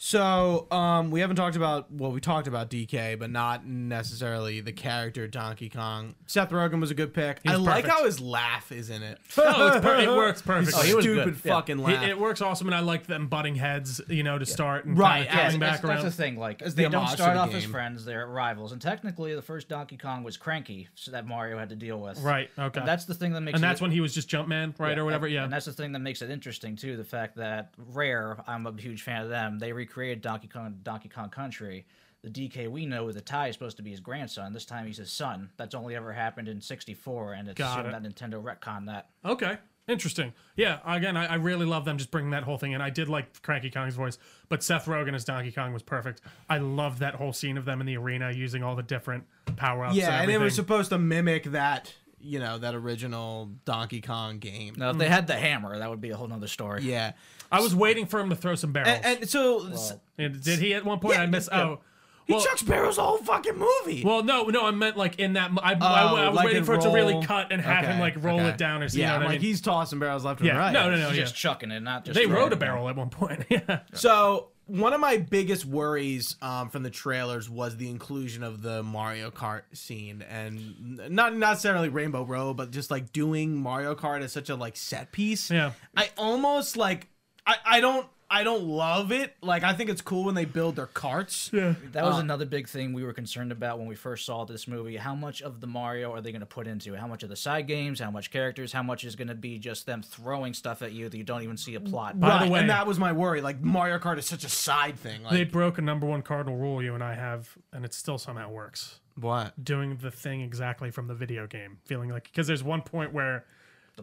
So, 0.00 0.68
um, 0.70 1.10
we 1.10 1.18
haven't 1.18 1.34
talked 1.34 1.56
about 1.56 1.90
well, 1.90 2.12
we 2.12 2.20
talked 2.20 2.46
about 2.46 2.70
DK, 2.70 3.18
but 3.18 3.30
not 3.30 3.66
necessarily 3.66 4.60
the 4.60 4.70
character 4.70 5.26
Donkey 5.26 5.68
Kong. 5.68 6.14
Seth 6.26 6.50
Rogen 6.50 6.80
was 6.80 6.92
a 6.92 6.94
good 6.94 7.12
pick. 7.12 7.40
I 7.44 7.56
was 7.56 7.60
like 7.66 7.82
perfect. 7.84 7.98
how 7.98 8.04
his 8.04 8.20
laugh 8.20 8.70
is 8.70 8.90
in 8.90 9.02
it. 9.02 9.18
Oh, 9.38 9.66
it's 9.72 9.80
per- 9.84 9.96
it 9.98 10.08
works 10.08 10.40
perfectly. 10.46 10.80
Oh, 10.80 10.82
he 10.86 10.94
was 10.94 11.04
Stupid 11.04 11.24
good, 11.24 11.36
fucking 11.38 11.78
He- 11.78 11.82
laugh. 11.84 12.06
it 12.06 12.16
works 12.18 12.40
awesome, 12.40 12.68
and 12.68 12.76
I 12.76 12.80
like 12.80 13.08
them 13.08 13.26
butting 13.26 13.56
heads, 13.56 14.00
you 14.08 14.22
know, 14.22 14.38
to 14.38 14.46
start 14.46 14.84
and 14.84 14.96
Right, 14.96 15.26
kind 15.26 15.40
of 15.40 15.44
coming 15.46 15.60
that's, 15.60 15.80
back 15.80 15.82
that's 15.82 15.84
around. 15.84 16.04
the 16.04 16.10
thing. 16.12 16.36
Like 16.38 16.62
As 16.62 16.76
the 16.76 16.84
they 16.84 16.88
don't 16.88 17.08
start 17.08 17.34
the 17.34 17.40
off 17.40 17.54
as 17.54 17.64
friends; 17.64 18.04
they're 18.04 18.26
rivals. 18.28 18.70
And 18.70 18.80
technically, 18.80 19.34
the 19.34 19.42
first 19.42 19.68
Donkey 19.68 19.96
Kong 19.96 20.22
was 20.22 20.36
Cranky, 20.36 20.86
so 20.94 21.10
that 21.10 21.26
Mario 21.26 21.58
had 21.58 21.70
to 21.70 21.76
deal 21.76 21.98
with. 22.00 22.20
Right. 22.20 22.50
Okay. 22.56 22.78
And 22.78 22.88
that's 22.88 23.04
the 23.04 23.14
thing 23.14 23.32
that 23.32 23.40
makes. 23.40 23.56
and 23.56 23.64
it- 23.64 23.66
that's 23.66 23.80
when 23.80 23.90
he 23.90 24.00
was 24.00 24.14
just 24.14 24.28
Jumpman, 24.30 24.78
right, 24.78 24.96
or 24.96 25.04
whatever. 25.04 25.26
and- 25.26 25.34
Yeah. 25.34 25.42
And 25.44 25.52
that's 25.52 25.66
the 25.66 25.72
thing 25.72 25.90
that 25.92 25.98
makes 26.00 26.22
it 26.22 26.30
interesting 26.30 26.76
too. 26.76 26.96
The 26.96 27.04
fact 27.04 27.34
that 27.38 27.72
Rare, 27.78 28.36
I'm 28.46 28.64
a 28.64 28.72
huge 28.80 29.02
fan 29.02 29.22
of 29.22 29.28
them. 29.28 29.58
They 29.58 29.72
recreated 29.88 30.20
Donkey 30.20 30.48
Kong, 30.48 30.78
Donkey 30.82 31.08
Kong 31.08 31.30
Country. 31.30 31.86
The 32.22 32.30
DK 32.30 32.68
we 32.68 32.84
know 32.84 33.04
with 33.04 33.14
the 33.14 33.20
tie 33.20 33.48
is 33.48 33.54
supposed 33.54 33.76
to 33.76 33.82
be 33.82 33.90
his 33.90 34.00
grandson. 34.00 34.52
This 34.52 34.64
time 34.64 34.86
he's 34.86 34.96
his 34.96 35.10
son. 35.10 35.50
That's 35.56 35.74
only 35.74 35.94
ever 35.94 36.12
happened 36.12 36.48
in 36.48 36.60
'64, 36.60 37.34
and 37.34 37.48
it's 37.48 37.56
Got 37.58 37.86
it. 37.86 37.92
that 37.92 38.02
Nintendo 38.02 38.42
retcon 38.42 38.86
that. 38.86 39.08
Okay. 39.24 39.58
Interesting. 39.86 40.34
Yeah. 40.54 40.80
Again, 40.84 41.16
I, 41.16 41.26
I 41.26 41.34
really 41.36 41.64
love 41.64 41.86
them 41.86 41.96
just 41.96 42.10
bringing 42.10 42.32
that 42.32 42.42
whole 42.42 42.58
thing 42.58 42.72
in. 42.72 42.80
I 42.82 42.90
did 42.90 43.08
like 43.08 43.40
Cranky 43.40 43.70
Kong's 43.70 43.94
voice, 43.94 44.18
but 44.50 44.62
Seth 44.62 44.84
Rogen 44.84 45.14
as 45.14 45.24
Donkey 45.24 45.50
Kong 45.50 45.72
was 45.72 45.82
perfect. 45.82 46.20
I 46.50 46.58
loved 46.58 46.98
that 46.98 47.14
whole 47.14 47.32
scene 47.32 47.56
of 47.56 47.64
them 47.64 47.80
in 47.80 47.86
the 47.86 47.96
arena 47.96 48.30
using 48.30 48.62
all 48.62 48.76
the 48.76 48.82
different 48.82 49.24
power 49.56 49.86
ups. 49.86 49.96
yeah, 49.96 50.20
and, 50.20 50.30
and 50.30 50.42
it 50.42 50.44
was 50.44 50.54
supposed 50.54 50.90
to 50.90 50.98
mimic 50.98 51.44
that, 51.44 51.94
you 52.20 52.38
know, 52.38 52.58
that 52.58 52.74
original 52.74 53.50
Donkey 53.64 54.00
Kong 54.00 54.38
game. 54.38 54.74
Now, 54.76 54.90
if 54.90 54.98
they 54.98 55.08
had 55.08 55.26
the 55.26 55.34
hammer, 55.36 55.78
that 55.78 55.88
would 55.90 56.00
be 56.00 56.10
a 56.10 56.16
whole 56.16 56.28
nother 56.28 56.48
story. 56.48 56.82
Yeah. 56.82 57.12
I 57.50 57.60
was 57.60 57.74
waiting 57.74 58.06
for 58.06 58.20
him 58.20 58.30
to 58.30 58.36
throw 58.36 58.54
some 58.54 58.72
barrels. 58.72 59.00
And, 59.02 59.20
and 59.20 59.28
so 59.30 59.68
Well, 59.70 60.02
And 60.18 60.42
did 60.42 60.58
he 60.58 60.74
at 60.74 60.84
one 60.84 60.98
point? 60.98 61.16
Yeah, 61.16 61.22
I 61.22 61.26
missed. 61.26 61.48
yeah. 61.50 61.62
Oh. 61.62 61.80
he 62.26 62.34
Well, 62.34 62.42
chucks 62.44 62.62
barrels 62.62 62.96
the 62.96 63.02
whole 63.02 63.18
fucking 63.18 63.56
movie. 63.56 64.02
well, 64.04 64.22
no, 64.22 64.44
no, 64.44 64.66
I 64.66 64.70
meant 64.70 64.96
like 64.98 65.18
in 65.18 65.32
that. 65.34 65.50
I, 65.62 65.72
I, 65.72 65.76
Oh, 65.80 66.16
I 66.16 66.28
was 66.28 66.36
like 66.36 66.44
waiting 66.46 66.58
in 66.60 66.64
for 66.64 66.74
it 66.74 66.82
to 66.82 66.90
really 66.90 67.24
cut 67.24 67.50
and 67.52 67.62
have 67.62 67.86
him 67.86 67.98
like 68.00 68.22
roll 68.22 68.38
okay. 68.40 68.50
it 68.50 68.58
down 68.58 68.82
or 68.82 68.88
something. 68.88 69.00
yeah, 69.00 69.06
you 69.06 69.10
know 69.12 69.16
I'm 69.16 69.22
I 69.22 69.24
like 69.26 69.40
mean? 69.40 69.48
he's 69.48 69.60
tossing 69.62 69.98
barrels 69.98 70.24
left 70.24 70.40
and 70.40 70.50
right. 70.50 70.72
no, 70.72 70.90
no, 70.90 70.96
no, 70.98 71.08
He's 71.08 71.16
yeah. 71.16 71.22
just 71.24 71.36
chucking 71.36 71.70
it, 71.70 71.80
not 71.80 72.04
just. 72.04 72.14
They 72.16 72.24
throwing 72.24 72.42
rode 72.42 72.52
a 72.52 72.56
barrel 72.56 72.88
at 72.88 72.96
one 72.96 73.08
point. 73.08 73.44
yeah. 73.48 73.80
So 73.94 74.48
one 74.68 74.92
of 74.92 75.00
my 75.00 75.16
biggest 75.16 75.64
worries 75.64 76.36
um, 76.42 76.68
from 76.68 76.82
the 76.82 76.90
trailers 76.90 77.48
was 77.48 77.76
the 77.76 77.88
inclusion 77.88 78.42
of 78.42 78.62
the 78.62 78.82
Mario 78.82 79.30
Kart 79.30 79.62
scene, 79.72 80.22
and 80.28 81.00
n- 81.00 81.14
not 81.14 81.34
necessarily 81.34 81.88
Rainbow 81.88 82.22
Road, 82.22 82.56
but 82.58 82.70
just 82.70 82.90
like 82.90 83.12
doing 83.12 83.56
Mario 83.56 83.94
Kart 83.94 84.22
as 84.22 84.32
such 84.32 84.50
a 84.50 84.54
like 84.54 84.76
set 84.76 85.10
piece. 85.10 85.50
Yeah. 85.50 85.72
I 85.96 86.10
almost 86.16 86.76
like 86.76 87.08
I 87.46 87.56
I 87.64 87.80
don't 87.80 88.06
I 88.30 88.44
don't 88.44 88.64
love 88.64 89.10
it. 89.10 89.34
Like 89.40 89.62
I 89.62 89.72
think 89.72 89.88
it's 89.88 90.02
cool 90.02 90.24
when 90.24 90.34
they 90.34 90.44
build 90.44 90.76
their 90.76 90.86
carts. 90.86 91.50
Yeah. 91.52 91.74
That 91.92 92.04
was 92.04 92.16
Uh, 92.16 92.20
another 92.20 92.44
big 92.44 92.68
thing 92.68 92.92
we 92.92 93.02
were 93.02 93.14
concerned 93.14 93.52
about 93.52 93.78
when 93.78 93.88
we 93.88 93.94
first 93.94 94.26
saw 94.26 94.44
this 94.44 94.68
movie. 94.68 94.96
How 94.96 95.14
much 95.14 95.40
of 95.40 95.60
the 95.62 95.66
Mario 95.66 96.12
are 96.12 96.20
they 96.20 96.30
going 96.30 96.40
to 96.40 96.46
put 96.46 96.66
into 96.66 96.92
it? 96.92 97.00
How 97.00 97.06
much 97.06 97.22
of 97.22 97.30
the 97.30 97.36
side 97.36 97.66
games? 97.66 98.00
How 98.00 98.10
much 98.10 98.30
characters? 98.30 98.72
How 98.72 98.82
much 98.82 99.02
is 99.04 99.16
going 99.16 99.28
to 99.28 99.34
be 99.34 99.58
just 99.58 99.86
them 99.86 100.02
throwing 100.02 100.52
stuff 100.52 100.82
at 100.82 100.92
you 100.92 101.08
that 101.08 101.16
you 101.16 101.24
don't 101.24 101.42
even 101.42 101.56
see 101.56 101.74
a 101.74 101.80
plot? 101.80 102.20
By 102.20 102.44
the 102.44 102.50
way- 102.50 102.60
and 102.60 102.68
that 102.70 102.86
was 102.86 102.98
my 102.98 103.12
worry. 103.12 103.40
Like 103.40 103.60
Mario 103.62 103.98
Kart 103.98 104.18
is 104.18 104.26
such 104.26 104.44
a 104.44 104.50
side 104.50 104.98
thing. 104.98 105.22
Like 105.22 105.32
They 105.32 105.44
broke 105.44 105.78
a 105.78 105.82
number 105.82 106.06
one 106.06 106.20
cardinal 106.20 106.58
rule 106.58 106.82
you 106.82 106.94
and 106.94 107.02
I 107.02 107.14
have, 107.14 107.56
and 107.72 107.84
it 107.84 107.94
still 107.94 108.18
somehow 108.18 108.50
works. 108.50 109.00
what? 109.16 109.64
Doing 109.64 109.96
the 109.96 110.10
thing 110.10 110.42
exactly 110.42 110.90
from 110.90 111.06
the 111.08 111.14
video 111.14 111.46
game, 111.46 111.78
feeling 111.86 112.10
like 112.10 112.24
because 112.24 112.46
there's 112.46 112.62
one 112.62 112.82
point 112.82 113.12
where 113.14 113.46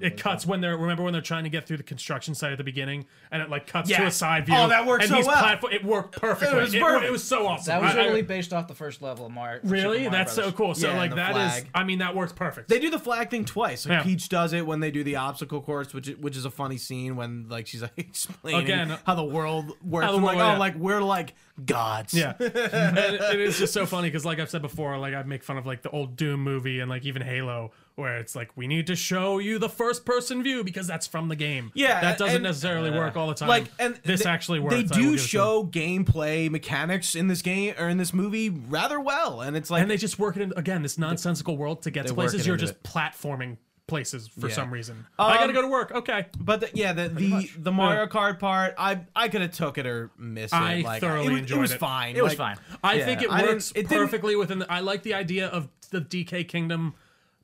it 0.01 0.17
cuts 0.17 0.45
when 0.45 0.61
they're 0.61 0.77
remember 0.77 1.03
when 1.03 1.13
they're 1.13 1.21
trying 1.21 1.43
to 1.45 1.49
get 1.49 1.65
through 1.67 1.77
the 1.77 1.83
construction 1.83 2.35
site 2.35 2.51
at 2.51 2.57
the 2.57 2.63
beginning, 2.63 3.05
and 3.31 3.41
it 3.41 3.49
like 3.49 3.67
cuts 3.67 3.89
to 3.89 3.95
Yeah. 3.95 4.07
a 4.07 4.11
side 4.11 4.43
oh, 4.43 4.45
view. 4.45 4.55
Oh, 4.55 4.67
that 4.69 4.85
worked 4.85 5.03
and 5.03 5.09
so 5.09 5.15
he's 5.17 5.25
well. 5.27 5.37
platform- 5.41 5.73
it 5.73 5.83
worked 5.85 6.19
perfectly. 6.19 6.57
It 6.57 6.61
was 6.61 6.75
perfect. 6.75 7.05
it 7.05 7.11
was 7.11 7.23
so 7.23 7.47
awesome. 7.47 7.71
That 7.71 7.81
was 7.81 7.95
I- 7.95 8.01
I- 8.01 8.05
really 8.05 8.21
based 8.21 8.53
off 8.53 8.67
the 8.67 8.75
first 8.75 9.01
level 9.01 9.25
of 9.25 9.31
Mario. 9.31 9.59
Really 9.63 10.07
that's 10.07 10.33
so 10.33 10.51
cool. 10.51 10.75
So 10.75 10.89
Yeah, 10.89 10.97
like 10.97 11.09
the 11.11 11.15
that 11.17 11.29
is, 11.31 11.35
flag. 11.61 11.69
I 11.73 11.83
mean, 11.83 11.99
that 11.99 12.15
works 12.15 12.33
perfect. 12.33 12.69
They 12.69 12.79
do 12.79 12.89
the 12.89 12.99
flag 12.99 13.29
thing 13.29 13.45
twice. 13.45 13.85
Like 13.85 13.99
Yeah. 13.99 14.03
Peach 14.03 14.29
does 14.29 14.53
it 14.53 14.65
when 14.67 14.79
they 14.79 14.91
do 14.91 15.03
the 15.03 15.15
obstacle 15.15 15.61
course, 15.61 15.93
which 15.93 16.07
is, 16.09 16.17
which 16.17 16.35
is 16.37 16.45
a 16.45 16.51
funny 16.51 16.77
scene 16.77 17.15
when 17.15 17.47
like 17.49 17.67
she's 17.67 17.81
like 17.81 17.93
explaining 17.97 18.61
Again, 18.61 18.97
how 19.05 19.15
the 19.15 19.23
world 19.23 19.71
works. 19.83 20.05
how 20.05 20.11
the 20.11 20.17
I'm 20.17 20.23
like, 20.23 20.37
world- 20.37 20.49
oh, 20.49 20.53
yeah. 20.53 20.57
like 20.59 20.75
we're 20.75 21.01
like 21.01 21.33
gods. 21.63 22.13
Yeah, 22.13 22.33
and 22.39 22.97
it- 22.97 23.21
it 23.21 23.39
is 23.39 23.57
just 23.59 23.73
so 23.73 23.85
funny 23.85 24.07
because, 24.09 24.25
like 24.25 24.39
I've 24.39 24.49
said 24.49 24.61
before, 24.61 24.97
like 24.97 25.13
I 25.13 25.23
make 25.23 25.43
fun 25.43 25.57
of 25.57 25.65
like 25.65 25.81
the 25.81 25.89
old 25.89 26.15
Doom 26.15 26.41
movie 26.41 26.79
and 26.79 26.89
like 26.89 27.05
even 27.05 27.21
Halo, 27.21 27.71
where 27.95 28.17
it's 28.17 28.35
like 28.35 28.49
we 28.57 28.67
need 28.67 28.87
to 28.87 28.95
show 28.95 29.37
you 29.39 29.57
the 29.59 29.69
first 29.69 30.05
person 30.05 30.43
view 30.43 30.63
because 30.63 30.87
that's 30.87 31.07
from 31.07 31.29
the 31.29 31.35
game. 31.35 31.71
Yeah, 31.73 32.01
that 32.01 32.17
doesn't 32.17 32.35
and- 32.35 32.43
necessarily 32.43 32.91
work 32.91 33.15
all 33.15 33.27
the 33.27 33.33
time. 33.35 33.49
Like 33.49 33.65
and 33.79 33.95
this 34.03 34.23
they- 34.23 34.29
actually 34.29 34.59
works. 34.59 34.75
They 34.75 34.83
do 34.83 34.87
give 34.87 34.97
it 34.97 35.01
to 35.03 35.09
them. 35.11 35.17
show 35.17 35.63
gameplay 35.65 36.49
mechanics 36.49 37.15
in 37.15 37.27
this 37.27 37.41
game 37.41 37.73
or 37.79 37.87
in 37.89 37.97
this 37.97 38.13
movie 38.13 38.49
rather 38.49 38.99
well, 38.99 39.41
and 39.41 39.55
it's 39.55 39.69
like 39.69 39.81
and 39.81 39.89
they 39.91 39.97
just 39.97 40.19
work 40.19 40.35
it 40.35 40.41
in 40.41 40.53
again 40.57 40.81
this 40.81 40.97
nonsensical 40.97 41.55
world 41.57 41.83
to 41.83 41.91
get 41.91 42.07
to 42.07 42.13
places. 42.13 42.45
You're 42.45 42.55
into 42.55 42.65
just 42.67 42.83
platforming 42.83 43.57
places 43.87 44.27
for 44.27 44.47
Yeah. 44.47 44.55
some 44.55 44.71
reason. 44.71 45.05
I 45.19 45.35
gotta 45.35 45.49
um, 45.49 45.53
go 45.53 45.61
to 45.61 45.67
work. 45.67 45.91
Okay, 45.91 46.25
But 46.39 46.61
the, 46.61 46.69
yeah, 46.73 46.93
the 46.93 47.09
the, 47.09 47.49
the 47.57 47.71
Mario 47.71 48.07
Kart 48.07 48.39
part, 48.39 48.73
I 48.77 49.01
I 49.15 49.29
could 49.29 49.41
have 49.41 49.51
took 49.51 49.77
it 49.77 49.85
or 49.85 50.11
missed 50.17 50.53
it. 50.53 50.57
I 50.57 50.81
like, 50.81 51.01
thoroughly 51.01 51.27
it 51.27 51.31
was, 51.31 51.39
enjoyed 51.41 51.57
it 51.57 51.61
was 51.61 51.73
fine. 51.75 52.15
It 52.15 52.23
was 52.23 52.37
Like, 52.37 52.57
fine. 52.57 52.77
I 52.83 52.95
Yeah, 52.95 53.05
think 53.05 53.21
it 53.21 53.31
I 53.31 53.41
didn't- 53.41 53.53
works 53.55 53.71
it 53.71 53.87
didn't- 53.87 53.97
perfectly 54.05 54.35
within. 54.35 54.59
The, 54.59 54.71
I 54.71 54.79
like 54.79 55.03
the 55.03 55.13
idea 55.13 55.47
of 55.47 55.67
the 55.91 56.01
DK 56.01 56.47
Kingdom. 56.47 56.95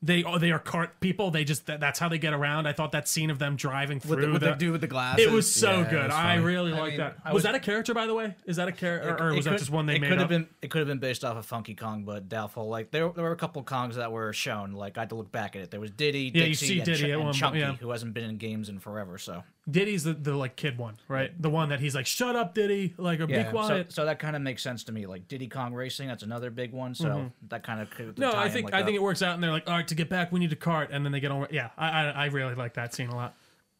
They 0.04 0.24
are 0.24 0.40
they 0.40 0.52
are 0.52 0.58
cart 0.58 1.00
people. 1.00 1.30
They 1.30 1.44
just 1.44 1.68
that, 1.68 1.80
that's 1.80 2.00
how 2.00 2.10
they 2.10 2.18
get 2.18 2.34
around. 2.34 2.68
I 2.68 2.74
thought 2.74 2.92
that 2.94 3.08
scene 3.08 3.30
of 3.30 3.38
them 3.38 3.56
driving 3.56 4.00
through 4.00 4.16
With 4.16 4.26
the, 4.26 4.32
with 4.32 4.42
the, 4.42 4.50
the 4.50 4.56
dude 4.56 4.72
with 4.72 4.82
the 4.82 4.88
glasses. 4.88 5.24
It 5.26 5.32
was 5.32 5.54
so 5.54 5.82
Yeah, 5.82 5.90
good. 5.92 6.06
was 6.08 6.14
I 6.16 6.36
really 6.36 6.72
like 6.72 6.98
that. 6.98 7.18
I 7.24 7.30
was, 7.30 7.36
was- 7.36 7.44
that 7.44 7.54
a 7.54 7.60
character, 7.60 7.94
by 7.94 8.08
the 8.08 8.16
way? 8.16 8.36
Is 8.46 8.56
that 8.56 8.68
a 8.68 8.72
character, 8.72 9.16
or, 9.24 9.30
It 9.30 9.36
was 9.36 9.46
that 9.46 9.60
just 9.60 9.70
one 9.70 9.86
they 9.86 9.98
it 9.98 10.02
made 10.02 10.08
could 10.10 10.18
up? 10.18 10.22
have 10.22 10.30
been 10.30 10.48
it 10.62 10.72
could 10.72 10.80
have 10.80 10.88
been 10.88 10.98
based 10.98 11.24
off 11.24 11.38
of 11.38 11.46
Funky 11.46 11.76
Kong, 11.76 12.04
but 12.04 12.28
doubtful. 12.30 12.68
Like 12.68 12.90
there, 12.90 13.10
there 13.10 13.24
were 13.24 13.32
a 13.32 13.36
couple 13.38 13.64
Kongs 13.64 13.94
that 13.96 14.12
were 14.12 14.34
shown. 14.34 14.72
Like 14.72 14.98
I 14.98 15.02
had 15.02 15.10
to 15.10 15.16
look 15.16 15.32
back 15.32 15.56
at 15.56 15.62
it. 15.62 15.70
There 15.70 15.80
was 15.80 15.92
Diddy, 15.92 16.32
Yeah, 16.34 16.46
you 16.46 16.50
Dixie, 16.50 16.66
see 16.66 16.78
and, 16.80 16.86
Diddy 16.86 17.00
Ch- 17.00 17.04
at 17.04 17.10
and 17.12 17.24
one 17.26 17.34
Chunky, 17.34 17.60
yeah. 17.60 17.74
who 17.74 17.92
hasn't 17.92 18.16
been 18.16 18.28
in 18.28 18.38
games 18.38 18.70
in 18.70 18.80
forever. 18.80 19.20
So 19.20 19.44
Diddy's 19.70 20.04
the, 20.04 20.14
the 20.14 20.36
like 20.36 20.56
kid 20.56 20.78
one, 20.80 20.98
right? 21.08 21.40
The 21.40 21.50
one 21.50 21.70
that 21.70 21.80
he's 21.80 21.94
like, 21.94 22.08
"Shut 22.08 22.36
up, 22.36 22.56
Diddy!" 22.56 22.96
Like, 22.98 23.20
or 23.20 23.26
yeah, 23.30 23.44
be 23.44 23.50
quiet. 23.52 23.92
so, 23.94 24.02
so 24.02 24.06
that 24.06 24.18
kind 24.18 24.36
of 24.36 24.42
makes 24.42 24.64
sense 24.64 24.84
to 24.86 24.92
me. 24.92 25.06
Like 25.06 25.28
Diddy 25.28 25.48
Kong 25.48 25.74
Racing, 25.74 26.08
that's 26.08 26.24
another 26.24 26.50
big 26.50 26.72
one. 26.74 26.96
So 26.96 27.32
that 27.50 27.64
kind 27.64 27.80
of 27.80 27.90
could 27.92 28.08
Mm-hmm. 28.16 28.22
no, 28.22 28.32
tie 28.32 28.44
I 28.44 28.46
in 28.48 28.52
think 28.52 28.66
like 28.72 28.74
I 28.74 28.84
think 28.84 28.96
it 28.96 29.02
works 29.04 29.22
out, 29.22 29.36
and 29.36 29.44
they're 29.44 29.52
like, 29.52 29.68
"All 29.70 29.76
right, 29.76 29.88
to 29.88 29.96
get 29.96 30.10
back, 30.10 30.32
we 30.32 30.40
need 30.40 30.52
a 30.52 30.56
cart," 30.56 30.90
and 30.92 31.06
then 31.06 31.12
they 31.12 31.20
get 31.20 31.32
on. 31.32 31.48
Yeah, 31.52 31.70
I 31.78 31.90
I, 31.90 32.10
I 32.10 32.26
really 32.26 32.56
like 32.56 32.74
that 32.74 32.94
scene 32.96 33.10
a 33.10 33.16
lot. 33.16 33.36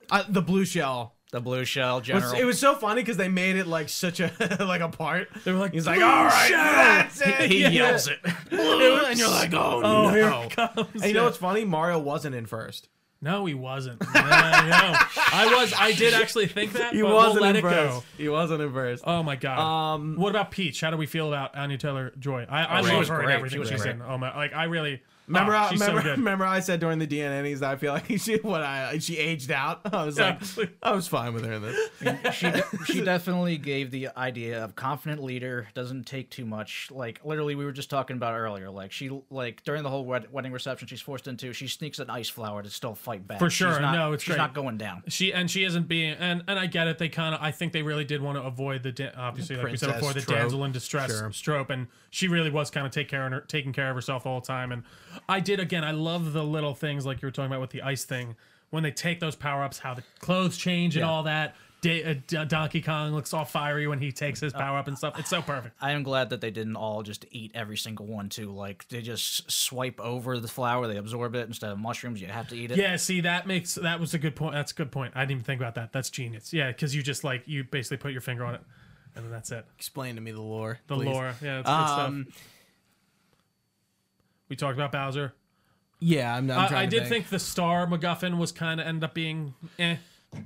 Uh, 0.10 0.24
the 0.30 0.42
blue 0.42 0.66
shell. 0.66 1.16
the 1.32 1.40
blue 1.42 1.64
shell 1.66 2.02
general. 2.02 2.34
it 2.34 2.44
was 2.44 2.60
so 2.60 2.76
funny 2.76 3.02
because 3.02 3.16
they 3.18 3.30
made 3.30 3.56
it 3.56 3.66
like 3.66 3.88
such 3.90 4.20
a 4.20 4.32
like 4.60 4.82
a 4.82 4.90
part. 4.90 5.30
They 5.46 5.52
were 5.52 5.58
like, 5.60 5.74
He's 5.74 5.88
like, 5.88 5.98
"Blue 5.98 6.06
all 6.06 6.26
right, 6.26 6.48
shell!" 6.48 6.58
that's 6.64 7.22
it. 7.26 7.50
he 7.52 7.62
Yeah. 7.64 7.70
yells 7.70 8.08
it. 8.08 8.20
and 8.52 9.18
you're 9.20 9.30
like, 9.30 9.54
oh, 9.54 9.82
Oh, 9.84 10.04
no. 10.04 10.10
here 10.10 10.28
it 10.46 10.52
comes. 10.52 10.90
And 10.94 11.06
you 11.06 11.14
know 11.14 11.24
what's 11.24 11.38
funny? 11.38 11.66
Mario 11.66 11.98
wasn't 12.00 12.36
in 12.36 12.46
first. 12.46 12.88
No, 13.22 13.46
he 13.46 13.54
wasn't. 13.54 14.02
Yeah, 14.16 14.22
I 14.24 14.70
know. 14.70 14.98
I 15.34 15.56
was. 15.62 15.74
I 15.78 15.92
did 15.94 16.14
actually 16.14 16.48
think 16.48 16.74
that. 16.74 16.94
He 16.94 17.02
but 17.02 17.14
wasn't 17.14 17.34
we'll 17.36 17.44
let 17.44 17.56
in 17.56 17.66
it 17.66 17.70
go. 17.70 18.04
He 18.18 18.30
wasn't 18.30 18.62
in 18.62 18.74
first. 18.74 19.04
Oh 19.06 19.22
my 19.24 19.36
god. 19.36 19.60
Um, 19.96 20.16
what 20.16 20.30
about 20.30 20.52
Peach? 20.52 20.82
How 20.82 20.90
do 20.92 20.98
we 20.98 21.06
feel 21.06 21.28
about 21.28 21.56
Anya 21.56 21.78
Taylor 21.78 22.12
Joy? 22.20 22.46
I, 22.50 22.64
I 22.66 22.80
Oh, 22.80 22.84
love 22.84 22.98
was 23.00 23.08
her 23.10 23.22
and 23.22 23.32
everything 23.32 23.56
She 23.58 23.60
was 23.60 23.70
she's 23.70 23.82
great. 23.84 23.96
in. 23.96 24.02
Oh 24.02 24.18
my, 24.18 24.36
like 24.36 24.54
I 24.54 24.66
really. 24.66 25.02
Remember, 25.28 25.54
oh, 25.56 25.58
I, 25.60 25.72
remember, 25.72 26.02
so 26.02 26.10
remember, 26.12 26.46
I 26.58 26.60
said 26.60 26.80
during 26.82 27.00
the 27.00 27.08
DNNs 27.08 27.60
that 27.60 27.70
I 27.72 27.76
feel 27.78 27.94
like 27.94 28.06
she 28.20 28.36
what 28.38 28.62
I 28.64 28.98
she 29.00 29.18
aged 29.18 29.50
out. 29.52 29.82
I 29.94 30.04
was 30.06 30.18
Yeah. 30.18 30.38
like, 30.58 30.72
I 30.84 30.92
was 30.94 31.08
fine 31.08 31.34
with 31.34 31.46
her 31.46 31.54
in 31.54 31.62
this. 31.62 32.34
she 32.36 32.52
de- 32.52 32.64
she 32.86 33.02
definitely 33.02 33.58
gave 33.58 33.92
the 33.92 34.10
idea 34.18 34.64
of 34.64 34.76
confident 34.76 35.24
leader 35.24 35.68
doesn't 35.74 36.06
take 36.06 36.30
too 36.30 36.46
much 36.46 36.90
like 36.92 37.22
literally 37.24 37.56
we 37.56 37.64
were 37.64 37.72
just 37.72 37.90
talking 37.90 38.18
about 38.18 38.34
earlier 38.34 38.70
like 38.70 38.92
she 38.92 39.10
like 39.30 39.64
during 39.64 39.84
the 39.84 39.90
whole 39.90 40.04
wed- 40.06 40.32
wedding 40.34 40.52
reception 40.52 40.88
she's 40.88 41.02
forced 41.02 41.28
into 41.28 41.54
she 41.54 41.68
sneaks 41.68 42.00
an 42.00 42.10
ice 42.10 42.28
flower 42.30 42.62
to 42.62 42.70
still 42.70 42.96
fight 42.96 43.26
back 43.28 43.40
For 43.40 43.50
She's 43.50 43.58
sure, 43.58 43.80
not, 43.80 43.94
no, 43.94 44.12
it's 44.14 44.24
she's 44.24 44.30
great. 44.34 44.38
not 44.38 44.54
going 44.54 44.78
down 44.78 45.04
She 45.08 45.32
and 45.34 45.50
she 45.50 45.64
isn't 45.64 45.88
being 45.88 46.14
and 46.20 46.44
and 46.48 46.60
I 46.60 46.66
get 46.66 46.88
it. 46.88 46.98
They 46.98 47.10
kind 47.10 47.34
of 47.36 47.42
I 47.42 47.52
think 47.52 47.72
they 47.74 47.84
really 47.84 48.04
did 48.06 48.22
want 48.22 48.38
to 48.38 48.44
avoid 48.44 48.84
the 48.84 48.92
da- 48.92 49.12
obviously 49.16 49.56
like 49.56 49.66
we 49.72 49.78
said 49.78 49.90
princess 49.90 50.00
before 50.02 50.14
the 50.14 50.22
trope. 50.22 50.38
damsel 50.40 50.66
in 50.66 50.72
distress 50.72 51.12
Sure. 51.18 51.30
trope, 51.32 51.70
and 51.70 51.88
she 52.10 52.28
really 52.28 52.50
was 52.50 52.70
kind 52.70 52.86
of 52.86 52.92
take 52.92 53.08
care 53.08 53.26
of 53.26 53.32
her, 53.32 53.42
taking 53.42 53.72
care 53.74 53.90
of 53.90 53.96
herself 53.96 54.26
all 54.26 54.40
the 54.42 54.46
time. 54.48 54.72
And 54.72 54.84
I 55.30 55.40
did 55.40 55.60
again. 55.60 55.84
I 55.84 55.92
love 55.92 56.34
the 56.34 56.44
little 56.44 56.74
things 56.74 57.06
like 57.06 57.22
you 57.22 57.28
were 57.28 57.32
talking 57.32 57.52
about 57.52 57.62
with 57.62 57.72
the 57.72 57.82
ice 57.82 58.04
thing 58.06 58.36
when 58.70 58.84
they 58.84 58.92
take 58.92 59.20
those 59.20 59.36
power 59.36 59.64
ups, 59.64 59.80
how 59.80 59.94
the 59.94 60.04
clothes 60.20 60.58
change 60.58 60.96
and 60.96 61.02
Yeah. 61.06 61.10
all 61.10 61.24
that. 61.24 61.56
Da- 61.82 62.04
uh, 62.04 62.14
D- 62.28 62.46
Donkey 62.46 62.80
Kong 62.80 63.12
looks 63.12 63.34
all 63.34 63.44
fiery 63.44 63.88
when 63.88 63.98
he 63.98 64.12
takes 64.12 64.40
his 64.40 64.54
power 64.54 64.78
up 64.78 64.88
and 64.88 64.96
stuff. 64.96 65.18
It's 65.18 65.30
so 65.30 65.42
perfect. 65.42 65.76
I 65.82 65.94
am 65.94 66.04
glad 66.04 66.30
that 66.30 66.40
they 66.40 66.52
didn't 66.52 66.76
all 66.76 67.02
just 67.02 67.26
eat 67.32 67.52
every 67.56 67.76
single 67.76 68.06
one 68.06 68.30
too. 68.30 68.52
Like 68.52 68.88
they 68.90 69.02
just 69.02 69.50
swipe 69.52 70.00
over 70.00 70.40
the 70.40 70.48
flower, 70.48 70.86
they 70.86 70.98
absorb 70.98 71.34
it 71.34 71.48
instead 71.48 71.72
of 71.72 71.80
mushrooms. 71.80 72.22
You 72.22 72.28
have 72.28 72.48
to 72.50 72.56
eat 72.56 72.70
it. 72.70 72.78
Yeah, 72.78 72.98
see 72.98 73.22
that 73.22 73.48
makes 73.48 73.74
that 73.76 74.00
was 74.00 74.14
a 74.14 74.20
good 74.20 74.36
point. 74.36 74.54
That's 74.54 74.72
a 74.72 74.76
good 74.76 74.92
point. 74.92 75.14
I 75.16 75.22
didn't 75.22 75.32
even 75.32 75.44
think 75.44 75.60
about 75.60 75.74
that. 75.76 75.92
That's 75.92 76.12
genius. 76.12 76.54
Yeah, 76.54 76.68
because 76.68 76.94
you 76.96 77.02
just 77.02 77.24
like 77.24 77.48
you 77.48 77.64
basically 77.64 77.98
put 77.98 78.12
your 78.12 78.22
finger 78.22 78.46
on 78.46 78.54
it, 78.54 78.62
and 79.16 79.26
then 79.26 79.32
that's 79.32 79.52
it. 79.52 79.66
Explain 79.76 80.14
to 80.16 80.22
me 80.22 80.30
the 80.32 80.40
lore. 80.42 80.78
The 80.86 80.96
please. 80.98 81.06
lore. 81.08 81.34
Yeah, 81.42 81.64
that's 81.64 81.68
good 81.68 81.72
Um, 82.04 82.28
stuff. 82.32 82.44
We 84.52 84.58
talked 84.58 84.78
about 84.78 84.92
Bowser. 84.92 85.34
Yeah, 86.02 86.36
I'm. 86.36 86.52
I'm 86.52 86.74
I, 86.74 86.80
I 86.82 86.86
did 86.86 87.08
think 87.08 87.30
the 87.30 87.40
star 87.40 87.88
MacGuffin 87.88 88.38
was 88.38 88.52
kind 88.52 88.82
of 88.82 88.86
ended 88.88 89.06
up 89.06 89.14
being 89.14 89.54
eh, 89.80 89.96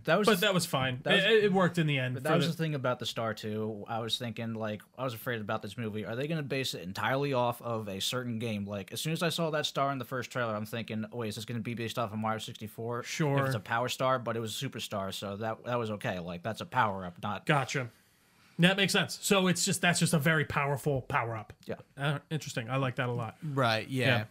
That 0.03 0.19
was 0.19 0.27
but 0.27 0.41
that 0.41 0.53
was 0.53 0.67
fine. 0.67 1.01
was- 1.03 1.23
it, 1.23 1.45
it 1.45 1.51
worked 1.51 1.79
in 1.79 1.87
the 1.87 1.97
end. 1.97 2.17
That 2.17 2.35
was 2.35 2.45
the- 2.45 2.51
the 2.51 2.57
thing 2.57 2.75
about 2.75 2.99
the 2.99 3.07
Star 3.07 3.33
too. 3.33 3.83
I 3.87 3.97
was 4.01 4.19
thinking, 4.19 4.53
like, 4.53 4.83
I 4.95 5.03
was 5.03 5.15
afraid 5.15 5.41
about 5.41 5.63
this 5.63 5.75
movie. 5.75 6.05
Are 6.05 6.15
they 6.15 6.27
going 6.27 6.37
to 6.37 6.43
base 6.43 6.75
it 6.75 6.83
entirely 6.83 7.33
off 7.33 7.59
of 7.63 7.89
a 7.89 7.99
certain 7.99 8.37
game? 8.37 8.65
Like, 8.67 8.93
as 8.93 9.01
soon 9.01 9.11
as 9.11 9.23
I 9.23 9.29
saw 9.29 9.49
that 9.49 9.65
star 9.65 9.91
in 9.91 9.97
the 9.97 10.05
first 10.05 10.29
trailer, 10.29 10.55
I'm 10.55 10.67
thinking, 10.67 11.03
oh, 11.11 11.17
wait, 11.17 11.29
is 11.29 11.35
this 11.37 11.45
going 11.45 11.57
to 11.57 11.63
be 11.63 11.73
based 11.73 11.97
off 11.97 12.13
of 12.13 12.19
Mario 12.19 12.37
64? 12.37 13.01
Sure. 13.05 13.39
If 13.39 13.45
it's 13.47 13.55
a 13.55 13.59
power 13.59 13.89
star, 13.89 14.19
but 14.19 14.37
it 14.37 14.39
was 14.39 14.61
a 14.61 14.69
superstar, 14.69 15.11
so 15.11 15.35
that 15.37 15.65
that 15.65 15.79
was 15.79 15.89
okay. 15.89 16.19
Like, 16.19 16.43
that's 16.43 16.61
a 16.61 16.65
power 16.67 17.05
up, 17.05 17.15
not. 17.23 17.47
Gotcha. 17.47 17.89
That 18.59 18.77
makes 18.77 18.93
sense. 18.93 19.19
So 19.21 19.47
it's 19.47 19.65
just 19.65 19.81
that's 19.81 19.99
just 19.99 20.13
a 20.13 20.19
very 20.19 20.45
powerful 20.45 21.01
power 21.01 21.35
up. 21.35 21.53
Yeah. 21.65 21.75
Uh, 21.97 22.19
interesting. 22.29 22.69
I 22.69 22.77
like 22.77 22.95
that 22.95 23.09
a 23.09 23.11
lot. 23.11 23.37
Right. 23.43 23.87
Yeah. 23.87 24.25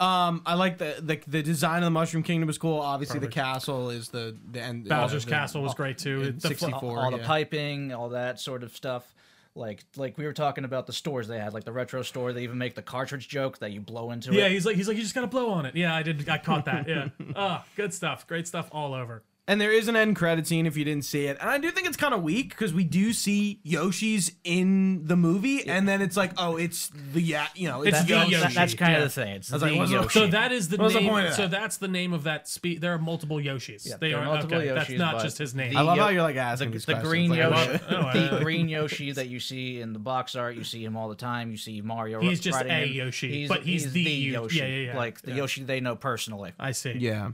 Um, 0.00 0.40
I 0.46 0.54
like 0.54 0.78
the, 0.78 0.96
the 1.00 1.20
the 1.26 1.42
design 1.42 1.78
of 1.78 1.84
the 1.84 1.90
Mushroom 1.90 2.22
Kingdom 2.22 2.48
is 2.48 2.56
cool. 2.56 2.80
Obviously, 2.80 3.20
Perfect. 3.20 3.34
the 3.34 3.40
castle 3.40 3.90
is 3.90 4.08
the 4.08 4.34
the 4.50 4.60
end. 4.60 4.88
Bowser's 4.88 5.26
the- 5.26 5.30
Castle 5.30 5.62
was 5.62 5.74
great 5.74 5.98
too. 5.98 6.32
The 6.32 6.40
64. 6.40 6.98
all 6.98 7.10
the 7.10 7.18
yeah. 7.18 7.26
piping, 7.26 7.92
all 7.92 8.08
that 8.10 8.40
sort 8.40 8.62
of 8.62 8.74
stuff. 8.74 9.14
Like, 9.54 9.84
like 9.96 10.16
we 10.16 10.24
were 10.24 10.32
talking 10.32 10.64
about 10.64 10.86
the 10.86 10.92
stores 10.92 11.26
they 11.26 11.38
had, 11.38 11.52
like 11.52 11.64
the 11.64 11.72
retro 11.72 12.02
store. 12.02 12.32
They 12.32 12.44
even 12.44 12.56
make 12.56 12.76
the 12.76 12.82
cartridge 12.82 13.28
joke 13.28 13.58
that 13.58 13.72
you 13.72 13.80
blow 13.80 14.10
into 14.12 14.32
yeah, 14.32 14.46
it. 14.46 14.52
he's 14.52 14.64
like 14.64 14.76
he's 14.76 14.88
like 14.88 14.96
you 14.96 15.02
just 15.02 15.14
gotta 15.14 15.26
blow 15.26 15.50
on 15.50 15.66
it. 15.66 15.74
Yeah, 15.76 15.94
I 15.94 16.02
did. 16.02 16.26
I 16.28 16.38
caught 16.38 16.64
that. 16.64 16.88
Yeah. 16.88 17.08
Ah, 17.36 17.64
good 17.76 17.92
stuff. 17.92 18.26
Great 18.26 18.46
stuff 18.48 18.68
all 18.72 18.94
over. 18.94 19.22
And 19.50 19.60
there 19.60 19.72
is 19.72 19.88
an 19.88 19.96
end 19.96 20.14
credit 20.14 20.46
scene 20.46 20.64
if 20.64 20.76
you 20.76 20.84
didn't 20.84 21.04
see 21.04 21.26
it. 21.26 21.36
And 21.40 21.50
I 21.50 21.58
do 21.58 21.72
think 21.72 21.88
it's 21.88 21.96
kind 21.96 22.14
of 22.14 22.22
weak 22.22 22.50
because 22.50 22.72
we 22.72 22.84
do 22.84 23.12
see 23.12 23.58
Yoshi's 23.64 24.30
in 24.44 25.08
the 25.08 25.16
movie, 25.16 25.68
and 25.68 25.88
then 25.88 26.00
it's 26.02 26.16
like, 26.16 26.30
oh, 26.38 26.56
it's 26.56 26.88
the 27.12 27.20
yeah, 27.20 27.48
you 27.56 27.66
know, 27.66 27.82
it's 27.82 27.98
It's 27.98 28.06
the 28.06 28.14
the 28.14 28.20
Yoshi. 28.20 28.30
Yoshi. 28.30 28.42
That- 28.44 28.54
that's 28.54 28.74
kind 28.74 28.92
yeah. 28.92 28.98
of 28.98 29.04
the 29.04 29.10
thing. 29.10 29.34
It's 29.34 29.50
was 29.50 29.60
the 29.60 29.70
like, 29.72 29.90
Yoshi. 29.90 30.08
So 30.20 30.26
that 30.28 30.52
is 30.52 30.68
the 30.68 30.76
What's 30.76 30.94
the 30.94 31.00
name. 31.00 31.10
point 31.10 31.26
of 31.26 31.34
so 31.34 31.42
that? 31.42 31.50
that's 31.50 31.78
the 31.78 31.88
name 31.88 32.12
of 32.12 32.22
that 32.22 32.46
spe 32.46 32.78
There 32.78 32.94
are 32.94 32.98
multiple 32.98 33.38
Yoshis. 33.38 33.88
Yeah, 33.88 33.96
they 33.98 34.12
are 34.12 34.22
are 34.22 34.24
multiple 34.26 34.58
okay. 34.58 34.68
That's 34.68 34.90
not 34.90 35.20
just 35.20 35.38
his 35.38 35.52
name. 35.52 35.76
I 35.76 35.80
love 35.80 35.98
how 35.98 36.10
you're 36.10 36.22
like 36.22 36.36
asking 36.36 36.70
these 36.70 36.84
the 36.84 36.92
questions. 36.92 37.10
green 37.10 37.30
like, 37.30 37.38
Yoshi, 37.40 37.80
oh, 37.90 38.36
the 38.36 38.44
green 38.44 38.68
Yoshi 38.68 39.10
that 39.10 39.26
you 39.26 39.40
see 39.40 39.80
in 39.80 39.92
the 39.92 39.98
box 39.98 40.36
art, 40.36 40.54
you 40.54 40.62
see 40.62 40.84
him 40.84 40.96
all 40.96 41.08
the 41.08 41.16
time. 41.16 41.50
You 41.50 41.56
see 41.56 41.80
Mario. 41.80 42.20
He's 42.20 42.38
just 42.38 42.54
riding 42.54 42.70
a 42.70 42.86
him. 42.86 42.92
Yoshi, 42.92 43.48
but 43.48 43.62
he's 43.62 43.90
the 43.90 44.00
Yo- 44.00 44.42
Yoshi, 44.42 44.58
yeah, 44.58 44.66
yeah, 44.66 44.76
yeah. 44.92 44.96
like 44.96 45.22
the 45.22 45.32
Yoshi 45.32 45.64
they 45.64 45.80
know 45.80 45.96
personally. 45.96 46.52
I 46.56 46.70
see. 46.70 46.92
yeah. 46.92 47.30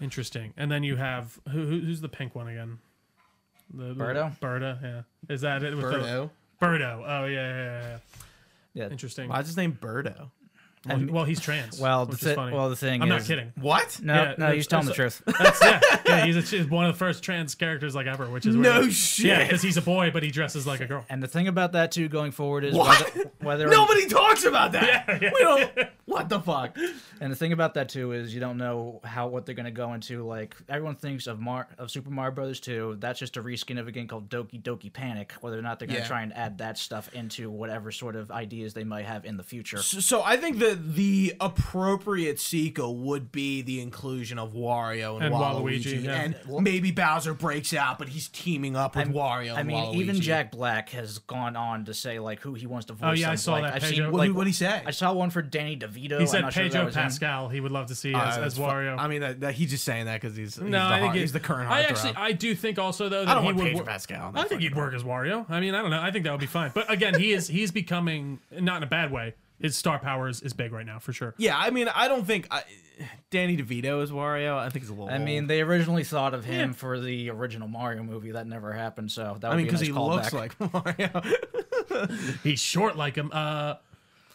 Interesting. 0.00 0.52
And 0.56 0.70
then 0.70 0.82
you 0.84 0.96
have 0.96 1.38
who, 1.50 1.66
who 1.66 1.80
who's 1.80 2.00
the 2.00 2.08
pink 2.08 2.34
one 2.34 2.48
again? 2.48 2.78
The, 3.72 3.94
the- 3.94 3.94
Birdo? 3.94 4.38
Birdo. 4.38 4.82
Yeah. 4.82 5.02
Is 5.34 5.40
that 5.42 5.62
it? 5.62 5.74
with 5.76 5.84
the- 5.90 5.98
Birdo. 5.98 6.30
Birdo. 6.60 7.04
Oh 7.06 7.24
yeah, 7.24 7.28
yeah, 7.28 7.56
yeah, 7.56 7.80
yeah. 7.82 7.98
Yeah. 8.74 8.88
Interesting. 8.90 9.28
Why's 9.28 9.46
his 9.46 9.56
name 9.56 9.76
Birdo? 9.80 10.30
Well, 10.86 11.06
well, 11.10 11.24
he's 11.24 11.40
trans. 11.40 11.80
Well, 11.80 12.06
the 12.06 12.12
which 12.12 12.20
thi- 12.20 12.30
is 12.30 12.34
funny. 12.36 12.54
well, 12.56 12.70
the 12.70 12.76
thing 12.76 13.02
I'm 13.02 13.10
is, 13.10 13.22
not 13.24 13.26
kidding. 13.26 13.52
What? 13.60 13.98
No, 14.00 14.14
Yeah, 14.14 14.20
no, 14.24 14.34
that's- 14.36 14.54
he's 14.54 14.66
telling 14.68 14.86
the 14.86 14.94
truth. 14.94 15.20
That's 15.26 15.60
yeah, 15.62 15.80
yeah. 16.06 16.24
He's, 16.24 16.36
a, 16.36 16.40
he's 16.40 16.66
one 16.70 16.86
of 16.86 16.94
the 16.94 16.98
first 16.98 17.24
trans 17.24 17.56
characters 17.56 17.96
like 17.96 18.06
ever, 18.06 18.26
which 18.30 18.46
is 18.46 18.54
No 18.54 18.82
weird. 18.82 18.92
shit. 18.92 19.26
Yeah, 19.26 19.42
because 19.42 19.60
he's 19.60 19.76
a 19.76 19.82
boy, 19.82 20.10
but 20.12 20.22
he 20.22 20.30
dresses 20.30 20.68
like 20.68 20.80
a 20.80 20.86
girl. 20.86 21.04
and 21.10 21.20
the 21.20 21.26
thing 21.26 21.48
about 21.48 21.72
that 21.72 21.90
too, 21.90 22.08
going 22.08 22.30
forward, 22.30 22.64
is 22.64 22.74
What? 22.76 23.12
whether, 23.12 23.30
whether 23.40 23.68
Nobody 23.68 24.06
talks 24.06 24.44
about 24.44 24.70
that. 24.72 25.04
Yeah, 25.08 25.18
yeah. 25.20 25.30
We 25.34 25.40
don't. 25.40 25.88
What 26.08 26.30
the 26.30 26.40
fuck? 26.40 26.76
And 27.20 27.30
the 27.30 27.36
thing 27.36 27.52
about 27.52 27.74
that 27.74 27.90
too 27.90 28.12
is 28.12 28.32
you 28.34 28.40
don't 28.40 28.56
know 28.56 29.00
how 29.04 29.28
what 29.28 29.44
they're 29.44 29.54
gonna 29.54 29.70
go 29.70 29.92
into. 29.92 30.24
Like 30.26 30.56
everyone 30.68 30.96
thinks 30.96 31.26
of 31.26 31.38
Mar 31.38 31.68
of 31.76 31.90
Super 31.90 32.08
Mario 32.10 32.34
Brothers 32.34 32.60
2, 32.60 32.96
that's 32.98 33.18
just 33.18 33.36
a 33.36 33.42
reskin 33.42 33.78
of 33.78 33.86
a 33.88 33.92
game 33.92 34.08
called 34.08 34.30
Doki 34.30 34.62
Doki 34.62 34.90
Panic. 34.90 35.32
Whether 35.42 35.58
or 35.58 35.62
not 35.62 35.78
they're 35.78 35.88
gonna 35.88 36.00
Yeah. 36.00 36.06
try 36.06 36.22
and 36.22 36.34
add 36.34 36.58
that 36.58 36.78
stuff 36.78 37.12
into 37.12 37.50
whatever 37.50 37.92
sort 37.92 38.16
of 38.16 38.30
ideas 38.30 38.72
they 38.72 38.84
might 38.84 39.04
have 39.04 39.26
in 39.26 39.36
the 39.36 39.42
future. 39.42 39.82
So 39.82 40.22
I 40.22 40.36
think 40.38 40.58
that 40.60 40.94
the 40.94 41.34
appropriate 41.40 42.40
sequel 42.40 42.96
would 42.96 43.30
be 43.30 43.60
the 43.60 43.80
inclusion 43.80 44.38
of 44.38 44.54
Wario 44.54 45.16
and, 45.16 45.26
And 45.26 45.34
Waluigi, 45.34 45.84
Waluigi, 45.84 46.04
yeah. 46.04 46.20
and 46.22 46.36
maybe 46.62 46.90
Bowser 46.90 47.34
breaks 47.34 47.74
out, 47.74 47.98
but 47.98 48.08
he's 48.08 48.28
teaming 48.28 48.76
up 48.76 48.96
with 48.96 49.08
Wario. 49.08 49.54
I 49.56 49.62
mean, 49.62 49.76
Waluigi. 49.76 49.94
even 49.96 50.20
Jack 50.20 50.52
Black 50.52 50.88
has 50.90 51.18
gone 51.18 51.54
on 51.54 51.84
to 51.84 51.92
say 51.92 52.18
like 52.18 52.40
who 52.40 52.54
he 52.54 52.66
wants 52.66 52.86
to 52.86 52.94
oh, 52.94 52.96
voice. 52.96 53.08
Oh, 53.10 53.12
yeah, 53.12 53.30
I 53.30 53.34
saw 53.34 53.52
like, 53.52 53.64
that. 53.64 53.74
I've 53.74 53.82
Pedro- 53.82 53.96
seen 53.96 54.12
What 54.12 54.18
like 54.28 54.34
what 54.34 54.46
he 54.46 54.52
say? 54.54 54.82
I 54.86 54.90
saw 54.90 55.12
one 55.12 55.28
for 55.30 55.42
Danny 55.42 55.76
DeVito. 55.76 55.97
He 55.98 56.14
I'm 56.14 56.26
said 56.26 56.40
not 56.42 56.52
sure 56.52 56.64
if 56.64 56.72
that 56.72 56.78
Pedro 56.78 56.88
him. 56.88 56.94
Pascal. 56.94 57.48
He 57.48 57.60
would 57.60 57.72
love 57.72 57.86
to 57.88 57.94
see 57.94 58.14
Uh, 58.14 58.28
as, 58.28 58.38
as 58.38 58.46
it's 58.46 58.56
fu- 58.56 58.62
Wario. 58.62 58.98
I 58.98 59.08
mean, 59.08 59.20
that, 59.22 59.40
that 59.40 59.54
he's 59.54 59.70
just 59.70 59.84
saying 59.84 60.06
that 60.06 60.20
because 60.20 60.36
he's, 60.36 60.54
he's, 60.56 60.62
no, 60.64 60.70
the, 60.70 60.78
I 60.78 60.90
think 60.98 61.04
heart, 61.06 61.16
he's 61.18 61.32
the 61.32 61.40
current 61.40 61.70
I 61.70 61.82
heartthrob. 61.82 61.90
actually, 61.90 62.14
I 62.16 62.32
do 62.32 62.54
think 62.54 62.78
also 62.78 63.08
though 63.08 63.24
that 63.24 63.28
I 63.28 63.34
don't 63.34 63.42
he 63.42 63.46
want 63.46 63.56
would. 63.58 63.64
Pedro 63.64 63.78
wor- 63.80 63.86
Pascal. 63.86 64.32
I 64.34 64.44
think 64.44 64.60
he'd 64.60 64.74
work 64.76 64.94
as 64.94 65.02
Wario. 65.02 65.44
I 65.50 65.60
mean, 65.60 65.74
I 65.74 65.82
don't 65.82 65.90
know. 65.90 66.00
I 66.00 66.10
think 66.10 66.24
that 66.24 66.30
would 66.30 66.40
be 66.40 66.46
fine. 66.46 66.70
But 66.74 66.90
again, 66.92 67.18
he 67.18 67.32
is 67.32 67.48
he's 67.48 67.70
becoming 67.72 68.40
not 68.52 68.78
in 68.78 68.82
a 68.84 68.86
bad 68.86 69.10
way. 69.12 69.34
His 69.60 69.74
star 69.76 69.98
power 69.98 70.28
is, 70.28 70.40
is 70.40 70.52
big 70.52 70.72
right 70.72 70.86
now 70.86 71.00
for 71.00 71.12
sure. 71.12 71.34
Yeah, 71.36 71.58
I 71.58 71.70
mean, 71.70 71.88
I 71.88 72.06
don't 72.06 72.24
think 72.24 72.46
I, 72.48 72.62
Danny 73.30 73.56
DeVito 73.56 74.00
is 74.04 74.12
Wario. 74.12 74.56
I 74.56 74.68
think 74.68 74.84
he's 74.84 74.90
a 74.90 74.92
little. 74.92 75.08
I 75.10 75.18
mean, 75.18 75.48
they 75.48 75.62
originally 75.62 76.04
thought 76.04 76.32
of 76.32 76.44
him 76.44 76.70
Yeah. 76.70 76.74
for 76.76 77.00
the 77.00 77.30
original 77.30 77.66
Mario 77.66 78.04
movie. 78.04 78.30
That 78.30 78.46
never 78.46 78.72
happened. 78.72 79.10
So 79.10 79.36
that 79.40 79.48
would 79.48 79.54
I 79.54 79.56
mean, 79.56 79.64
be 79.66 79.70
because 79.72 79.80
nice 79.80 79.88
he 79.88 79.92
looks 79.92 80.30
callback. 80.30 80.60
like 80.60 80.98
Mario. 82.00 82.38
He's 82.44 82.60
short 82.60 82.96
like 82.96 83.16
him. 83.16 83.30
Uh, 83.32 83.74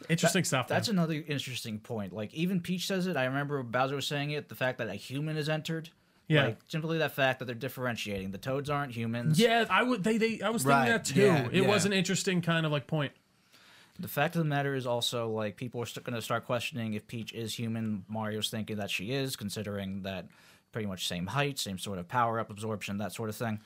interesting 0.10 0.44
stuff. 0.44 0.68
That's 0.68 0.88
man. 0.90 0.98
another 0.98 1.24
interesting 1.28 1.80
point. 1.80 2.14
Like 2.14 2.34
even 2.34 2.60
Peach 2.62 2.88
says 2.88 3.08
it. 3.08 3.18
I 3.18 3.26
remember 3.26 3.62
Bowser 3.64 3.96
was 3.96 4.08
saying 4.08 4.32
it. 4.32 4.50
The 4.50 4.56
fact 4.56 4.78
that 4.80 4.88
a 4.90 4.94
human 4.96 5.38
is 5.38 5.50
entered. 5.50 5.90
Yeah. 6.28 6.46
Like 6.46 6.58
simply 6.68 6.98
that 7.00 7.12
fact 7.12 7.40
that 7.40 7.46
they're 7.46 7.54
differentiating. 7.56 8.32
The 8.32 8.38
toads 8.38 8.70
aren't 8.70 8.94
humans. 8.94 9.40
yeah, 9.40 9.66
I 9.70 9.84
would. 9.84 10.04
They 10.04 10.18
they. 10.18 10.42
I 10.42 10.50
was 10.50 10.64
thinking 10.64 10.80
Right, 10.80 10.90
that 10.90 11.06
too. 11.06 11.22
yeah, 11.22 11.48
it 11.52 11.64
yeah. 11.64 11.68
was 11.68 11.86
an 11.86 11.94
interesting 11.94 12.42
kind 12.42 12.66
of 12.66 12.72
like 12.72 12.88
point. 12.88 13.12
The 14.00 14.08
fact 14.08 14.36
of 14.36 14.40
the 14.40 14.46
matter 14.50 14.74
is 14.74 14.88
also 14.88 15.30
like 15.30 15.56
people 15.58 15.82
are 15.82 15.86
st- 15.86 16.04
going 16.06 16.16
to 16.16 16.22
start 16.22 16.46
questioning 16.46 16.94
if 16.94 17.06
Peach 17.08 17.32
is 17.34 17.54
human. 17.54 18.06
Mario's 18.08 18.50
thinking 18.50 18.78
that 18.78 18.90
she 18.90 19.12
is, 19.12 19.36
considering 19.36 20.02
that 20.04 20.26
pretty 20.72 20.88
much 20.88 21.08
same 21.08 21.28
height, 21.28 21.60
same 21.60 21.78
sort 21.78 22.00
of 22.00 22.08
power 22.08 22.40
up 22.40 22.50
absorption, 22.50 22.98
that 22.98 23.14
sort 23.14 23.30
of 23.30 23.36
thing. 23.36 23.60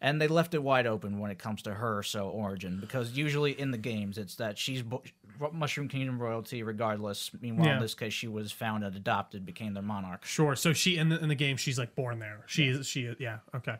And 0.00 0.20
they 0.20 0.28
left 0.28 0.54
it 0.54 0.62
wide 0.62 0.86
open 0.86 1.18
when 1.18 1.30
it 1.30 1.38
comes 1.38 1.62
to 1.62 1.74
her 1.74 2.02
so 2.02 2.28
origin 2.28 2.78
because 2.80 3.12
usually 3.16 3.58
in 3.58 3.70
the 3.70 3.78
games 3.78 4.16
it's 4.18 4.36
that 4.36 4.58
she's 4.58 4.82
bo- 4.82 5.02
Mushroom 5.52 5.88
Kingdom 5.88 6.18
royalty 6.20 6.62
regardless. 6.62 7.30
Meanwhile, 7.40 7.66
Yeah. 7.68 7.76
in 7.76 7.80
this 7.82 7.94
case, 7.94 8.12
she 8.12 8.28
was 8.28 8.52
found 8.52 8.84
and 8.84 8.94
adopted, 8.96 9.44
became 9.46 9.74
their 9.74 9.82
monarch. 9.82 10.24
Sure. 10.24 10.56
So 10.56 10.72
she 10.72 10.96
in 10.96 11.08
the 11.08 11.20
in 11.22 11.28
the 11.28 11.34
game, 11.34 11.56
she's 11.56 11.78
like 11.78 11.94
born 11.94 12.18
there. 12.18 12.40
She 12.46 12.68
is. 12.68 12.86
She 12.86 13.02
is. 13.04 13.16
Yeah. 13.18 13.38
Okay. 13.54 13.76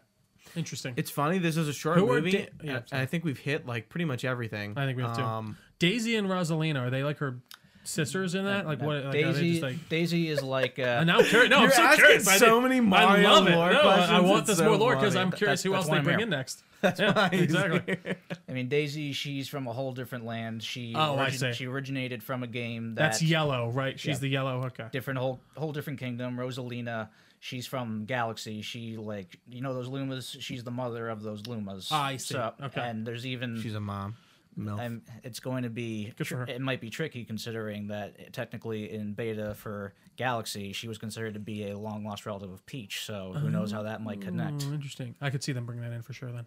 Interesting. 0.54 0.94
It's 0.96 1.10
funny. 1.10 1.38
This 1.38 1.56
is 1.56 1.68
a 1.68 1.72
short 1.72 1.98
Who 1.98 2.06
movie, 2.06 2.30
Da- 2.32 2.48
yeah, 2.62 2.80
and 2.92 3.00
I 3.00 3.06
think 3.06 3.24
we've 3.24 3.38
hit 3.38 3.66
like 3.66 3.88
pretty 3.88 4.04
much 4.04 4.24
everything. 4.24 4.74
I 4.76 4.86
think 4.86 4.96
we 4.96 5.02
have 5.02 5.16
too. 5.16 5.22
Um, 5.22 5.56
Daisy 5.78 6.16
and 6.16 6.28
Rosalina 6.28 6.80
are 6.86 6.90
they 6.90 7.02
like 7.02 7.18
her 7.18 7.38
sisters 7.86 8.34
in 8.34 8.44
that? 8.44 8.66
Like 8.66 8.80
what? 8.80 8.96
Like, 8.96 9.04
are 9.06 9.12
they 9.12 9.22
Daisy, 9.22 9.50
just 9.52 9.62
like? 9.62 9.88
Daisy 9.88 10.28
is 10.28 10.42
like. 10.42 10.78
Uh, 10.78 10.82
And 10.82 11.06
now 11.06 11.18
I'm 11.18 11.24
curious. 11.24 11.50
No, 11.50 11.58
I'm 11.58 11.70
so 11.70 11.82
asking 11.82 12.04
curious. 12.04 12.28
I 12.28 12.36
so 12.38 12.60
did- 12.60 12.62
many 12.68 12.76
I 12.76 12.80
Mario 12.80 13.28
love 13.30 13.46
it. 13.48 13.54
lore 13.56 13.72
no, 13.72 13.80
I- 13.80 14.16
I 14.16 14.20
want 14.20 14.46
this 14.46 14.58
so 14.58 14.64
more 14.64 14.76
lore 14.76 14.96
because. 14.96 15.16
I'm 15.16 15.30
That- 15.30 15.36
curious 15.36 15.62
who 15.62 15.70
that's 15.72 15.88
else 15.88 15.96
they 15.98 16.02
bring 16.02 16.18
here. 16.18 16.24
in 16.24 16.30
next. 16.30 16.62
that's 16.82 17.00
Yeah, 17.00 17.12
why 17.14 17.28
exactly. 17.32 17.98
here. 18.04 18.16
I 18.48 18.52
mean, 18.52 18.68
Daisy, 18.68 19.12
she's 19.12 19.48
from 19.48 19.66
a 19.66 19.72
whole 19.72 19.92
different 19.92 20.24
land. 20.26 20.62
She 20.62 20.92
Oh, 20.94 21.16
I 21.16 21.30
see. 21.30 21.52
she 21.54 21.66
originated 21.66 22.22
from 22.22 22.42
a 22.42 22.46
game 22.46 22.94
that 22.96 23.02
That's 23.02 23.22
yellow, 23.22 23.70
right? 23.70 23.98
She's 23.98 24.16
Yeah. 24.16 24.20
the 24.20 24.28
yellow. 24.28 24.64
Okay. 24.66 24.84
different 24.92 25.18
whole 25.18 25.40
whole 25.56 25.72
different 25.72 25.98
kingdom. 25.98 26.36
Rosalina, 26.36 27.08
she's 27.40 27.66
from 27.66 28.04
Galaxy. 28.04 28.60
She 28.62 28.96
like 28.98 29.38
you 29.48 29.62
know 29.62 29.72
those 29.72 29.88
Lumas. 29.88 30.36
She's 30.40 30.64
the 30.64 30.70
mother 30.70 31.08
of 31.08 31.22
those 31.22 31.42
Lumas. 31.42 31.88
Ah, 31.90 32.04
I 32.04 32.16
see. 32.18 32.34
So, 32.34 32.52
Okay. 32.62 32.80
And 32.82 33.06
there's 33.06 33.24
even 33.26 33.60
She's 33.62 33.74
a 33.74 33.80
mom. 33.80 34.16
Milf. 34.58 34.80
and 34.80 35.02
it's 35.22 35.38
going 35.40 35.64
to 35.64 35.70
be 35.70 36.12
Good 36.16 36.26
for 36.28 36.36
her. 36.38 36.44
it 36.46 36.60
might 36.60 36.80
be 36.80 36.88
tricky 36.90 37.24
considering 37.24 37.88
that 37.88 38.32
technically 38.32 38.90
in 38.92 39.12
beta 39.12 39.54
for 39.54 39.92
Galaxy 40.16 40.72
she 40.72 40.88
was 40.88 40.96
considered 40.98 41.34
to 41.34 41.40
be 41.40 41.68
a 41.70 41.78
long 41.78 42.04
lost 42.04 42.24
relative 42.24 42.50
of 42.50 42.64
Peach. 42.66 43.04
So 43.04 43.34
who 43.36 43.50
knows 43.50 43.70
how 43.70 43.82
that 43.82 44.02
might 44.02 44.20
connect. 44.22 44.64
Oh, 44.68 44.72
interesting. 44.72 45.14
I 45.20 45.30
could 45.30 45.42
see 45.42 45.52
them 45.52 45.66
bringing 45.66 45.84
that 45.84 45.94
in 45.94 46.02
for 46.02 46.12
sure. 46.12 46.32
Then. 46.32 46.46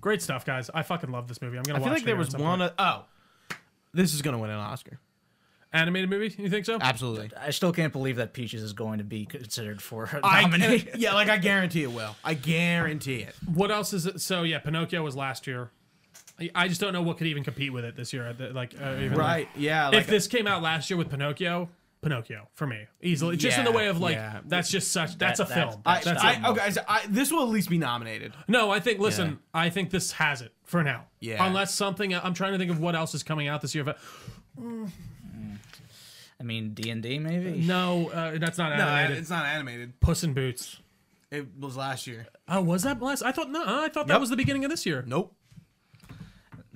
Great 0.00 0.20
stuff, 0.22 0.44
guys. 0.44 0.70
I 0.74 0.82
fucking 0.82 1.10
love 1.10 1.28
this 1.28 1.40
movie. 1.40 1.56
I'm 1.56 1.62
gonna. 1.62 1.78
I 1.78 1.80
feel 1.82 1.90
watch 1.90 1.98
like 2.00 2.04
there 2.06 2.16
was 2.16 2.28
at 2.28 2.32
some 2.32 2.42
one. 2.42 2.58
point. 2.60 2.72
o- 2.78 3.04
oh, 3.50 3.56
this 3.94 4.12
is 4.14 4.20
gonna 4.22 4.38
win 4.38 4.50
an 4.50 4.56
Oscar. 4.56 5.00
animated 5.72 6.10
movie. 6.10 6.34
You 6.40 6.48
think 6.50 6.64
so? 6.66 6.78
Absolutely. 6.80 7.30
I 7.38 7.50
still 7.50 7.72
can't 7.72 7.92
believe 7.92 8.16
that 8.16 8.32
Peaches 8.34 8.62
is 8.62 8.72
going 8.74 8.98
to 8.98 9.04
be 9.04 9.24
considered 9.24 9.80
for 9.82 10.04
a 10.04 10.20
I, 10.22 10.42
nominee. 10.42 10.88
yeah, 10.96 11.14
like 11.14 11.28
I 11.28 11.38
guarantee 11.38 11.82
it 11.82 11.92
will. 11.92 12.14
I 12.24 12.34
guarantee 12.34 13.16
it. 13.22 13.34
What 13.52 13.70
else 13.70 13.92
is 13.92 14.06
it? 14.06 14.20
So 14.20 14.42
yeah, 14.42 14.58
Pinocchio 14.58 15.02
was 15.02 15.16
last 15.16 15.46
year. 15.46 15.70
I- 16.40 16.50
I 16.54 16.68
just 16.68 16.80
don't 16.80 16.92
know 16.92 17.02
what 17.02 17.18
could 17.18 17.26
even 17.26 17.44
compete 17.44 17.72
with 17.72 17.84
it 17.84 17.96
this 17.96 18.12
year. 18.12 18.34
Like 18.52 18.74
uh, 18.80 18.92
even 18.96 19.10
like- 19.10 19.18
Right. 19.18 19.48
Yeah. 19.56 19.88
Like, 19.88 19.98
if 20.02 20.06
this 20.06 20.26
came 20.26 20.46
out 20.46 20.62
last 20.62 20.88
year 20.90 20.96
with 20.96 21.10
Pinocchio, 21.10 21.68
Pinocchio 22.00 22.46
for 22.54 22.64
me 22.66 22.86
easily. 23.02 23.36
Just 23.36 23.58
in 23.58 23.64
the 23.64 23.72
way 23.72 23.88
of 23.88 23.98
like 24.00 24.14
yeah. 24.14 24.38
that's 24.46 24.70
just 24.70 24.92
such 24.92 25.18
that's 25.18 25.38
That- 25.38 25.50
a 25.50 25.54
film. 25.54 25.82
I, 25.84 25.94
that's 25.94 26.04
That's 26.06 26.22
not- 26.22 26.34
it. 26.36 26.44
I, 26.44 26.48
okay, 26.50 26.70
so 26.70 26.80
I, 26.88 27.02
this 27.08 27.32
will 27.32 27.42
at 27.42 27.48
least 27.48 27.68
be 27.68 27.78
nominated. 27.78 28.32
No, 28.46 28.70
I 28.70 28.78
think. 28.78 29.00
Listen, 29.00 29.30
Yeah. 29.30 29.36
I 29.62 29.70
think 29.70 29.90
this 29.90 30.12
has 30.12 30.40
it 30.42 30.52
for 30.64 30.84
now. 30.84 31.06
Yeah. 31.20 31.44
Unless 31.44 31.74
something, 31.74 32.14
I'm 32.14 32.34
trying 32.34 32.52
to 32.52 32.58
think 32.58 32.70
of 32.70 32.78
what 32.80 32.94
else 32.94 33.14
is 33.14 33.22
coming 33.24 33.48
out 33.48 33.60
this 33.62 33.74
year. 33.74 33.82
But 33.82 33.98
I 36.40 36.44
mean, 36.44 36.72
D 36.74 36.88
and 36.90 37.02
D 37.02 37.18
maybe. 37.18 37.58
no, 37.66 38.10
uh, 38.10 38.38
that's 38.38 38.58
not 38.58 38.76
No, 38.78 38.86
animated. 38.86 39.18
it's 39.18 39.30
not 39.30 39.44
animated. 39.46 39.98
Puss 40.00 40.22
in 40.22 40.34
Boots. 40.34 40.78
It 41.30 41.46
was 41.58 41.76
last 41.76 42.06
year. 42.06 42.26
Oh, 42.48 42.62
was 42.62 42.84
that 42.84 43.02
last? 43.02 43.22
I 43.22 43.32
thought 43.32 43.50
no. 43.50 43.62
I 43.66 43.88
thought 43.88 44.06
that 44.06 44.14
Yep. 44.14 44.20
was 44.20 44.30
the 44.30 44.36
beginning 44.36 44.64
of 44.64 44.70
this 44.70 44.86
year. 44.86 45.02
Nope. 45.06 45.34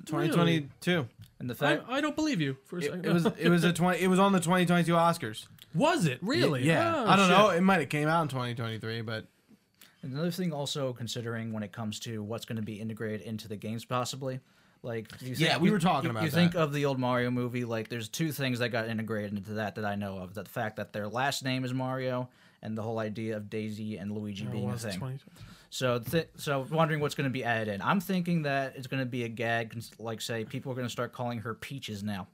2022. 0.06 1.06
And 1.40 1.50
the 1.50 1.54
I, 1.54 1.56
fact, 1.56 1.84
I 1.88 2.00
don't 2.00 2.14
believe 2.14 2.40
you. 2.40 2.56
For 2.66 2.76
a 2.76 2.80
It, 2.80 2.84
second. 2.84 3.06
it 3.06 3.12
was 3.12 3.26
it 3.38 3.48
was 3.48 3.64
a 3.64 3.72
20 3.74 3.98
it 4.00 4.06
was 4.08 4.18
on 4.18 4.32
the 4.32 4.40
2022 4.40 4.92
Oscars. 4.92 5.46
Was 5.74 6.06
it 6.06 6.18
really? 6.22 6.64
Yeah. 6.64 6.94
Oh, 6.94 7.06
I 7.08 7.16
don't 7.16 7.28
shit. 7.28 7.36
know. 7.38 7.48
It 7.50 7.60
might 7.62 7.80
have 7.80 7.88
came 7.88 8.06
out 8.08 8.22
in 8.22 8.28
2023, 8.28 9.00
but 9.02 9.26
another 10.02 10.30
thing, 10.30 10.52
also 10.52 10.92
considering 10.92 11.52
when 11.52 11.62
it 11.62 11.72
comes 11.72 11.98
to 12.00 12.22
what's 12.22 12.44
going 12.44 12.56
to 12.56 12.62
be 12.62 12.74
integrated 12.80 13.22
into 13.22 13.48
the 13.48 13.56
games, 13.56 13.84
possibly. 13.84 14.40
Like, 14.84 15.08
you 15.20 15.34
Yeah, 15.36 15.58
we 15.58 15.68
you- 15.68 15.72
were 15.72 15.78
talking 15.78 16.06
you, 16.06 16.10
about 16.10 16.24
You 16.24 16.30
think 16.30 16.54
of 16.56 16.72
the 16.72 16.84
old 16.86 16.98
Mario 16.98 17.30
movie? 17.30 17.64
Like, 17.64 17.88
there's 17.88 18.08
two 18.08 18.32
things 18.32 18.58
that 18.58 18.70
got 18.70 18.88
integrated 18.88 19.32
into 19.32 19.52
that 19.54 19.76
that 19.76 19.84
I 19.84 19.94
know 19.94 20.18
of: 20.18 20.34
the 20.34 20.44
fact 20.44 20.76
that 20.76 20.92
their 20.92 21.06
last 21.08 21.44
name 21.44 21.64
is 21.64 21.72
Mario, 21.72 22.28
and 22.62 22.76
the 22.76 22.82
whole 22.82 22.98
idea 22.98 23.36
of 23.36 23.48
Daisy 23.48 23.96
and 23.96 24.12
Luigi 24.12 24.44
It 24.44 24.50
being 24.52 24.68
a 24.68 24.72
was 24.72 24.84
thing. 24.84 25.20
20 25.78 26.04
So, 26.04 26.10
th- 26.10 26.28
so 26.36 26.66
wondering 26.70 27.00
what's 27.00 27.14
going 27.14 27.24
to 27.28 27.32
be 27.32 27.44
added 27.44 27.72
in. 27.72 27.82
I'm 27.82 28.00
thinking 28.00 28.42
that 28.42 28.74
it's 28.76 28.86
going 28.86 29.00
to 29.00 29.06
be 29.06 29.24
a 29.24 29.28
gag, 29.28 29.82
like 29.98 30.20
say 30.20 30.44
people 30.44 30.70
are 30.72 30.74
going 30.74 30.86
to 30.86 30.92
start 30.92 31.12
calling 31.12 31.38
her 31.40 31.54
Peaches 31.54 32.02
now. 32.02 32.28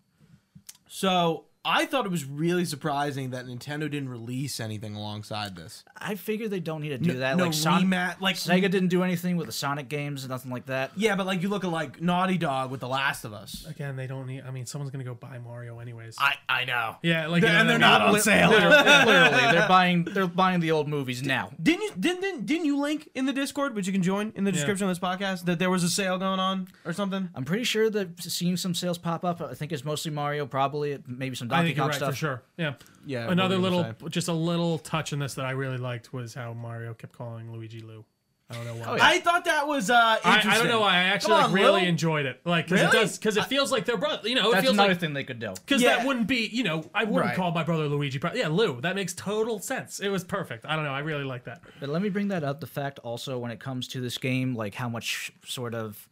so 0.89 1.45
I 1.71 1.85
thought 1.85 2.07
it 2.07 2.11
was 2.11 2.25
really 2.25 2.65
surprising 2.65 3.31
that 3.31 3.47
Nintendo 3.47 3.81
didn't 3.91 4.09
release 4.09 4.59
anything 4.61 4.95
alongside 4.95 5.55
this. 5.55 5.85
I 5.97 6.15
figure 6.15 6.49
they 6.49 6.61
don't 6.61 6.81
need 6.81 6.89
to 6.91 6.99
do 6.99 7.13
No- 7.13 7.19
that. 7.21 7.37
no 7.37 7.45
like 7.45 7.55
Son- 7.55 7.85
remat- 7.91 8.21
like- 8.21 8.37
Sega 8.37 8.71
didn't 8.71 8.89
do 8.89 9.03
anything 9.03 9.37
with 9.37 9.47
the 9.47 9.53
Sonic 9.53 9.89
games, 9.89 10.25
or 10.25 10.29
nothing 10.29 10.51
like 10.51 10.67
that. 10.67 10.93
Yeah, 10.97 11.15
but 11.17 11.27
like 11.27 11.43
you 11.43 11.49
look 11.49 11.65
at 11.65 11.71
like 11.71 12.01
Naughty 12.01 12.39
Dog 12.39 12.71
with 12.71 12.81
The 12.81 12.89
Last 12.89 13.25
of 13.25 13.33
Us. 13.33 13.67
Again, 13.69 13.97
they 13.97 14.07
don't 14.07 14.27
need. 14.27 14.45
I 14.47 14.51
mean, 14.51 14.65
someone's 14.67 14.91
gonna 14.91 15.05
go 15.05 15.15
buy 15.15 15.39
Mario 15.39 15.79
anyways. 15.81 16.17
I 16.19 16.35
I 16.49 16.65
know. 16.65 16.97
yeah, 17.03 17.27
like 17.27 17.43
They're- 17.43 17.51
you 17.51 17.55
know 17.55 17.61
and 17.61 17.69
they're 17.71 17.79
not 17.79 18.01
on 18.01 18.19
sale. 18.21 18.51
Literally, 18.51 18.77
literally, 18.77 19.53
they're 19.53 19.69
buying 19.79 20.05
they're 20.05 20.27
buying 20.27 20.61
the 20.61 20.71
old 20.71 20.89
movies 20.89 21.23
now. 21.23 21.51
Didn't 21.63 21.83
you 21.83 21.93
didn't, 21.99 22.21
didn't 22.23 22.47
didn't 22.47 22.65
you 22.65 22.79
link 22.81 23.09
in 23.15 23.27
the 23.27 23.33
Discord, 23.33 23.75
which 23.75 23.87
you 23.87 23.93
can 23.93 24.03
join 24.03 24.33
in 24.37 24.45
the 24.45 24.53
description 24.53 24.89
of 24.89 24.91
this 24.91 24.99
podcast, 24.99 25.45
that 25.45 25.59
there 25.59 25.71
was 25.71 25.83
a 25.85 25.89
sale 25.91 26.19
going 26.19 26.41
on 26.41 26.69
or 26.85 26.93
something? 26.93 27.29
I'm 27.35 27.45
pretty 27.45 27.65
sure 27.65 27.91
that 27.91 28.23
seeing 28.23 28.57
some 28.57 28.75
sales 28.75 28.99
pop 28.99 29.25
up. 29.25 29.41
I 29.41 29.55
think 29.55 29.73
it's 29.73 29.85
mostly 29.85 30.11
Mario, 30.13 30.47
probably 30.47 30.99
maybe 31.07 31.35
some 31.37 31.49
I 31.59 31.65
think 31.65 31.77
you're 31.77 31.87
right 31.87 31.95
stuff. 31.95 32.11
for 32.11 32.17
sure. 32.17 32.43
Yeah. 32.57 32.75
Yeah, 33.07 33.31
Another 33.31 33.57
little, 33.57 33.87
just 34.11 34.29
a 34.29 34.33
little 34.35 34.79
touch 34.79 35.13
in 35.15 35.19
this 35.19 35.35
that 35.35 35.47
I 35.47 35.53
really 35.53 35.79
liked 35.79 36.13
was 36.13 36.35
how 36.35 36.53
Mario 36.53 36.93
kept 36.95 37.15
calling 37.15 37.51
Luigi 37.53 37.81
Lou. 37.81 38.05
I 38.51 38.55
don't 38.55 38.65
know 38.65 38.75
why. 38.77 38.85
Oh, 38.87 38.95
yeah. 38.97 39.05
I 39.07 39.21
thought 39.21 39.45
that 39.45 39.67
was 39.69 39.91
uh 39.91 39.95
I, 39.95 40.17
interesting. 40.37 40.51
I 40.53 40.57
don't 40.59 40.69
know 40.69 40.81
why. 40.81 40.95
I 40.95 41.03
actually 41.05 41.35
Come 41.35 41.53
like, 41.53 41.61
really 41.61 41.81
Lil. 41.83 41.89
enjoyed 41.91 42.25
it. 42.25 42.41
Like, 42.47 42.65
because 42.65 42.81
Really? 42.81 42.97
it 42.99 43.01
does, 43.03 43.19
because 43.19 43.37
it 43.37 43.45
feels 43.45 43.71
like 43.71 43.85
they're 43.85 43.99
brother. 43.99 44.27
You 44.27 44.37
know, 44.37 44.49
it 44.49 44.53
That's 44.53 44.65
feels 44.65 44.73
another 44.75 44.89
like 44.93 45.01
thing 45.01 45.13
they 45.13 45.25
could 45.25 45.39
do. 45.39 45.53
because 45.55 45.83
Yeah. 45.83 45.97
that 45.99 46.07
wouldn't 46.07 46.29
be. 46.29 46.49
You 46.51 46.65
know, 46.65 46.83
I 46.95 47.05
wouldn't 47.05 47.27
Right. 47.27 47.37
call 47.37 47.51
my 47.51 47.63
brother 47.63 47.87
Luigi. 47.89 48.19
But 48.19 48.37
yeah, 48.37 48.49
Lou. 48.49 48.81
That 48.81 48.95
makes 48.95 49.13
total 49.15 49.59
sense. 49.59 50.01
It 50.01 50.09
was 50.09 50.25
perfect. 50.25 50.65
I 50.65 50.77
don't 50.77 50.85
know. 50.87 50.93
I 50.93 51.01
really 51.01 51.25
like 51.25 51.45
that. 51.45 51.61
But 51.79 51.91
let 51.91 52.01
me 52.01 52.09
bring 52.09 52.29
that 52.29 52.43
up. 52.43 52.61
The 52.61 52.67
fact 52.67 52.99
also 53.01 53.39
when 53.39 53.51
it 53.51 53.61
comes 53.61 53.87
to 53.89 54.01
this 54.01 54.17
game, 54.17 54.55
like 54.55 54.75
how 54.75 54.89
much 54.89 55.31
sort 55.47 55.75
of 55.75 56.09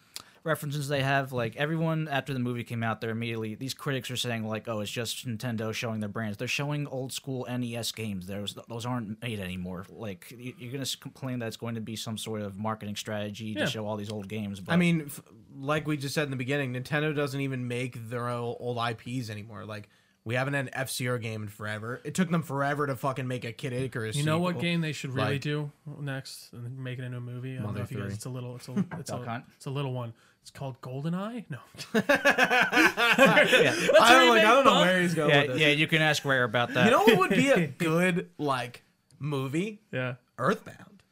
references 0.47 0.89
they 0.89 1.03
have. 1.03 1.33
Like 1.33 1.57
everyone 1.57 2.09
after 2.09 2.33
the 2.33 2.39
movie 2.39 2.65
came 2.65 2.83
out, 2.83 3.01
they're 3.01 3.11
immediately 3.11 3.55
these 3.55 3.75
critics 3.75 4.11
are 4.11 4.17
saying 4.17 4.47
like, 4.47 4.69
"Oh, 4.69 4.81
it's 4.81 4.91
just 4.91 5.27
Nintendo 5.27 5.73
showing 5.75 6.01
their 6.01 6.09
brands." 6.09 6.39
They're 6.39 6.49
showing 6.49 6.87
old 6.87 7.13
school 7.13 7.47
NES 7.51 7.93
games. 7.93 8.27
Those 8.27 8.57
those 8.69 8.87
aren't 8.87 9.21
made 9.23 9.41
anymore. 9.41 9.85
Like 9.91 10.33
you- 10.39 10.55
you're 10.59 10.73
gonna 10.73 10.87
complain 11.01 11.41
that 11.41 11.47
it's 11.49 11.57
going 11.57 11.75
to 11.75 11.81
be 11.81 11.97
some 11.97 12.17
sort 12.17 12.41
of 12.43 12.57
marketing 12.57 12.97
strategy 12.97 13.47
Yeah. 13.57 13.65
to 13.65 13.71
show 13.71 13.87
all 13.87 13.97
these 13.97 14.11
old 14.11 14.29
games. 14.29 14.61
But 14.61 14.73
I 14.73 14.77
mean, 14.77 15.03
f- 15.07 15.21
like 15.59 15.87
we 15.87 15.97
just 15.97 16.15
said 16.15 16.25
in 16.25 16.31
the 16.31 16.37
beginning, 16.37 16.73
Nintendo 16.75 17.15
doesn't 17.15 17.41
even 17.41 17.67
make 17.69 18.09
their 18.09 18.29
old, 18.29 18.57
old 18.61 18.79
IPs 18.79 19.29
anymore. 19.31 19.65
Like 19.65 19.89
we 20.25 20.35
haven't 20.35 20.55
had 20.55 20.65
an 20.67 20.71
F 20.75 20.91
Zero 20.91 21.19
game 21.19 21.45
in 21.45 21.49
forever. 21.49 22.01
It 22.05 22.15
took 22.15 22.31
them 22.33 22.43
forever 22.43 22.85
to 22.89 22.97
fucking 22.97 23.29
make 23.29 23.45
a 23.45 23.53
Kid 23.53 23.73
Icarus. 23.73 24.17
You 24.17 24.25
know 24.25 24.41
what 24.41 24.59
game 24.59 24.81
they 24.81 24.91
should 24.93 25.13
really 25.13 25.35
Like- 25.35 25.41
do 25.41 25.71
next 26.01 26.53
and 26.53 26.79
make 26.83 26.99
it 26.99 27.05
into 27.05 27.19
a 27.19 27.21
movie? 27.21 27.53
I 27.53 27.55
don't 27.57 27.63
know 27.63 27.69
Mother 27.69 27.83
if 27.83 27.93
you 27.93 28.01
guys, 28.01 28.13
it's 28.15 28.25
a 28.25 28.29
little, 28.31 28.57
it's 28.57 28.67
a, 28.69 28.73
it's 28.99 29.11
a, 29.13 29.45
it's 29.57 29.67
a 29.67 29.71
little 29.71 29.93
one. 29.93 30.13
It's 30.47 30.53
called 30.53 30.81
GoldenEye. 30.81 31.45
No, 31.51 31.59
yeah, 31.95 32.03
I 32.05 34.13
don't, 34.13 34.29
like, 34.29 34.39
I 34.39 34.43
don't 34.43 34.65
know 34.65 34.71
Buck. 34.75 34.85
where 34.87 35.03
he's 35.03 35.13
going 35.13 35.31
yeah, 35.31 35.41
with 35.43 35.51
this. 35.55 35.61
yeah, 35.61 35.69
you 35.71 35.89
can 35.89 36.01
ask 36.01 36.25
Rare 36.25 36.45
about 36.45 36.73
that. 36.75 36.85
You 36.85 36.93
know 36.93 37.03
what 37.03 37.19
would 37.19 37.31
be 37.31 37.51
a 37.51 37.67
good 37.67 38.31
like 38.39 38.85
movie? 39.19 39.81
yeah. 39.91 40.15
Earthbound. 40.39 41.03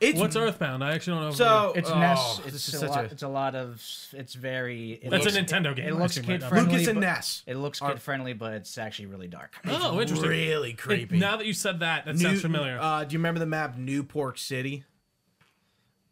It's 0.00 0.20
What's 0.20 0.36
Earthbound? 0.36 0.84
I 0.84 0.92
actually 0.94 1.18
don't 1.20 1.30
know. 1.30 1.30
so 1.30 1.72
It's 1.76 1.88
oh, 1.88 1.98
NES. 1.98 2.40
this 2.52 2.68
It's 2.74 2.82
a 2.82 2.88
lot. 2.88 2.98
a 2.98 3.04
It's 3.04 3.22
a 3.22 3.28
lot 3.28 3.54
of. 3.54 3.82
It's 4.12 4.34
very. 4.34 5.00
It 5.02 5.08
That's 5.08 5.24
a 5.24 5.30
Nintendo 5.30 5.74
game, 5.74 5.86
It 5.86 5.94
I 5.94 5.98
looks 5.98 6.18
kid 6.18 6.44
friendly. 6.44 6.72
Lucas 6.72 6.88
and 6.88 7.00
Ness. 7.00 7.42
It 7.46 7.56
looks 7.56 7.80
kid 7.80 8.02
friendly, 8.02 8.34
but 8.34 8.52
it's 8.52 8.76
actually 8.76 9.06
really 9.06 9.28
dark. 9.28 9.54
Oh, 9.66 9.98
interesting. 9.98 10.28
really 10.28 10.70
It- 10.72 10.78
creepy. 10.78 11.18
now 11.18 11.38
that 11.38 11.46
you 11.46 11.54
said 11.54 11.80
that, 11.80 12.04
that 12.04 12.16
New- 12.16 12.20
sounds 12.20 12.42
familiar. 12.42 12.78
Uh, 12.78 13.04
do 13.04 13.14
you 13.14 13.18
remember 13.18 13.40
the 13.40 13.46
map 13.46 13.78
New 13.78 14.02
Pork 14.02 14.36
City? 14.36 14.84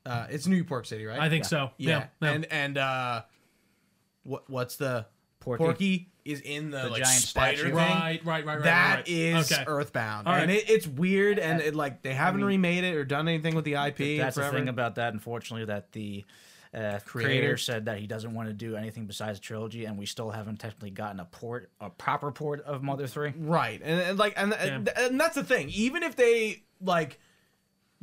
Uh, 0.06 0.26
it's 0.30 0.46
New 0.46 0.64
Pork 0.64 0.86
City, 0.86 1.04
right? 1.04 1.18
I 1.20 1.28
think 1.28 1.44
so. 1.44 1.70
Yeah, 1.76 2.06
Yeah. 2.22 2.30
and 2.30 2.46
and 2.50 2.78
uh, 2.78 3.22
what 4.22 4.48
what's 4.48 4.76
the 4.76 5.06
Porky. 5.40 5.64
Porky 5.64 6.06
is 6.24 6.40
in 6.42 6.70
the, 6.70 6.82
The 6.82 6.88
like 6.90 7.02
giant 7.02 7.22
spider 7.22 7.56
statue. 7.58 7.68
thing. 7.70 7.76
right, 7.76 8.20
right, 8.24 8.44
right, 8.44 8.54
right. 8.56 8.64
That 8.64 8.96
right. 8.96 9.08
is 9.08 9.50
okay. 9.50 9.64
Earthbound, 9.66 10.28
All 10.28 10.34
and 10.34 10.50
it, 10.50 10.68
it's 10.68 10.86
weird, 10.86 11.38
and 11.38 11.60
it 11.62 11.74
like 11.74 12.02
they 12.02 12.12
haven't 12.12 12.40
mean- 12.40 12.46
remade 12.48 12.84
it 12.84 12.94
or 12.94 13.04
done 13.04 13.26
anything 13.28 13.54
with 13.54 13.64
the 13.64 13.74
IP. 13.74 14.00
in 14.00 14.18
That's 14.18 14.36
the 14.36 14.50
thing 14.50 14.68
about 14.68 14.96
that. 14.96 15.12
Unfortunately, 15.14 15.64
that 15.66 15.92
the 15.92 16.24
uh, 16.74 16.98
creator. 17.04 17.28
Creator. 17.30 17.56
said 17.56 17.84
that 17.86 17.98
he 17.98 18.06
doesn't 18.06 18.32
want 18.34 18.48
to 18.48 18.52
do 18.52 18.76
anything 18.76 19.06
besides 19.06 19.38
a 19.38 19.40
trilogy, 19.42 19.86
and 19.86 19.98
we 19.98 20.04
still 20.06 20.30
haven't 20.30 20.58
technically 20.60 20.90
gotten 20.90 21.20
a 21.20 21.24
port, 21.24 21.70
a 21.80 21.88
proper 21.90 22.30
port 22.30 22.62
of 22.64 22.82
Mother 22.82 23.06
Three. 23.06 23.32
right, 23.38 23.80
and, 23.82 24.00
and 24.00 24.18
like, 24.18 24.34
and, 24.36 24.52
and 24.52 24.88
and 24.90 25.18
that's 25.20 25.34
the 25.36 25.44
thing. 25.44 25.70
Even 25.70 26.02
if 26.02 26.16
they 26.16 26.64
like 26.82 27.18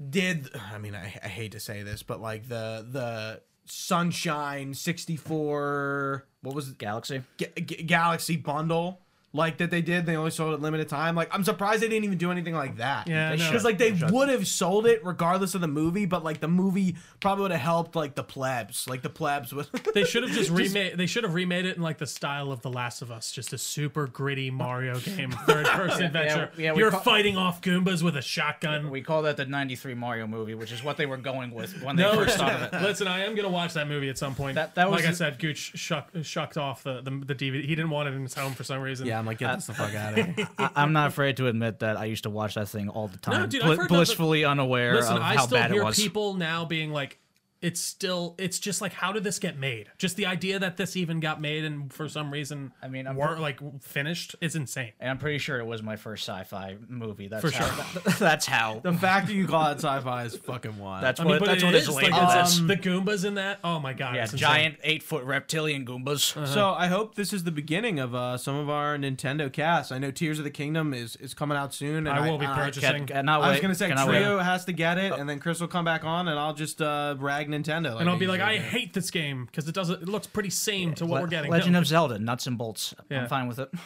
did, 0.09 0.49
I 0.73 0.77
mean, 0.77 0.95
I, 0.95 1.05
I 1.23 1.27
hate 1.27 1.51
to 1.53 1.59
say 1.59 1.83
this, 1.83 2.03
but 2.03 2.21
like 2.21 2.47
the 2.47 2.85
the 2.89 3.41
Sunshine 3.65 4.73
sixty 4.73 5.15
four, 5.17 6.25
what 6.41 6.55
was 6.55 6.69
it? 6.69 6.77
Galaxy. 6.77 7.23
Ga- 7.37 7.51
Ga- 7.61 7.83
Galaxy 7.83 8.37
bundle 8.37 9.01
like 9.33 9.57
that 9.57 9.69
they 9.69 9.81
did. 9.81 10.05
They 10.05 10.15
only 10.15 10.31
sold 10.31 10.53
it 10.53 10.61
limited 10.61 10.87
time. 10.89 11.13
Like 11.15 11.29
I'm 11.33 11.43
surprised 11.43 11.81
they 11.81 11.89
didn't 11.89 12.05
even 12.05 12.17
do 12.17 12.31
anything 12.31 12.55
like 12.55 12.77
that. 12.77 13.07
Yeah, 13.07 13.29
I 13.31 13.35
know. 13.35 13.45
because 13.49 13.63
like 13.63 13.77
they 13.77 13.91
would 13.91 14.29
have 14.29 14.47
sold 14.47 14.85
it 14.87 15.03
regardless 15.05 15.53
of 15.53 15.61
the 15.61 15.67
movie, 15.67 16.05
but 16.05 16.23
like 16.23 16.39
the 16.39 16.47
movie 16.47 16.95
probably 17.19 17.43
would 17.43 17.51
have 17.51 17.59
helped 17.61 17.95
like 17.95 18.15
the 18.15 18.23
plebs. 18.23 18.87
Like 18.87 19.01
the 19.01 19.09
plebs 19.09 19.53
would. 19.53 19.67
They 19.93 20.03
should 20.05 20.23
have 20.23 20.31
just 20.31 20.49
remade. 20.51 20.97
They 20.97 21.07
should 21.07 21.23
have 21.23 21.33
remade 21.33 21.65
it 21.65 21.75
in 21.75 21.81
like 21.81 21.97
the 21.97 22.05
style 22.07 22.51
of 22.51 22.61
The 22.61 22.69
Last 22.69 23.01
of 23.01 23.11
Us, 23.11 23.31
just 23.31 23.51
a 23.53 23.57
super 23.57 24.05
gritty 24.07 24.49
Mario 24.51 24.99
game, 24.99 25.31
third-person 25.31 26.03
adventure. 26.05 26.51
yeah, 26.57 26.71
we 26.73 26.79
You're 26.79 26.91
call- 26.91 26.99
fighting 27.01 27.35
off 27.35 27.61
Goombas 27.61 28.03
with 28.03 28.15
a 28.15 28.21
shotgun. 28.21 28.89
We 28.91 29.01
call 29.01 29.23
that 29.23 29.37
the 29.37 29.45
'93 29.45 29.93
Mario 29.95 30.27
movie, 30.27 30.53
which 30.53 30.71
is 30.71 30.83
what 30.83 30.97
they 30.97 31.05
were 31.05 31.17
going 31.17 31.51
with 31.51 31.81
when 31.83 31.95
they 31.95 32.03
No, 32.03 32.13
first 32.15 32.37
thought 32.37 32.53
of 32.61 32.73
it. 32.73 32.81
listen, 32.81 33.07
I 33.07 33.25
am 33.25 33.35
gonna 33.35 33.49
watch 33.49 33.73
that 33.73 33.87
movie 33.87 34.09
at 34.09 34.17
some 34.17 34.35
point. 34.35 34.55
That- 34.55 34.75
that 34.75 34.89
was 34.89 35.01
like 35.01 35.09
I 35.09 35.13
said, 35.13 35.39
Gooch 35.39 35.71
shuck, 35.75 36.09
shucked 36.21 36.57
off 36.57 36.83
the, 36.83 37.01
the 37.01 37.11
the 37.25 37.35
DVD. 37.35 37.61
He 37.61 37.75
didn't 37.75 37.89
want 37.89 38.07
it 38.09 38.13
in 38.13 38.21
his 38.23 38.33
home 38.35 38.53
for 38.53 38.63
some 38.63 38.79
reason. 38.81 39.07
yeah, 39.07 39.16
I'm 39.17 39.25
like, 39.25 39.37
get 39.39 39.55
this 39.55 39.67
the 39.67 39.73
fuck 39.73 39.93
out 39.95 40.17
of 40.17 40.25
here. 40.25 40.47
I, 40.57 40.69
I'm 40.75 40.93
not 40.93 41.07
afraid 41.09 41.37
to 41.37 41.47
admit 41.47 41.79
that 41.79 41.97
I 41.97 42.05
used 42.05 42.23
to 42.23 42.29
watch 42.29 42.55
that 42.55 42.69
thing 42.69 42.89
all 42.89 43.07
the 43.07 43.17
time, 43.17 43.49
dude, 43.49 43.61
bl- 43.61 43.65
I've 43.65 43.69
heard 43.71 43.77
nothing- 43.83 43.95
blissfully 43.97 44.45
unaware 44.45 44.95
Listen, 44.95 45.17
of 45.17 45.21
I 45.23 45.35
how 45.35 45.45
still 45.45 45.57
bad 45.57 45.71
hear 45.71 45.81
it 45.81 45.85
was. 45.85 45.95
people 45.99 46.33
now 46.35 46.65
being 46.65 46.91
like, 46.91 47.19
"It's 47.61 47.79
still, 47.81 48.35
it's 48.37 48.59
just 48.59 48.81
like, 48.81 48.93
how 48.93 49.11
did 49.11 49.23
this 49.23 49.39
get 49.39 49.57
made? 49.57 49.87
Just 49.97 50.15
the 50.15 50.25
idea 50.25 50.59
that 50.59 50.77
this 50.77 50.95
even 50.95 51.19
got 51.19 51.41
made 51.41 51.65
and 51.65 51.91
for 51.91 52.07
some 52.09 52.31
reason, 52.31 52.71
I 52.81 52.87
mean, 52.87 53.07
I'm 53.07 53.15
were 53.15 53.27
pre- 53.33 53.39
like 53.39 53.59
finished 53.81 54.35
is 54.41 54.55
insane." 54.55 54.91
and 54.99 55.09
I'm 55.09 55.17
pretty 55.17 55.37
sure 55.39 55.59
it 55.59 55.65
was 55.65 55.81
my 55.83 55.95
first 55.95 56.27
sci-fi 56.27 56.77
movie. 56.87 57.27
That's 57.27 57.41
For 57.43 57.51
how, 57.51 57.99
that's 58.19 58.45
how. 58.45 58.79
the 58.83 58.93
fact 58.93 59.27
that 59.27 59.33
you 59.33 59.47
call 59.47 59.67
it 59.71 59.77
sci-fi 59.77 60.23
is 60.25 60.35
fucking 60.35 60.77
wild. 60.77 61.03
That's 61.03 61.19
I 61.19 61.23
what. 61.25 61.31
mean, 61.31 61.39
but 61.39 61.45
that's 61.47 61.63
it 61.63 61.65
what 61.65 61.75
is 61.75 61.87
it's 61.87 61.95
like 61.95 62.03
labeled 62.05 62.23
it's- 62.23 62.53
as. 62.59 62.65
the 62.67 62.75
Goombas 62.77 63.25
in 63.25 63.35
that. 63.35 63.59
Oh 63.63 63.79
my 63.79 63.93
god, 63.93 64.15
Yeah, 64.15 64.25
giant 64.27 64.77
eight 64.83 65.03
foot 65.03 65.23
reptilian 65.23 65.85
Goombas. 65.85 66.47
So 66.47 66.71
I 66.71 66.87
hope 66.87 67.15
this 67.15 67.33
is 67.33 67.43
the 67.43 67.51
beginning 67.51 67.99
of 67.99 68.13
uh, 68.15 68.37
some 68.37 68.55
of 68.55 68.69
our 68.69 68.97
Nintendo 68.97 69.51
casts. 69.51 69.91
I 69.91 69.97
know 69.97 70.11
Tears 70.11 70.37
of 70.39 70.43
the 70.45 70.51
Kingdom 70.51 70.93
is, 70.93 71.15
is 71.17 71.33
coming 71.33 71.57
out 71.57 71.73
soon, 71.73 72.07
and 72.07 72.09
I 72.09 72.29
will 72.29 72.37
be 72.37 72.45
I, 72.45 72.55
purchasing. 72.55 72.89
Can- 72.91 73.07
cannot 73.07 73.41
I 73.41 73.51
was 73.51 73.59
gonna 73.59 73.75
say 73.75 73.87
Cannot 73.89 74.07
wait. 74.07 74.19
Trio 74.19 74.39
has 74.39 74.65
to 74.65 74.71
get 74.73 74.97
it, 74.97 75.13
and 75.13 75.29
then 75.29 75.39
Chris 75.39 75.59
will 75.59 75.67
come 75.67 75.85
back 75.85 76.03
on, 76.03 76.27
and 76.27 76.39
I'll 76.39 76.53
just 76.53 76.81
uh, 76.81 77.15
rag 77.51 77.63
Nintendo. 77.63 77.99
and 77.99 78.09
I'll 78.09 78.17
be 78.17 78.27
like, 78.27 78.41
I 78.41 78.53
usually 78.53 78.69
hate 78.69 78.93
this 78.93 79.11
game 79.11 79.45
because 79.45 79.67
it 79.67 79.75
doesn't. 79.75 80.01
It 80.03 80.09
looks 80.09 80.27
pretty 80.27 80.49
same 80.49 80.93
to 80.95 81.05
what 81.05 81.15
Le- 81.15 81.21
we're 81.21 81.27
getting. 81.27 81.51
Legend 81.51 81.73
No. 81.73 81.79
of 81.79 81.87
Zelda, 81.87 82.19
nuts 82.19 82.47
and 82.47 82.57
bolts. 82.57 82.93
Yeah. 83.09 83.21
I'm 83.23 83.27
fine 83.27 83.47
with 83.47 83.59
it. 83.59 83.69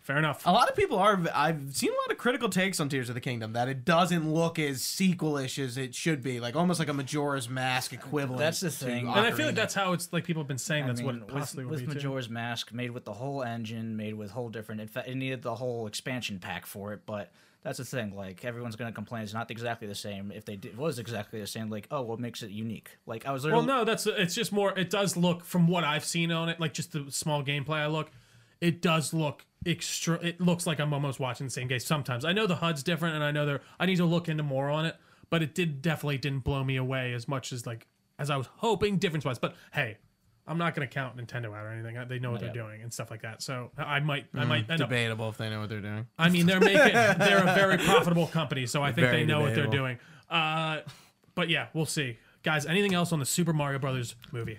Fair 0.00 0.18
enough. 0.18 0.44
A 0.46 0.50
lot 0.50 0.68
of 0.68 0.74
people 0.74 0.98
are. 0.98 1.20
I've 1.32 1.76
seen 1.76 1.90
a 1.90 1.94
lot 1.94 2.10
of 2.10 2.18
critical 2.18 2.48
takes 2.48 2.80
on 2.80 2.88
Tears 2.88 3.08
of 3.08 3.14
the 3.14 3.20
Kingdom 3.20 3.52
that 3.52 3.68
it 3.68 3.84
doesn't 3.84 4.28
look 4.34 4.58
as 4.58 4.82
sequel-ish 4.82 5.60
as 5.60 5.76
it 5.78 5.94
should 5.94 6.22
be, 6.24 6.40
like 6.40 6.56
almost 6.56 6.80
like 6.80 6.88
a 6.88 6.92
Majora's 6.92 7.48
Mask 7.48 7.92
equivalent. 7.92 8.40
That's 8.40 8.58
the 8.58 8.70
thing. 8.70 9.06
and 9.06 9.20
I 9.20 9.30
feel 9.30 9.46
like 9.46 9.54
that's 9.54 9.74
how 9.74 9.92
it's 9.92 10.12
like 10.12 10.24
people 10.24 10.42
have 10.42 10.48
been 10.48 10.58
saying. 10.58 10.84
I 10.84 10.86
That's 10.88 10.98
mean, 10.98 11.06
what 11.06 11.14
it 11.14 11.28
possibly 11.28 11.64
with, 11.64 11.82
will 11.82 11.86
with 11.86 11.94
be. 11.94 12.00
too. 12.00 12.08
Majora's 12.08 12.28
Mask, 12.28 12.72
made 12.72 12.90
with 12.90 13.04
the 13.04 13.12
whole 13.12 13.44
engine, 13.44 13.96
made 13.96 14.14
with 14.14 14.32
whole 14.32 14.48
different. 14.48 14.80
In 14.80 14.88
fact, 14.88 15.06
it 15.06 15.14
needed 15.14 15.42
the 15.42 15.54
whole 15.54 15.86
expansion 15.86 16.40
pack 16.40 16.66
for 16.66 16.92
it. 16.92 17.02
But 17.06 17.30
that's 17.62 17.78
the 17.78 17.84
thing. 17.84 18.14
Like 18.14 18.44
everyone's 18.44 18.76
gonna 18.76 18.92
complain, 18.92 19.22
it's 19.22 19.34
not 19.34 19.50
exactly 19.50 19.86
the 19.88 19.94
same. 19.94 20.30
If 20.32 20.44
they 20.44 20.56
did, 20.56 20.72
it 20.72 20.78
was 20.78 20.98
exactly 20.98 21.40
the 21.40 21.46
same, 21.46 21.70
like 21.70 21.86
oh, 21.90 22.02
what 22.02 22.18
makes 22.20 22.42
it 22.42 22.50
unique? 22.50 22.98
Like 23.06 23.26
I 23.26 23.32
was 23.32 23.44
Well, 23.44 23.60
literally. 23.62 23.78
no, 23.80 23.84
that's 23.84 24.06
it's 24.06 24.34
just 24.34 24.52
more. 24.52 24.76
It 24.78 24.90
does 24.90 25.16
look 25.16 25.44
from 25.44 25.68
what 25.68 25.84
I've 25.84 26.04
seen 26.04 26.30
on 26.32 26.48
it, 26.48 26.60
like 26.60 26.74
just 26.74 26.92
the 26.92 27.06
small 27.10 27.42
gameplay 27.42 27.76
I 27.78 27.86
look. 27.86 28.10
It 28.60 28.80
does 28.80 29.12
look 29.12 29.44
extra. 29.66 30.14
It 30.22 30.40
looks 30.40 30.66
like 30.66 30.78
I'm 30.78 30.92
almost 30.94 31.18
watching 31.18 31.46
the 31.46 31.50
same 31.50 31.66
game. 31.68 31.80
Sometimes 31.80 32.24
I 32.24 32.32
know 32.32 32.46
the 32.46 32.56
HUD's 32.56 32.82
different, 32.82 33.16
and 33.16 33.24
I 33.24 33.30
know 33.32 33.44
there. 33.46 33.60
I 33.80 33.86
need 33.86 33.96
to 33.96 34.04
look 34.04 34.28
into 34.28 34.42
more 34.44 34.70
on 34.70 34.86
it, 34.86 34.96
but 35.30 35.42
it 35.42 35.54
did 35.54 35.82
definitely 35.82 36.18
didn't 36.18 36.44
blow 36.44 36.62
me 36.62 36.76
away 36.76 37.12
as 37.12 37.26
much 37.26 37.52
as 37.52 37.66
like 37.66 37.86
as 38.18 38.30
I 38.30 38.36
was 38.36 38.48
hoping 38.58 38.98
difference 38.98 39.24
wise. 39.24 39.38
But 39.40 39.56
hey, 39.72 39.98
I'm 40.46 40.58
not 40.58 40.74
going 40.74 40.86
to 40.88 40.92
count 40.92 41.16
Nintendo 41.16 41.56
out 41.56 41.64
or 41.64 41.68
anything. 41.68 41.96
They 42.08 42.18
know 42.18 42.32
what 42.32 42.40
they're 42.40 42.52
doing 42.52 42.82
and 42.82 42.92
stuff 42.92 43.10
like 43.10 43.22
that. 43.22 43.42
So 43.42 43.70
I 43.78 44.00
might, 44.00 44.26
I 44.34 44.44
might 44.44 44.68
end 44.68 44.82
up. 44.82 44.88
debatable 44.88 45.28
if 45.28 45.36
they 45.36 45.48
know 45.48 45.60
what 45.60 45.68
they're 45.68 45.80
doing. 45.80 46.06
I 46.18 46.30
mean, 46.30 46.46
they're 46.46 46.60
making 46.60 46.92
they're 46.92 47.46
a 47.46 47.54
very 47.54 47.78
profitable 47.78 48.26
company, 48.26 48.66
so 48.66 48.82
I 48.82 48.92
think 48.92 49.06
Very 49.06 49.18
they 49.18 49.24
know 49.24 49.40
what 49.40 49.54
they're 49.54 49.66
doing. 49.66 49.98
Uh, 50.28 50.80
but 51.34 51.48
yeah, 51.48 51.68
we'll 51.74 51.86
see, 51.86 52.18
guys. 52.42 52.66
Anything 52.66 52.94
else 52.94 53.12
on 53.12 53.20
the 53.20 53.26
Super 53.26 53.52
Mario 53.52 53.78
Brothers 53.78 54.16
movie? 54.32 54.58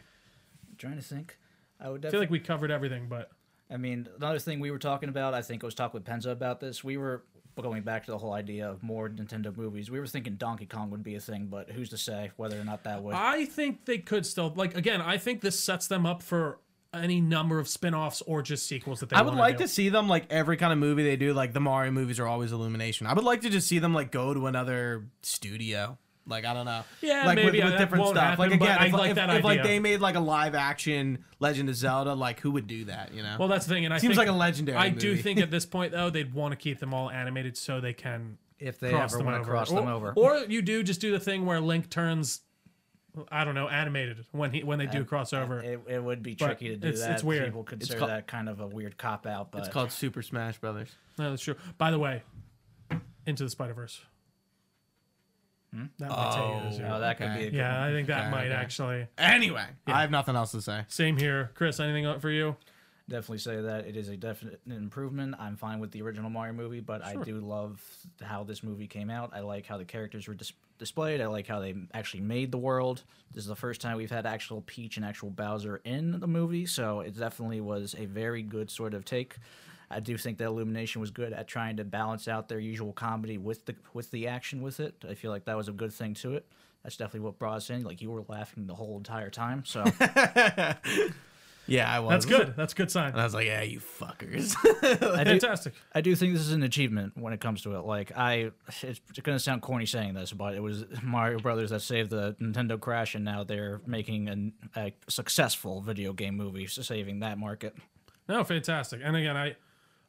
trying 0.78 0.96
to 0.96 1.02
think. 1.02 1.38
I 1.80 1.90
would 1.90 2.06
I 2.06 2.10
feel 2.10 2.20
like 2.20 2.30
we 2.30 2.40
covered 2.40 2.72
everything, 2.72 3.08
but 3.08 3.30
I 3.70 3.78
mean, 3.78 4.08
another 4.18 4.40
thing 4.40 4.60
we 4.60 4.72
were 4.72 4.80
talking 4.80 5.10
about, 5.10 5.34
I 5.34 5.42
think 5.42 5.64
I 5.64 5.68
was 5.68 5.76
talking 5.76 6.00
with 6.00 6.06
Penza 6.06 6.32
about 6.32 6.60
this. 6.60 6.84
We 6.84 6.98
were 6.98 7.24
going 7.62 7.84
back 7.84 8.06
to 8.06 8.12
the 8.12 8.18
whole 8.18 8.34
idea 8.34 8.70
of 8.70 8.82
more 8.82 9.10
Nintendo 9.10 9.56
movies. 9.56 9.92
We 9.92 10.00
were 10.00 10.08
thinking 10.08 10.36
Donkey 10.36 10.66
Kong 10.66 10.90
would 10.90 11.04
be 11.04 11.16
a 11.16 11.20
thing, 11.20 11.48
but 11.48 11.70
who's 11.70 11.90
to 11.90 11.98
say 11.98 12.32
whether 12.38 12.60
or 12.60 12.64
not 12.64 12.84
that 12.86 13.04
would? 13.04 13.14
I 13.14 13.46
think 13.46 13.86
they 13.86 14.00
could 14.00 14.26
still 14.26 14.52
like 14.56 14.76
again. 14.76 15.02
I 15.02 15.18
think 15.18 15.42
this 15.42 15.60
sets 15.60 15.88
them 15.88 16.06
up 16.06 16.24
for 16.24 16.60
any 16.94 17.20
number 17.20 17.60
of 17.60 17.68
spin-offs 17.68 18.22
or 18.22 18.42
just 18.42 18.68
sequels 18.68 19.00
that 19.00 19.10
they. 19.10 19.16
I 19.16 19.22
would 19.22 19.34
like 19.34 19.58
do. 19.58 19.64
to 19.64 19.68
see 19.68 19.90
them 19.90 20.08
like 20.08 20.32
every 20.32 20.58
kind 20.58 20.72
of 20.72 20.80
movie 20.80 21.04
they 21.04 21.16
do. 21.16 21.34
Like 21.34 21.54
the 21.54 21.60
Mario 21.60 21.92
movies 21.92 22.20
are 22.20 22.28
always 22.28 22.52
Illumination. 22.52 23.08
I 23.08 23.14
would 23.14 23.24
like 23.24 23.42
to 23.42 23.50
just 23.50 23.68
see 23.68 23.80
them 23.80 23.94
like 23.94 24.12
go 24.12 24.34
to 24.34 24.48
another 24.48 25.06
studio. 25.22 25.98
Like 26.26 26.46
I 26.46 26.54
don't 26.54 26.66
know. 26.66 26.84
Yeah, 27.02 27.26
like 27.26 27.36
maybe 27.36 27.62
with, 27.62 27.72
with 27.72 27.80
different 27.80 28.08
stuff. 28.08 28.18
happen, 28.24 28.40
like 28.40 28.54
again, 28.54 28.84
if, 28.88 28.94
like 28.94 29.10
if, 29.12 29.16
that 29.18 29.30
if, 29.30 29.44
like 29.44 29.62
they 29.62 29.80
made 29.80 30.00
like 30.00 30.16
a 30.16 30.22
live 30.22 30.56
action 30.56 31.26
Legend 31.40 31.68
of 31.68 31.76
Zelda, 31.76 32.14
like 32.14 32.40
who 32.40 32.52
would 32.52 32.66
do 32.66 32.86
that? 32.86 33.14
You 33.14 33.24
know. 33.24 33.36
Well, 33.38 33.50
that's 33.50 33.66
the 33.66 33.74
thing, 33.74 33.84
and 33.84 33.94
I 33.94 33.98
Seems 33.98 34.16
think, 34.16 34.28
like 34.30 34.34
a 34.34 34.38
legendary 34.38 34.78
I 34.78 34.90
do 34.90 35.18
think 35.18 35.40
at 35.40 35.52
this 35.52 35.66
point 35.76 35.92
though 35.92 36.10
they'd 36.10 36.34
want 36.34 36.54
to 36.54 36.56
keep 36.56 36.80
them 36.80 36.94
all 36.94 37.10
animated 37.12 37.58
so 37.58 37.82
they 37.82 37.92
can 37.94 38.38
if 38.58 38.80
they 38.80 38.92
cross 38.92 39.12
ever 39.12 39.18
them 39.18 39.26
want 39.32 39.44
to 39.44 39.50
cross 39.50 39.70
them 39.70 39.88
over. 39.90 40.14
Or 40.16 40.38
you 40.48 40.62
do 40.62 40.82
just 40.82 41.02
do 41.02 41.12
the 41.12 41.20
thing 41.20 41.46
where 41.46 41.60
Link 41.60 41.90
turns, 41.90 42.40
I 43.30 43.44
don't 43.44 43.56
know, 43.56 43.68
animated 43.68 44.26
when 44.32 44.52
he 44.52 44.64
when 44.64 44.80
they 44.80 44.86
do 44.88 45.02
uh, 45.02 45.04
crossover. 45.04 45.62
Uh, 45.62 45.68
it, 45.68 45.96
it 45.96 46.04
would 46.04 46.24
be 46.24 46.36
But 46.36 46.46
tricky 46.46 46.70
to 46.70 46.78
do 46.78 46.88
it's- 46.88 47.02
that. 47.02 47.12
it's 47.12 47.24
weird. 47.24 47.46
People 47.46 47.66
consider 47.66 48.00
called- 48.00 48.12
that 48.12 48.28
kind 48.28 48.48
of 48.48 48.62
a 48.62 48.68
weird 48.68 48.98
cop 48.98 49.28
out, 49.28 49.52
but 49.52 49.60
it's 49.60 49.68
called 49.70 49.92
Super 49.92 50.22
Smash 50.22 50.58
Brothers. 50.60 50.96
No, 51.18 51.30
that's 51.32 51.42
true. 51.44 51.56
By 51.78 51.92
the 51.92 52.00
way, 52.00 52.24
Into 53.26 53.44
the 53.44 53.50
Spider 53.50 53.74
Verse. 53.74 54.00
Hmm? 55.74 55.86
That 55.98 56.10
might 56.10 56.32
take 56.32 56.64
it 56.64 56.68
as 56.68 56.80
oh, 56.80 56.96
oh, 56.96 57.00
that 57.00 57.18
could 57.18 57.34
be 57.34 57.48
a 57.48 57.50
good 57.50 57.58
yeah, 57.58 57.84
I 57.84 57.92
think 57.92 58.08
that 58.08 58.22
Okay, 58.24 58.32
might 58.32 58.46
okay. 58.46 58.54
actually. 58.54 59.08
Anyway, 59.18 59.66
I 59.88 60.02
have 60.02 60.12
nothing 60.12 60.36
else 60.36 60.52
to 60.52 60.62
say. 60.62 60.86
Same 60.88 61.18
here, 61.18 61.52
Chris. 61.56 61.80
Anything 61.80 62.20
for 62.20 62.30
you? 62.30 62.56
definitely 63.10 63.38
say 63.38 63.60
that 63.62 63.86
it 63.86 63.98
is 63.98 64.08
a 64.08 64.16
definite 64.16 64.62
improvement. 64.66 65.36
I'm 65.38 65.58
fine 65.58 65.80
with 65.80 65.92
the 65.92 66.02
original 66.02 66.30
Mario 66.30 66.54
movie, 66.54 66.80
but 66.80 67.04
I 67.04 67.16
do 67.16 67.40
love 67.40 67.82
how 68.22 68.44
this 68.46 68.64
movie 68.64 68.88
came 68.88 69.10
out. 69.10 69.32
I 69.34 69.42
like 69.42 69.66
how 69.66 69.78
the 69.78 69.84
characters 69.86 70.28
were 70.28 70.34
dis- 70.36 70.54
displayed. 70.80 71.20
I 71.20 71.28
like 71.28 71.46
how 71.46 71.60
they 71.60 71.76
actually 71.94 72.22
made 72.22 72.52
the 72.52 72.58
world. 72.58 73.04
This 73.34 73.44
is 73.44 73.50
the 73.50 73.56
first 73.58 73.82
time 73.82 73.98
we've 73.98 74.10
had 74.10 74.26
actual 74.26 74.62
Peach 74.66 74.96
and 74.96 75.06
actual 75.06 75.30
Bowser 75.32 75.82
in 75.84 76.20
the 76.20 76.28
movie, 76.28 76.66
so 76.66 77.02
it 77.02 77.18
definitely 77.18 77.60
was 77.60 77.94
a 77.98 78.06
very 78.06 78.42
good 78.42 78.72
sort 78.72 78.94
of 78.94 79.04
take. 79.04 79.36
I 79.96 80.00
do 80.00 80.18
think 80.18 80.38
that 80.40 80.46
Illumination 80.46 81.02
was 81.02 81.12
good 81.12 81.34
at 81.34 81.48
trying 81.48 81.78
to 81.78 81.84
balance 81.84 82.28
out 82.28 82.50
their 82.50 82.60
usual 82.60 82.94
comedy 82.94 83.38
with 83.38 83.66
the 83.66 83.76
with 83.94 84.12
the 84.12 84.28
action 84.28 84.62
with 84.62 84.80
it. 84.80 85.04
I 85.08 85.14
feel 85.14 85.32
like 85.32 85.46
that 85.46 85.58
was 85.58 85.68
a 85.68 85.74
good 85.74 85.94
thing 85.94 86.14
to 86.16 86.34
it. 86.34 86.46
That's 86.84 86.98
definitely 86.98 87.22
what 87.22 87.40
brought 87.40 87.58
us 87.58 87.70
in. 87.70 87.84
Like 87.84 88.02
you 88.02 88.12
were 88.12 88.24
laughing 88.28 88.68
the 88.68 88.76
whole 88.76 88.98
entire 88.98 89.30
time, 89.30 89.64
so 89.66 89.84
Yeah, 91.66 91.90
I 91.92 92.00
was. 92.00 92.10
That's 92.12 92.26
good. 92.26 92.56
That's 92.58 92.74
a 92.74 92.76
good 92.76 92.92
sign. 92.92 93.12
And 93.12 93.22
I 93.22 93.24
was 93.24 93.34
like, 93.34 93.46
yeah, 93.46 93.62
you 93.62 93.80
fuckers. 93.80 94.56
I 95.18 95.24
do, 95.24 95.30
Fantastic. 95.32 95.74
I 95.94 96.02
do 96.02 96.14
think 96.16 96.34
this 96.34 96.42
is 96.42 96.52
an 96.52 96.64
achievement 96.64 97.14
when 97.16 97.32
it 97.32 97.40
comes 97.40 97.62
to 97.64 97.76
it. 97.76 97.86
Like 97.86 98.12
I, 98.18 98.52
it's 98.82 99.00
going 99.22 99.38
to 99.38 99.40
sound 99.40 99.62
corny 99.62 99.86
saying 99.86 100.14
this, 100.14 100.34
but 100.34 100.56
it 100.56 100.60
was 100.62 100.84
Mario 101.02 101.40
Brothers 101.40 101.70
that 101.70 101.82
saved 101.82 102.10
the 102.10 102.36
Nintendo 102.42 102.80
crash, 102.80 103.16
and 103.16 103.24
now 103.24 103.44
they're 103.44 103.82
making 103.86 104.28
an, 104.28 104.54
a 104.76 104.94
successful 105.08 105.82
video 105.82 106.12
game 106.12 106.36
movie, 106.36 106.68
so 106.68 106.82
saving 106.82 107.22
that 107.22 107.38
market. 107.38 107.76
No, 108.28 108.44
fantastic. 108.44 109.02
And 109.04 109.16
again, 109.16 109.38
I 109.38 109.56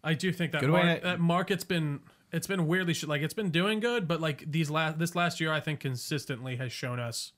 I 0.04 0.14
do 0.14 0.32
think 0.32 0.52
that 0.52 0.60
Good 0.60 0.70
way 0.70 1.00
that 1.02 1.18
market's 1.20 1.64
been 1.64 2.00
it's 2.32 2.46
been 2.46 2.66
weirdly 2.66 2.94
sh- 2.94 3.04
like 3.04 3.22
it's 3.22 3.34
been 3.34 3.50
doing 3.50 3.80
good, 3.80 4.06
but 4.06 4.20
like 4.20 4.44
these 4.50 4.70
last 4.70 4.98
this 4.98 5.14
last 5.14 5.40
year, 5.40 5.52
I 5.52 5.60
think 5.60 5.80
consistently 5.80 6.56
has 6.56 6.72
shown 6.72 7.00
us 7.00 7.32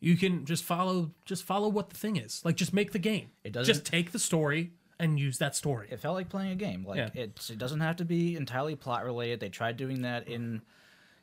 you 0.00 0.16
can 0.16 0.44
just 0.44 0.64
follow 0.64 1.12
just 1.24 1.44
follow 1.44 1.68
what 1.68 1.90
the 1.90 1.96
thing 1.96 2.16
is. 2.16 2.42
Like 2.44 2.56
just 2.56 2.72
make 2.74 2.92
the 2.92 2.98
game. 2.98 3.28
It 3.44 3.52
doesn't- 3.52 3.72
just 3.72 3.86
take 3.86 4.12
the 4.12 4.18
story 4.18 4.72
and 4.98 5.18
use 5.18 5.38
that 5.38 5.56
story. 5.56 5.88
It 5.90 5.98
felt 6.00 6.14
like 6.14 6.28
playing 6.28 6.52
a 6.52 6.56
game. 6.56 6.84
Like 6.84 6.98
Yeah. 6.98 7.10
it's 7.14 7.50
it 7.50 7.58
doesn't 7.58 7.80
have 7.80 7.96
to 7.96 8.04
be 8.04 8.36
entirely 8.36 8.76
plot 8.76 9.04
related. 9.04 9.40
They 9.40 9.48
tried 9.48 9.76
doing 9.76 10.02
that 10.02 10.28
in 10.28 10.62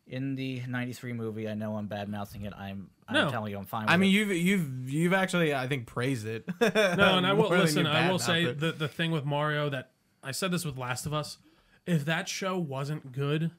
in 0.07 0.35
the 0.35 0.61
'93 0.67 1.13
movie. 1.13 1.47
I 1.47 1.53
know 1.53 1.77
I'm 1.77 1.87
bad 1.87 2.09
mouthing 2.09 2.43
it. 2.43 2.53
I'm 2.57 2.89
I'm 3.07 3.13
No. 3.13 3.29
telling 3.29 3.51
you 3.51 3.57
I'm 3.59 3.65
fine. 3.65 3.83
With 3.83 3.91
I 3.91 3.97
mean, 3.97 4.09
it. 4.09 4.13
you've 4.13 4.31
you've 4.31 4.89
you've 4.89 5.13
actually, 5.13 5.53
I 5.53 5.67
think, 5.67 5.85
praised 5.85 6.25
it. 6.27 6.43
No, 6.59 7.17
and 7.17 7.25
I 7.25 7.33
will 7.39 7.49
listen. 7.49 7.85
I 7.87 8.09
will 8.11 8.19
say 8.19 8.51
the 8.51 8.71
the 8.71 8.87
thing 8.87 9.11
with 9.11 9.25
Mario 9.25 9.69
that 9.69 9.91
I 10.23 10.31
said 10.31 10.51
this 10.51 10.65
with 10.65 10.77
Last 10.77 11.05
of 11.05 11.13
Us. 11.13 11.37
If 11.85 12.05
that 12.05 12.29
show 12.29 12.57
wasn't 12.57 13.11
good, 13.11 13.51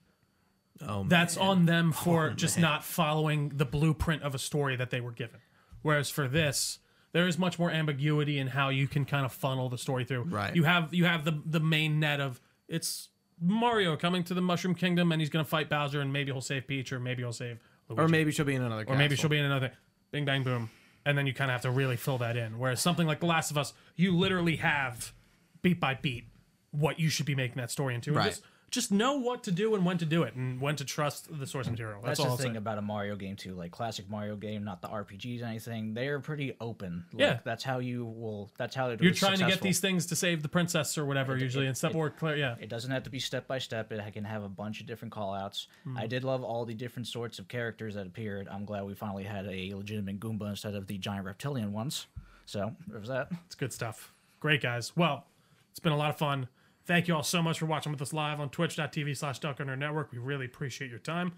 Oh, 0.80 1.04
that's 1.06 1.36
on 1.36 1.66
them 1.66 1.90
oh, 1.90 2.02
for 2.02 2.30
just 2.30 2.58
not 2.58 2.82
following 2.84 3.50
the 3.54 3.64
blueprint 3.64 4.22
of 4.22 4.34
a 4.34 4.38
story 4.38 4.74
that 4.76 4.90
they 4.90 5.00
were 5.00 5.12
given. 5.12 5.40
Whereas 5.82 6.10
for 6.10 6.26
this, 6.26 6.78
there 7.12 7.26
is 7.26 7.38
much 7.38 7.58
more 7.58 7.70
ambiguity 7.70 8.38
in 8.38 8.48
how 8.48 8.70
you 8.70 8.88
can 8.88 9.04
kind 9.04 9.24
of 9.24 9.32
funnel 9.32 9.68
the 9.68 9.78
story 9.78 10.04
through. 10.04 10.24
Right. 10.24 10.54
You 10.56 10.64
have 10.64 10.92
you 10.94 11.04
have 11.04 11.24
the 11.24 11.40
the 11.44 11.60
main 11.60 12.00
net 12.00 12.20
of 12.20 12.40
it's 12.68 13.10
Mario 13.40 13.96
coming 13.96 14.24
to 14.24 14.34
the 14.34 14.40
Mushroom 14.40 14.74
Kingdom 14.74 15.12
and 15.12 15.20
he's 15.20 15.28
gonna 15.30 15.44
fight 15.44 15.68
Bowser 15.68 16.00
and 16.00 16.12
maybe 16.12 16.32
he'll 16.32 16.40
save 16.40 16.66
Peach 16.66 16.92
or 16.92 16.98
maybe 16.98 17.22
he'll 17.22 17.32
save 17.32 17.58
Luigi. 17.88 18.02
or 18.02 18.08
maybe 18.08 18.32
she'll 18.32 18.46
be 18.46 18.54
in 18.54 18.62
another. 18.62 18.84
Game. 18.84 18.94
Or 18.94 18.98
maybe 18.98 19.14
she'll 19.14 19.30
be 19.30 19.38
in 19.38 19.44
another 19.44 19.72
Bing 20.10 20.24
Bang 20.24 20.42
Boom, 20.42 20.70
and 21.04 21.16
then 21.18 21.26
you 21.26 21.34
kind 21.34 21.50
of 21.50 21.52
have 21.52 21.62
to 21.62 21.70
really 21.70 21.96
fill 21.96 22.18
that 22.18 22.36
in. 22.36 22.58
Whereas 22.58 22.80
something 22.80 23.06
like 23.06 23.20
The 23.20 23.26
Last 23.26 23.50
of 23.50 23.58
Us, 23.58 23.72
you 23.94 24.16
literally 24.16 24.56
have 24.56 25.12
beat 25.60 25.78
by 25.80 25.94
beat 25.94 26.24
what 26.72 26.98
you 26.98 27.08
should 27.08 27.26
be 27.26 27.34
making 27.34 27.56
that 27.58 27.70
story 27.70 27.94
into. 27.94 28.12
Right. 28.12 28.26
Just, 28.30 28.42
just 28.70 28.90
know 28.90 29.18
what 29.18 29.42
to 29.44 29.52
do 29.52 29.74
and 29.74 29.84
when 29.84 29.98
to 29.98 30.06
do 30.06 30.22
it, 30.22 30.32
and 30.34 30.58
when 30.58 30.74
to 30.76 30.84
trust 30.86 31.28
the 31.38 31.46
source 31.46 31.68
material. 31.68 32.00
That's, 32.02 32.16
That's, 32.16 32.20
all 32.20 32.24
the 32.24 32.30
I'll 32.30 32.36
thing 32.38 32.52
say. 32.54 32.56
about 32.58 32.78
a 32.78 32.80
Mario 32.82 33.16
game 33.16 33.36
too, 33.36 33.52
like 33.54 33.70
classic 33.70 34.08
Mario 34.08 34.34
game, 34.34 34.64
not 34.64 34.80
the 34.80 34.88
RPGs 34.88 35.42
or 35.42 35.44
anything. 35.44 35.92
They're 35.92 36.20
pretty 36.20 36.54
open. 36.58 37.04
Like, 37.12 37.20
Yeah. 37.20 37.38
that's 37.44 37.62
how 37.62 37.80
you 37.80 38.06
will. 38.06 38.50
That's 38.56 38.74
how 38.74 38.88
it 38.88 39.02
You're 39.02 39.10
was 39.10 39.18
trying 39.18 39.38
to 39.40 39.46
get 39.46 39.60
these 39.60 39.80
things 39.80 40.06
to 40.06 40.16
save 40.16 40.42
the 40.42 40.48
princess 40.48 40.96
or 40.96 41.04
whatever, 41.04 41.36
usually, 41.36 41.66
it- 41.66 41.68
and 41.68 41.76
stuff 41.76 41.90
it- 41.90 41.96
more 41.96 42.08
clear. 42.08 42.34
Yeah, 42.36 42.54
It 42.60 42.70
doesn't 42.70 42.90
have 42.90 43.02
to 43.02 43.10
be 43.10 43.18
step 43.18 43.46
by 43.46 43.58
step. 43.58 43.92
It 43.92 44.00
can 44.14 44.24
have 44.24 44.42
a 44.42 44.48
bunch 44.48 44.80
of 44.80 44.86
different 44.86 45.12
call 45.12 45.34
outs. 45.34 45.68
Hmm. 45.84 45.98
I 45.98 46.06
did 46.06 46.24
love 46.24 46.42
all 46.42 46.64
the 46.64 46.72
different 46.74 47.08
sorts 47.08 47.38
of 47.38 47.48
characters 47.48 47.94
that 47.96 48.06
appeared. 48.06 48.48
I'm 48.48 48.64
glad 48.64 48.84
we 48.84 48.94
finally 48.94 49.24
had 49.24 49.46
a 49.48 49.74
legitimate 49.74 50.18
Goomba 50.18 50.48
instead 50.48 50.74
of 50.76 50.86
the 50.86 50.96
giant 50.96 51.26
reptilian 51.26 51.74
ones. 51.74 52.06
So 52.46 52.74
there 52.88 52.98
was 53.00 53.10
that. 53.10 53.28
it's 53.44 53.54
good 53.54 53.74
stuff. 53.74 54.14
Great 54.40 54.62
guys. 54.62 54.96
Well, 54.96 55.26
it's 55.70 55.78
been 55.80 55.92
a 55.92 55.96
lot 55.98 56.08
of 56.08 56.16
fun. 56.16 56.48
Thank 56.84 57.08
you 57.08 57.14
all 57.14 57.22
so 57.22 57.42
much 57.42 57.58
for 57.58 57.66
watching 57.66 57.92
with 57.92 58.02
us 58.02 58.12
live 58.12 58.40
on 58.40 58.50
twitch.tv 58.50 59.16
slash 59.16 59.40
Delco 59.40 59.78
Network. 59.78 60.10
We 60.12 60.18
really 60.18 60.46
appreciate 60.46 60.90
your 60.90 60.98
time. 60.98 61.32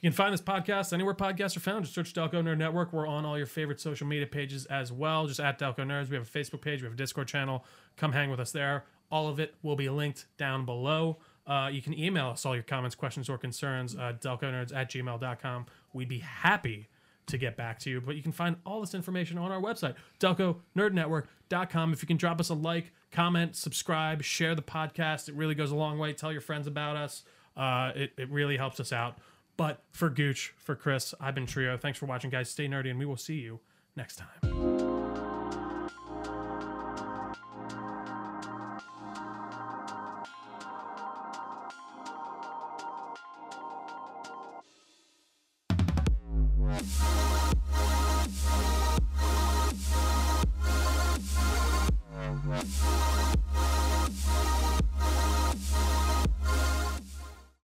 You 0.00 0.10
can 0.10 0.14
find 0.16 0.32
this 0.32 0.40
podcast 0.40 0.92
anywhere 0.92 1.14
podcasts 1.14 1.56
are 1.56 1.60
found. 1.60 1.84
Just 1.84 1.94
search 1.94 2.14
Delco 2.14 2.34
Nerd 2.34 2.58
Network. 2.58 2.92
We're 2.92 3.06
on 3.06 3.24
all 3.24 3.36
your 3.36 3.46
favorite 3.46 3.80
social 3.80 4.06
media 4.06 4.26
pages 4.26 4.64
as 4.66 4.92
well. 4.92 5.26
Just 5.26 5.40
at 5.40 5.58
Delco 5.58 5.78
Nerds. 5.78 6.08
We 6.08 6.16
have 6.16 6.26
a 6.26 6.30
Facebook 6.30 6.60
page. 6.60 6.82
We 6.82 6.86
have 6.86 6.94
a 6.94 6.96
Discord 6.96 7.26
channel. 7.26 7.64
Come 7.96 8.12
hang 8.12 8.30
with 8.30 8.38
us 8.38 8.52
there. 8.52 8.84
All 9.10 9.28
of 9.28 9.40
it 9.40 9.54
will 9.62 9.74
be 9.74 9.88
linked 9.88 10.26
down 10.36 10.64
below. 10.64 11.18
Uh, 11.46 11.68
you 11.72 11.82
can 11.82 11.98
email 11.98 12.28
us 12.28 12.46
all 12.46 12.54
your 12.54 12.62
comments, 12.62 12.94
questions, 12.94 13.28
or 13.28 13.38
concerns. 13.38 13.96
Uh, 13.96 14.12
DelcoNerds 14.20 14.74
at 14.74 14.90
gmail.com. 14.90 15.66
We'd 15.92 16.08
be 16.08 16.18
happy 16.18 16.88
to 17.26 17.38
get 17.38 17.56
back 17.56 17.78
to 17.80 17.90
you. 17.90 18.00
But 18.00 18.16
you 18.16 18.22
can 18.22 18.32
find 18.32 18.56
all 18.64 18.80
this 18.80 18.94
information 18.94 19.36
on 19.36 19.50
our 19.50 19.60
website, 19.60 19.94
delconerdnetwork.com. 20.20 21.92
If 21.92 22.02
you 22.02 22.06
can 22.06 22.16
drop 22.16 22.38
us 22.40 22.50
a 22.50 22.54
like, 22.54 22.92
comment, 23.10 23.56
subscribe, 23.56 24.22
share 24.22 24.54
the 24.54 24.62
podcast, 24.62 25.28
it 25.28 25.34
really 25.34 25.54
goes 25.54 25.70
a 25.70 25.76
long 25.76 25.98
way. 25.98 26.12
Tell 26.12 26.32
your 26.32 26.40
friends 26.40 26.66
about 26.66 26.96
us. 26.96 27.24
Uh, 27.56 27.92
it, 27.94 28.12
it 28.16 28.30
really 28.30 28.56
helps 28.56 28.78
us 28.80 28.92
out. 28.92 29.18
But 29.56 29.82
for 29.90 30.08
Gooch, 30.08 30.54
for 30.56 30.76
Chris, 30.76 31.14
I've 31.20 31.34
been 31.34 31.46
Trio. 31.46 31.76
Thanks 31.76 31.98
for 31.98 32.06
watching, 32.06 32.30
guys. 32.30 32.48
Stay 32.48 32.68
nerdy, 32.68 32.90
and 32.90 32.98
we 32.98 33.06
will 33.06 33.16
see 33.16 33.34
you 33.40 33.58
next 33.96 34.16
time. 34.16 34.57